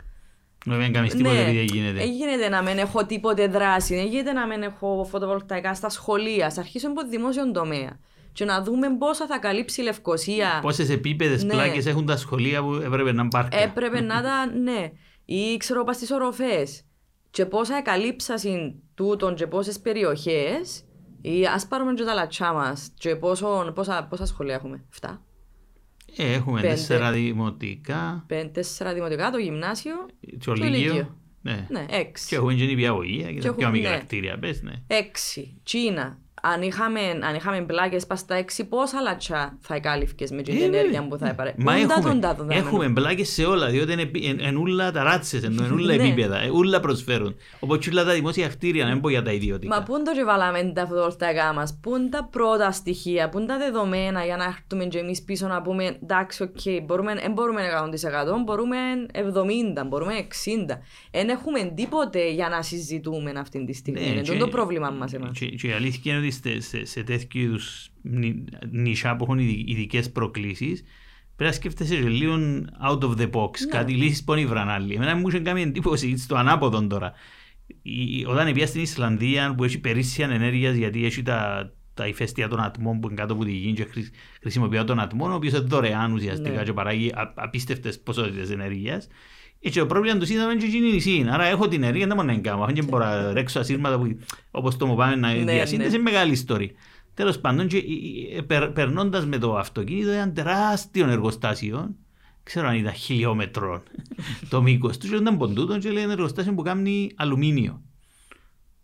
[0.75, 2.01] Δεν κάνεις τίποτε Ναι, επειδή γίνεται.
[2.01, 6.91] Έγινε να μην έχω τίποτε δράση, έγινε να μην έχω φωτοβολταϊκά στα σχολεία, ας αρχίσουμε
[6.91, 7.99] από το δημόσιο τομέα.
[8.31, 10.59] Και να δούμε πόσα θα καλύψει η Λευκοσία.
[10.61, 11.53] Πόσες επίπεδες Ναι.
[11.53, 13.59] πλάκες έχουν τα σχολεία που έπρεπε να πάρκια.
[13.59, 14.91] Έπρεπε να τα, ναι.
[15.25, 16.81] Ή ξέρω πας στις οροφές.
[17.29, 20.83] Και πόσα εκαλύψασαν τούτον και πόσες περιοχές.
[21.21, 22.91] Ή ας πάρουμε και τα λατσά μας.
[22.97, 24.83] Και πόσο, πόσα, πόσα σχολεία έχουμε.
[24.89, 25.21] Φτά.
[26.17, 26.73] Ε, έχουμε Πέντε.
[26.73, 29.93] τέσσερα δημοτικά, Πέντε, τέσσερα δημοτικά, το γυμνάσιο.
[30.21, 30.69] το Το Λύκειο.
[30.93, 31.15] Λύκειο.
[31.41, 31.67] Ναι.
[31.69, 32.27] Ναι, έξι.
[32.27, 34.03] Και έχουμε και νηπιαγωγεία και Και τα πιο έχουμε- μικρά ναι.
[34.03, 34.71] κτίρια, πες, ναι.
[34.87, 35.59] Έξι.
[35.63, 36.17] Τσίνα.
[36.53, 40.63] Αν είχαμε, αν είχαμε πλάκες πας στα έξι, πόσα λατσά θα εκάλυφκες με την Ε,
[40.63, 41.07] ενέργεια ναι.
[41.07, 42.55] που θα έπαρε; Μα Ούντα έχουμε, τον τάτο δάμε.
[42.55, 45.95] έχουμε μπλάκες σε όλα, διότι είναι, επί- εν, εν ούλα τα ράτσες, εν, εν ούλα
[45.95, 46.03] Ναι.
[46.03, 47.35] επίπεδα, ε, ούλα προσφέρουν.
[47.59, 49.75] Οπότε ούλα τα δημόσια κτίρια, να μην πω για τα ιδιωτικά.
[49.75, 53.37] Μα πού είναι το και βάλαμε τα φωτοβολταϊκά μας, πού είναι τα πρώτα στοιχεία, πού
[53.37, 57.31] είναι τα δεδομένα για να έρθουμε και εμείς πίσω να πούμε εντάξει, οκ, μπορούμε, δεν
[57.31, 58.77] μπορούμε 100%, μπορούμε
[59.11, 60.81] 70, μπορούμε 60.
[61.11, 63.99] Δεν έχουμε τίποτε για να συζητούμε αυτή τη στιγμή.
[63.99, 65.37] Ναι, είναι και- το το πρόβλημα μας εμάς.
[65.39, 67.89] Και, και η αλήθεια είναι ότι σε, σε, σε τέτοιου είδους
[68.71, 70.83] νησιά που έχουν ειδικές προκλήσεις,
[71.35, 72.35] πρέπει να σκέφτεσαι και λίγο
[72.89, 73.49] out of the box.
[73.59, 73.69] Ναι.
[73.71, 74.93] Κάτι λύσεις που είναι άλλοι.
[74.93, 77.13] Εμένα μου είχε κάνει εντύπωση στο ανάποδο τώρα.
[77.81, 82.59] Η- Όταν πήγα στην Ισλανδία που έχει περίσσια ενέργειας γιατί έχει τα, τα ηφαίστεια των
[82.59, 85.61] ατμών που είναι κάτω από τη γη και χρησ- χρησιμοποιεί τον ατμό, ο οποίος είναι
[85.67, 86.63] δωρεάν ουσιαστικά Ναι.
[86.63, 89.07] και παράγει απίστευτες ποσότητες ενέργειας.
[89.59, 91.25] Και το πρόβλημα τους ήταν και εκείνη η νησί.
[91.29, 92.65] Άρα έχω την ενέργεια, δεν μπορώ να κάνω.
[92.73, 94.17] Δεν μπορώ να ρέξω ασύρματα που
[94.51, 95.95] όπως το μου πάμε να Ναι, διασύνδεση, ναι.
[95.95, 96.69] είναι μεγάλη ιστορία.
[97.13, 101.95] Τέλος πάντων, και, ε, ε, περ, περνώντας με το αυτοκίνητο, ένα τεράστιο εργοστάσιο,
[102.43, 103.81] ξέρω αν ήταν χιλιόμετρων
[104.49, 107.81] το μήκος τους, και ήταν ποντούτο και λέει ένα εργοστάσιο που κάνει αλουμίνιο.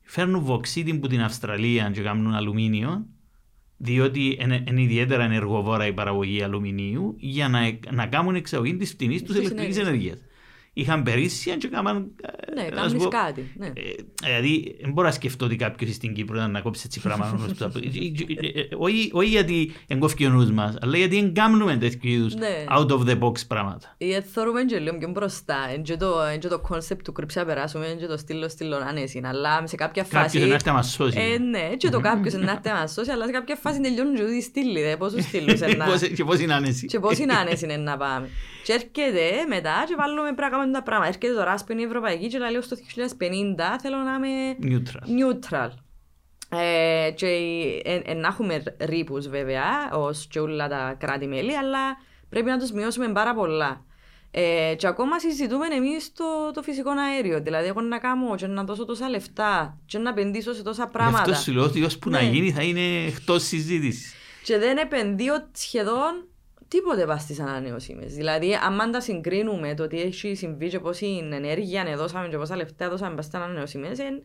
[0.02, 3.06] Φέρνουν βοξίτη που την Αυστραλία και κάνουν αλουμίνιο,
[3.78, 8.90] διότι είναι, είναι ιδιαίτερα ενεργοβόρα η παραγωγή αλουμινίου για να, εκ- να κάνουν εξαγωγή της
[8.90, 10.14] φτηνής τους Της ηλεκτρικής ενέργειας.
[10.14, 10.32] ενέργειας.
[10.76, 12.12] Είχαν περίσσια και κάμαν...
[12.22, 13.52] ε, Ναι, να κάνεις σου πω, κάτι.
[13.58, 13.66] Ναι.
[13.66, 13.72] ε,
[14.24, 17.36] Δηλαδή, δεν μπορώ να σκεφτώ ότι κάποιος στην Κύπρο ήταν να κόψει έτσι πράγματα.
[17.44, 21.34] όπως το- ε, ε, ε, Όχι όχι γιατί εγκόφηκε ο νους μας, αλλά γιατί δεν
[21.34, 22.64] κάνουμε τέτοιου είδους Ναι.
[22.78, 23.96] out of the box πράγματα.
[23.98, 25.56] Ή θεωρούμε και λίγο πιο μπροστά.
[25.74, 28.76] Είναι και το, είναι και το concept του κρυψά περάσουμε, είναι και το στήλο στήλο
[28.76, 29.22] άνεση.
[29.26, 30.24] Αλλά σε κάποια φάση...
[30.26, 31.18] Κάποιος να έρθει να μας σώσει.
[31.20, 34.16] Ε, ναι, και το κάποιος να έρθει να μας σώσει, αλλά σε κάποια φάση τελειώνουν
[34.16, 35.86] και τούτοι οι στήλοι, δε, πόσους στήλους είναι να...
[35.86, 36.86] Πώς- Και πώς είναι άνεση.
[36.86, 38.30] Και πώς είναι άνεση είναι να πάμε.
[38.64, 41.08] Και έρχεται μετά και βάλουμε πρέπει να κάνουμε τα πράγματα.
[41.08, 45.08] Έρχεται τώρα, ας πούμε, η Ευρωπαϊκή και λέει ως το 2050 θέλω να είμαι Neutral.
[45.20, 45.70] neutral.
[46.50, 47.28] Ε, και
[47.84, 51.80] ε, ε, να έχουμε ρήπους βέβαια, ως και όλα τα κράτη-μέλη, αλλά
[52.30, 53.86] πρέπει να τους μειώσουμε πάρα πολλά.
[54.36, 57.42] Ε, και ακόμα συζητούμε εμείς το, το φυσικό αέριο.
[57.42, 60.90] Δηλαδή, εγώ να κάνω και να δώσω τόσα λεφτά και να επενδύσω σε τόσα Γι'
[60.92, 61.22] πράγματα.
[61.32, 62.30] αυτό σου λέω ότι ώσπου να Ναι.
[62.30, 64.14] γίνει θα είναι εκτός συζήτησης.
[64.44, 66.28] Και δεν επενδύω σχεδόν
[66.74, 68.14] τίποτε πας στις ανανεώσιμες.
[68.14, 72.90] Δηλαδή, αν τα συγκρίνουμε το τι έχει συμβεί και πόση ενέργεια δώσαμε και πόσα λεφτά
[72.90, 74.24] δώσαμε πας στις ανανεώσιμες, είναι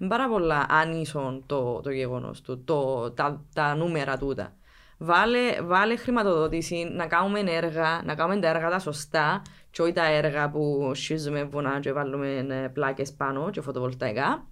[0.00, 4.54] είναι πάρα πολλά άνισον το, το γεγονός του, το, τα, τα νούμερα τούτα.
[4.98, 10.06] Βάλε, βάλε χρηματοδότηση, να κάνουμε έργα, να κάνουμε τα έργα τα σωστά και όχι τα
[10.10, 14.46] έργα που σχίζουμε βουνά και βάλουμε ε, πλάκες πάνω και φωτοβολταϊκά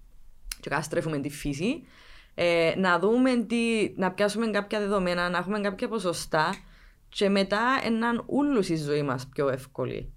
[0.61, 1.87] και καταστρέφουμε τη φύση.
[2.35, 6.55] Ε, να δούμε τι, να πιάσουμε κάποια δεδομένα, να έχουμε κάποια ποσοστά
[7.09, 10.13] και μετά έναν ούλους η ζωή μας πιο εύκολη.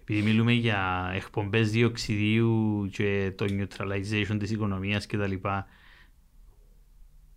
[0.00, 5.32] Επειδή μιλούμε για εκπομπές διοξιδίου και το neutralization της οικονομίας κτλ.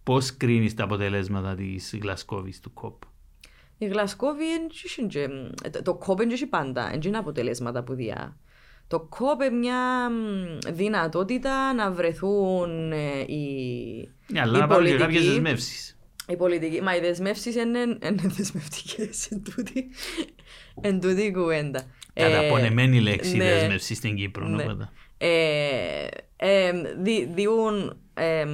[0.04, 3.08] Πώς κρίνεις τα αποτελέσματα της Γλασκόβης του COP.
[3.78, 5.30] Η Γλασκόβη εν και-
[5.64, 8.38] ε, το- το κόπ δεν έχει πάντα, δεν είναι αποτελέσματα που διά.
[8.88, 14.86] Το κόπ είναι μια μ, δυνατότητα να βρεθούν ε, οι, Ναι, αλλά οι να πάρουν
[14.86, 15.20] και πολιτικοί.
[15.20, 15.40] κάποιες
[16.28, 16.34] δεσμεύσεις.
[16.34, 19.90] Οι πολιτικοί, μα οι δεσμεύσεις είναι, είναι δεσμευτικές εν τούτη,
[20.82, 21.82] εν τούτη η κουβέντα.
[22.14, 23.44] Κατά Ε, απονεμένη λέξη ναι.
[23.44, 24.48] δέσμευση στην Κύπρο.
[24.48, 24.64] Ναι.
[24.64, 24.90] οπότε.
[25.18, 26.72] ε, ε,
[27.02, 28.46] δι, διούν, ε,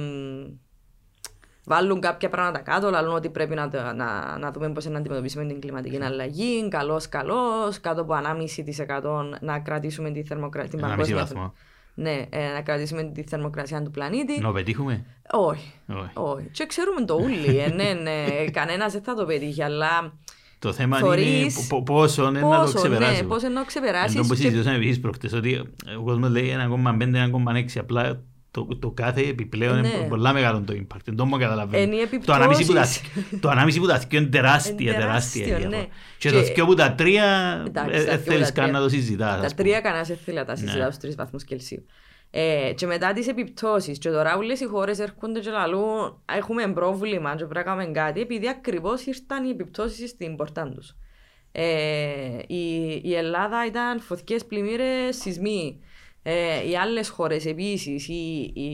[1.64, 5.44] βάλουν κάποια πράγματα κάτω, λαλούν ότι πρέπει να, το- να, να δούμε πώς να αντιμετωπίσουμε
[5.46, 11.16] την κλιματική αλλαγή, καλώς καλώς, κάτω από 1,5% να κρατήσουμε τη θερμοκρασία, την 1,5 παγκόσμια-
[11.18, 11.54] βαθμό.
[11.94, 14.40] Ναι, ε, να κρατήσουμε τη θερμοκρασία του πλανήτη.
[14.40, 15.72] Να πετύχουμε; Όχι.
[15.88, 16.10] Όχι.
[16.14, 16.48] Όχι.
[16.52, 17.58] Και ξέρουμε το ούλι.
[17.58, 18.24] ε, ναι, ναι,
[18.58, 20.12] κανένας δεν θα το πετύχει, αλλά
[20.58, 23.28] Το θέμα είναι Θωρείς πο- πόσο είναι να το Πόσο, ναι, ξεπεράσουμε.
[23.28, 25.54] πώς είναι να ξεπεράσεις Εν τω που και- συζητούσαμε επίσης προχτές ότι
[25.98, 28.22] ο κόσμος λέει 1,5, 1,6 απλά
[28.54, 29.88] το, το κάθε επιπλέον Ναι.
[29.88, 30.98] είναι πολύ μεγάλο το impact.
[31.04, 31.82] Δεν το μου καταλαβαίνω.
[31.82, 33.40] Είναι οι Το ανάμιση που τα, επιπτώσεις.
[33.40, 35.76] το ανάμιση που τα δυο είναι τεράστια, Είναι τεράστια η τεράστιο, διαφορά.
[35.76, 35.86] ναι.
[36.18, 37.24] Και Και- το δυο που τα τρία
[37.66, 39.40] Εντάξει, ε, τα ε, δυο θέλεις που τα καν να το τρία- συζητάς.
[39.40, 39.68] Τα ας πούμε.
[39.68, 40.58] τρία κανένας δεν θέλει να τα Ναι.
[40.58, 41.86] συζητά στους τρεις βαθμούς Κελσίου.
[42.30, 47.30] Ε, και μετά τις επιπτώσεις και τώρα όλες οι χώρες έρχονται και λαλούν έχουμε πρόβλημα
[47.30, 50.96] και πρέπει να κάνουμε κάτι επειδή ακριβώς ήρθαν οι επιπτώσεις στην πορτά τους.
[51.52, 51.64] Ε,
[52.46, 55.80] η, η Ελλάδα ήταν φωτιές, πλημμύρες, σεισμοί.
[56.26, 58.68] Ε, οι άλλες χώρες επίσης, η, η,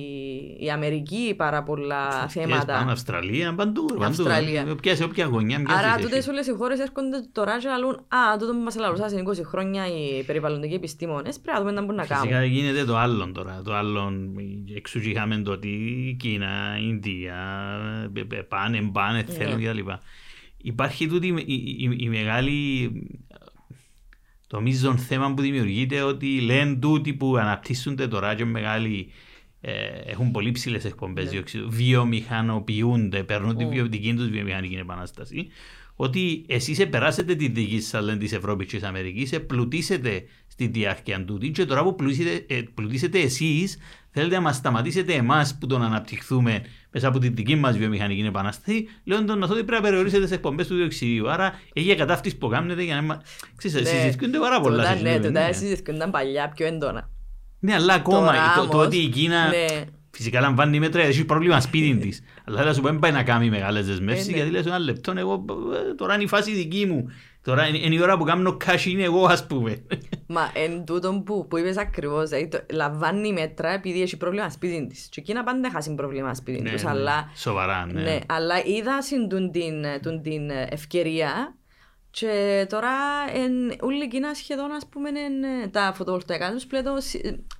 [0.65, 2.73] η Αμερική πάρα πολλά Φωτιές θέματα.
[2.73, 3.85] πάνω, Αυστραλία, παντού.
[3.85, 4.05] παντού.
[4.05, 4.75] Αυστραλία.
[4.83, 5.59] Ποια- σε όποια γωνιά.
[5.59, 6.31] μια Άρα θέση τούτες έχει.
[6.31, 9.87] όλες οι χώρες έρχονται τώρα και λαλούν «Α, τούτο που μας λαλούσαν σε 20 χρόνια
[9.87, 12.25] οι περιβαλλοντικοί επιστήμονες, πρέπει να δούμε να μπορούν να κάνουν».
[12.27, 13.63] Φυσικά γίνεται το άλλο τώρα.
[13.65, 14.13] Το άλλο,
[14.77, 17.37] εξού και είχαμε το ότι η Κίνα, η Ινδία,
[18.31, 19.67] ε, ε, πάνε, πάνε, θέλουν Ναι.
[19.71, 19.79] κτλ.
[20.63, 22.91] Υπάρχει τούτη η, η- η- η μεγάλη
[24.51, 29.09] το μείζον θέμα που δημιουργείται ότι λένε τούτοι που αναπτύσσονται τώρα και μεγάλοι
[29.61, 29.73] ε,
[30.07, 31.31] έχουν πολύ ψηλές εκπομπές Ναι.
[31.31, 33.69] διοξιδίου, βιομηχανοποιούνται, παίρνουν τη Ω.
[33.69, 35.47] βιο- δική τους βιομηχανική επανάσταση.
[35.97, 41.25] Ότι εσείς επεράσετε τη δική σας, λένε της Ευρώπης και της Αμερικής, επλουτίσετε στη διάρκεια
[41.25, 43.79] τούτη και τώρα που πλουτίσετε, ε, πλουτίσετε εσείς,
[44.11, 46.63] θέλετε να μας σταματήσετε εμάς που τον αναπτυχθούμε
[46.93, 50.75] μέσα από τη δική μας βιομηχανική επανάσταση, λέγοντα ότι πρέπει να περιορίσετε τι εκπομπές του
[50.77, 51.31] διοξιδίου.
[51.31, 53.03] Άρα έχει κατάφτιση που κάνετε για να.
[53.03, 53.23] μα-
[53.57, 53.99] Ξέρεις, Ναι.
[53.99, 54.83] συζητιούνται πάρα πολλά.
[54.83, 55.53] Τούτα, σε Ναι, αυτό, τούτα ναι.
[55.53, 57.11] συζητιούνταν παλιά πιο έντονα.
[57.61, 59.65] Ναι, αλλά ακόμα Τώρα το, το όμως, ότι η Κίνα ναι.
[60.11, 62.21] φυσικά λαμβάνει μέτρα, έχει πρόβλημα σπίτι της.
[62.45, 64.37] αλλά θα σου πω, δεν πάει να κάνει μεγάλες δεσμεύσεις, Ε, ναι.
[64.37, 65.45] γιατί λες ένα λεπτό, εγώ
[65.91, 67.11] ε, τώρα είναι η φάση δική μου.
[67.43, 69.83] Τώρα είναι, είναι η ώρα που κάνω cash είναι εγώ, ας πούμε.
[70.27, 74.87] Μα εν τούτον που, που είπες ακριβώς, δηλαδή, το, λαμβάνει μέτρα επειδή έχει πρόβλημα σπίτι
[74.87, 75.09] της.
[75.11, 76.91] Και εκείνα πάντα έχασαν πρόβλημα σπίτι Ναι, τους, ναι.
[76.91, 78.03] αλλά, Σοβαρά, ναι.
[78.03, 81.55] ναι, αλλά είδα συν τούν την, τούν την ευκαιρία
[82.11, 82.91] και τώρα
[83.35, 86.85] εν, όλη η Κίνα σχεδόν ας πούμε εν, τα φωτοβολταϊκά τους πλέον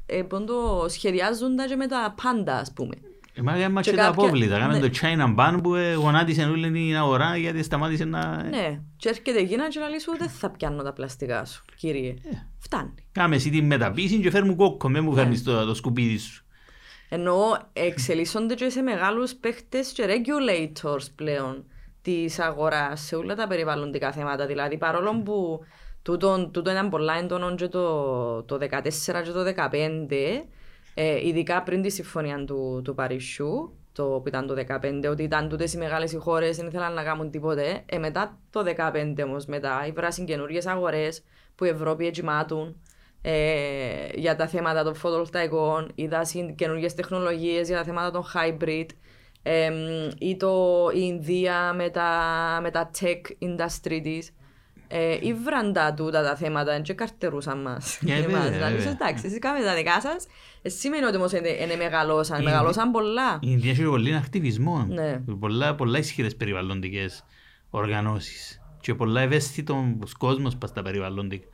[0.07, 2.95] ε, πόντο σχεδιάζουν τα και με τα πάντα ας πούμε.
[3.41, 4.59] Ε, Μα έκαμε Και και τα κάποια- απόβλητα.
[4.59, 4.89] Κάμε ναι.
[4.89, 8.43] το China Ban που ε, γονάτισε όλη την αγορά γιατί σταμάτησε να...
[8.43, 12.15] Ναι, και έρχεται η Κίνα και λέει σου δεν θα πιάνω τα πλαστικά σου κύριε.
[12.59, 12.95] Φτάνει.
[13.13, 15.07] Κάμε εσύ την μεταποίηση και φέρνει μου κόκκο, με Ναι.
[15.07, 16.45] μου φέρνεις το, το σκουπίδι σου.
[17.09, 17.37] Ενώ
[17.73, 21.65] εξελίσσονται και σε μεγάλους παίχτες και regulators πλέον
[22.03, 24.47] της αγοράς σε όλα τα περιβαλλοντικά θέματα.
[24.47, 25.61] Δηλαδή παρόλο που
[26.03, 30.45] τούτο, τούτο ήταν πολλά έντονο και το, το 2014 και το 2015,
[30.95, 35.49] ε, ειδικά πριν τη συμφωνία του, του Παρισιού, το που ήταν το 2015, ότι ήταν
[35.49, 37.83] τούτες οι μεγάλες οι χώρες, δεν ήθελαν να κάνουν τίποτε.
[37.87, 41.23] Ε, μετά το 2015 όμως, μετά, ήβρασαν καινούριες αγορές
[41.55, 42.77] που η Ευρώπη εγκυμάτουν
[43.23, 48.87] ε, για τα θέματα των φωτοβολταϊκών, είδα καινούργιες τεχνολογίες για τα θέματα των hybrid,
[49.43, 49.71] ε,
[50.19, 52.11] ή το, η Ινδία με τα,
[52.63, 54.33] με τα tech industry της.
[54.93, 58.01] Ε, ήβραν τα τούτα τα θέματα και καρτερούσαν μας.
[58.07, 58.45] Ε, βέβαια, Εμάς.
[58.45, 58.77] Να βέβαια.
[58.77, 60.27] πεις, εντάξει, εσείς κάνετε τα δικά σας,
[60.63, 63.35] ε, σημαίνει ότι όμως είναι, είναι μεγαλώσαν, Η- μεγαλώσαν πολλά.
[63.35, 64.87] Η Ινδία έχει πολύ ακτιβισμό.
[64.89, 65.21] Ναι.
[65.41, 67.25] Πολλά, πολλά ισχυρές περιβαλλοντικές
[67.71, 68.61] οργανώσεις.
[68.81, 71.47] Και πολλά ευαίσθητος κόσμος πας στα περιβαλλοντικά.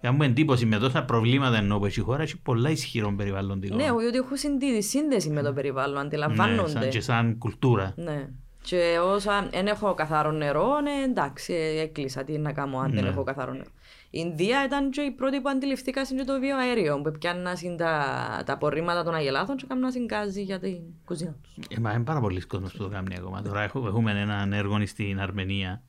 [0.00, 3.74] Για μου εντύπωση με τόσα προβλήματα ενώ που έχει η χώρα έχει πολλά ισχυρό περιβαλλοντικό.
[3.76, 6.70] Ναι, διότι έχουν συντήρηση, σύνδεση με το περιβάλλον, Ναι, αντιλαμβάνονται.
[6.70, 7.92] σαν, και σαν κουλτούρα.
[7.96, 8.28] Ναι.
[8.62, 13.08] Και όσα δεν έχω καθαρό νερό, ναι, εντάξει, έκλεισα τι να κάνω αν δεν Ναι.
[13.08, 13.70] έχω καθαρό νερό.
[14.14, 18.04] Η Ινδία ήταν και η πρώτη που αντιληφθήκα είναι το βιοαέριο, που πιάννασαν τα,
[18.46, 21.66] τα απορρίμματα των αγελάδων και κάνουν γκάζι για την κουζίνα τους.
[21.76, 23.42] Ε, μα είναι πάρα πολλοί κόσμος που το κάνει ακόμα.
[23.42, 25.82] Τώρα έχουμε, έχουμε έναν έργο στην Αρμενία.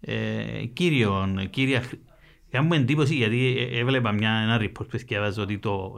[0.00, 2.00] Ε, κύριον, κύρια, χρ-
[2.50, 5.94] Είχα μου εντύπωση γιατί ε, έβλεπα μια, ένα report που σκέφαζε ότι το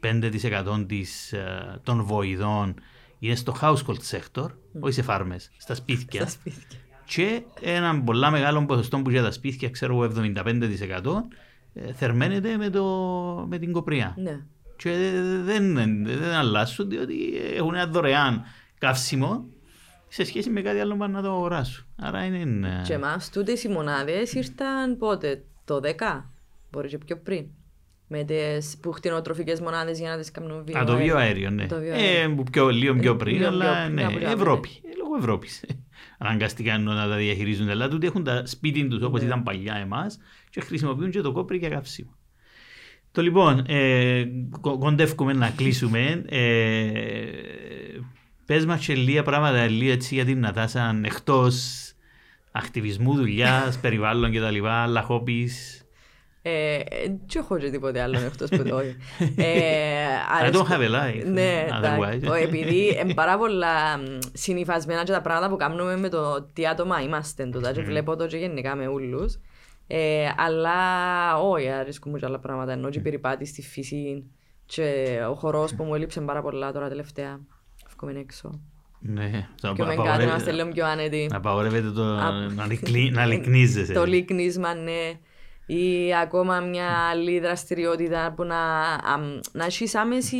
[0.00, 2.74] 95% της, ε, των βοηδών
[3.18, 4.48] είναι στο household sector,
[4.80, 6.20] όχι σε φάρμες, στα σπίτια.
[6.20, 6.78] Στα σπίτια.
[7.04, 11.02] Και ένα πολλά μεγάλο ποσοστό που για τα σπίτια, ξέρω εγώ 75%
[11.74, 12.84] ε, θερμαίνεται με, το,
[13.48, 14.14] με την κοπριά.
[14.18, 14.40] Ναι.
[14.76, 14.90] Και
[15.44, 15.74] δεν,
[16.04, 17.14] δεν αλλάσουν διότι
[17.56, 18.42] έχουν ένα δωρεάν
[18.78, 19.44] καύσιμο
[20.08, 21.86] σε σχέση με κάτι άλλο που πάνε να το αγοράσουν.
[21.96, 22.68] Άρα είναι...
[22.68, 26.22] ε, Και εμάς τούτες οι μονάδες ήρθαν πότε, το 10,
[26.70, 27.46] μπορεί και πιο πριν.
[28.10, 31.66] Με τις που χτινοτροφικές μονάδες για να τις κάνουν Α, το βιοαέριο, ναι.
[31.66, 32.20] Το βιοαέριο.
[32.22, 34.68] Ε, που πιο, λίγο πιο Ε, πριν, λίγο πιο αλλά πριν, ναι, από την Ευρώπη.
[34.68, 35.64] Ε, λόγω Ευρώπης.
[36.18, 37.70] Αναγκαστικά να τα διαχειρίζονται.
[37.70, 39.26] Αλλά τούτοι έχουν τα σπίτι τους όπως Ναι.
[39.26, 40.18] ήταν παλιά εμάς
[40.50, 42.16] και χρησιμοποιούν και το κόπρι για καύσιμο.
[43.12, 44.24] Το λοιπόν, ε,
[44.60, 46.22] κο- κοντεύουμε να κλείσουμε.
[46.28, 46.40] Ε,
[48.46, 51.74] πες μας και λίγα πράγματα λίγο έτσι για την Νατάσα εκτός
[52.52, 54.66] ακτιβισμού, δουλειάς, περιβάλλον κτλ.
[54.66, 55.76] άλλα χόμπις.
[55.80, 55.87] Ε,
[57.04, 58.96] δεν έχω και τίποτε άλλο εκτός που το όχι.
[59.36, 60.06] Ε,
[60.42, 61.24] I don't have a life.
[61.26, 61.66] Ναι,
[62.42, 64.00] επειδή είναι πάρα πολλά
[64.32, 68.26] συνειφασμένα και τα πράγματα που κάνουμε με το τι άτομα είμαστε τούτα και βλέπω το
[68.26, 69.38] και γενικά με όλους.
[69.86, 70.76] Ε, αλλά
[71.38, 72.72] όχι, αρέσκουν μου και άλλα πράγματα.
[72.72, 74.24] Ενώ και η περιπάτη στη φύση
[74.66, 77.40] και ο χορός που μου έλειψε πάρα πολλά τώρα τελευταία.
[77.86, 78.60] Φεύγουμε έξω.
[79.00, 81.26] Ναι, και με κάτι να είμαστε λίγο πιο άνετοι.
[81.30, 82.04] Να απαγορεύεται το
[83.12, 83.92] να λυκνίζεσαι.
[83.92, 85.18] Το λυκνίσμα, ναι.
[85.70, 88.56] Ή ακόμα μια άλλη δραστηριότητα που να,
[89.52, 90.36] να έχεις άμεση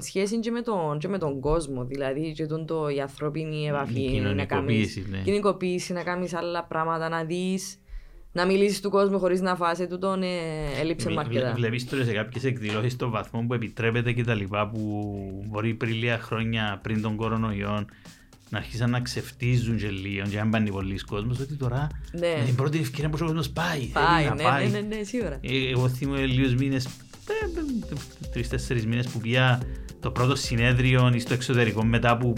[0.00, 1.84] σχέση και με, τον, και με τον κόσμο.
[1.84, 4.00] Δηλαδή, και τον το, η ανθρώπινη επαφή.
[4.00, 5.18] Η κοινωνικοποίηση, ναι.
[5.18, 7.76] Κοινωνικοποίηση, να κάνεις άλλα πράγματα, να δεις
[8.32, 10.26] να μιλήσεις του κόσμου χωρίς να φάσει τούτο ναι,
[10.80, 11.52] έλειψε μου αρκετά.
[11.52, 15.12] Βλέπεις τώρα σε κάποιες εκδηλώσεις στον βαθμό που επιτρέπεται και τα λοιπά που
[15.46, 17.84] μπορεί πριν λίγα χρόνια πριν τον κορονοϊό
[18.52, 22.34] να αρχίσαν να ξεφτίζουν και λίγο και αν πάνε πολλοί κόσμος ότι τώρα ναι.
[22.38, 24.68] με την πρώτη ευκαιρία που ο κόσμος πάει, πάει, θέλει ναι, να πάει.
[24.68, 25.38] Ναι, ναι, ναι, σίγουρα.
[25.40, 29.60] Ε, εγώ θυμώ λίγους μήνες, ε, τρεις-τέσσερις μήνες που πήγα
[30.00, 32.32] το πρώτο συνέδριο στο εξωτερικό μετά που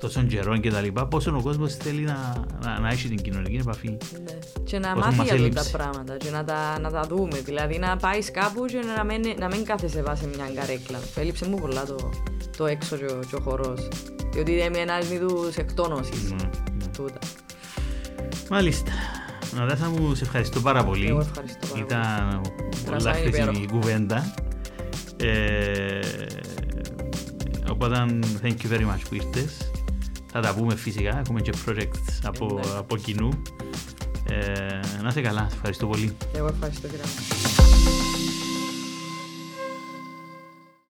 [0.00, 3.56] τόσων καιρών και τα λοιπά, πόσο ο κόσμος θέλει να, να, να έχει την κοινωνική
[3.56, 3.88] επαφή.
[3.88, 4.38] Ναι.
[4.64, 7.40] Και να μάθει για αυτά τα πράγματα και να τα, να τα δούμε.
[7.44, 10.98] Δηλαδή να πάεις κάπου και να μην, να μην κάθεσαι βάσει μια καρέκλα.
[11.16, 12.10] Έλειψε μου πολλά το,
[12.56, 13.88] το έξω και ο, και ο χορός.
[14.32, 16.30] Διότι είναι ένας είδους εκτόνωσης.
[16.30, 16.86] Ναι, ναι.
[16.96, 17.18] Τούτα.
[18.50, 18.92] Μάλιστα.
[19.56, 21.06] Ναδάσα μου, σε ευχαριστώ πάρα πολύ.
[21.06, 22.40] Εγώ ευχαριστώ πάρα Ήταν
[22.86, 24.34] πολλά χρήσιμη κουβέντα.
[25.16, 26.00] Ε,
[27.70, 28.06] οπότε,
[28.42, 29.70] thank you very much που ήρθες.
[30.32, 32.78] Θα τα πούμε φυσικά, έχουμε και projects από, ναι.
[32.78, 33.28] από κοινού.
[34.30, 36.16] Ε, να είσαι καλά, ευχαριστώ πολύ.
[36.32, 37.55] Εγώ ευχαριστώ κύριε.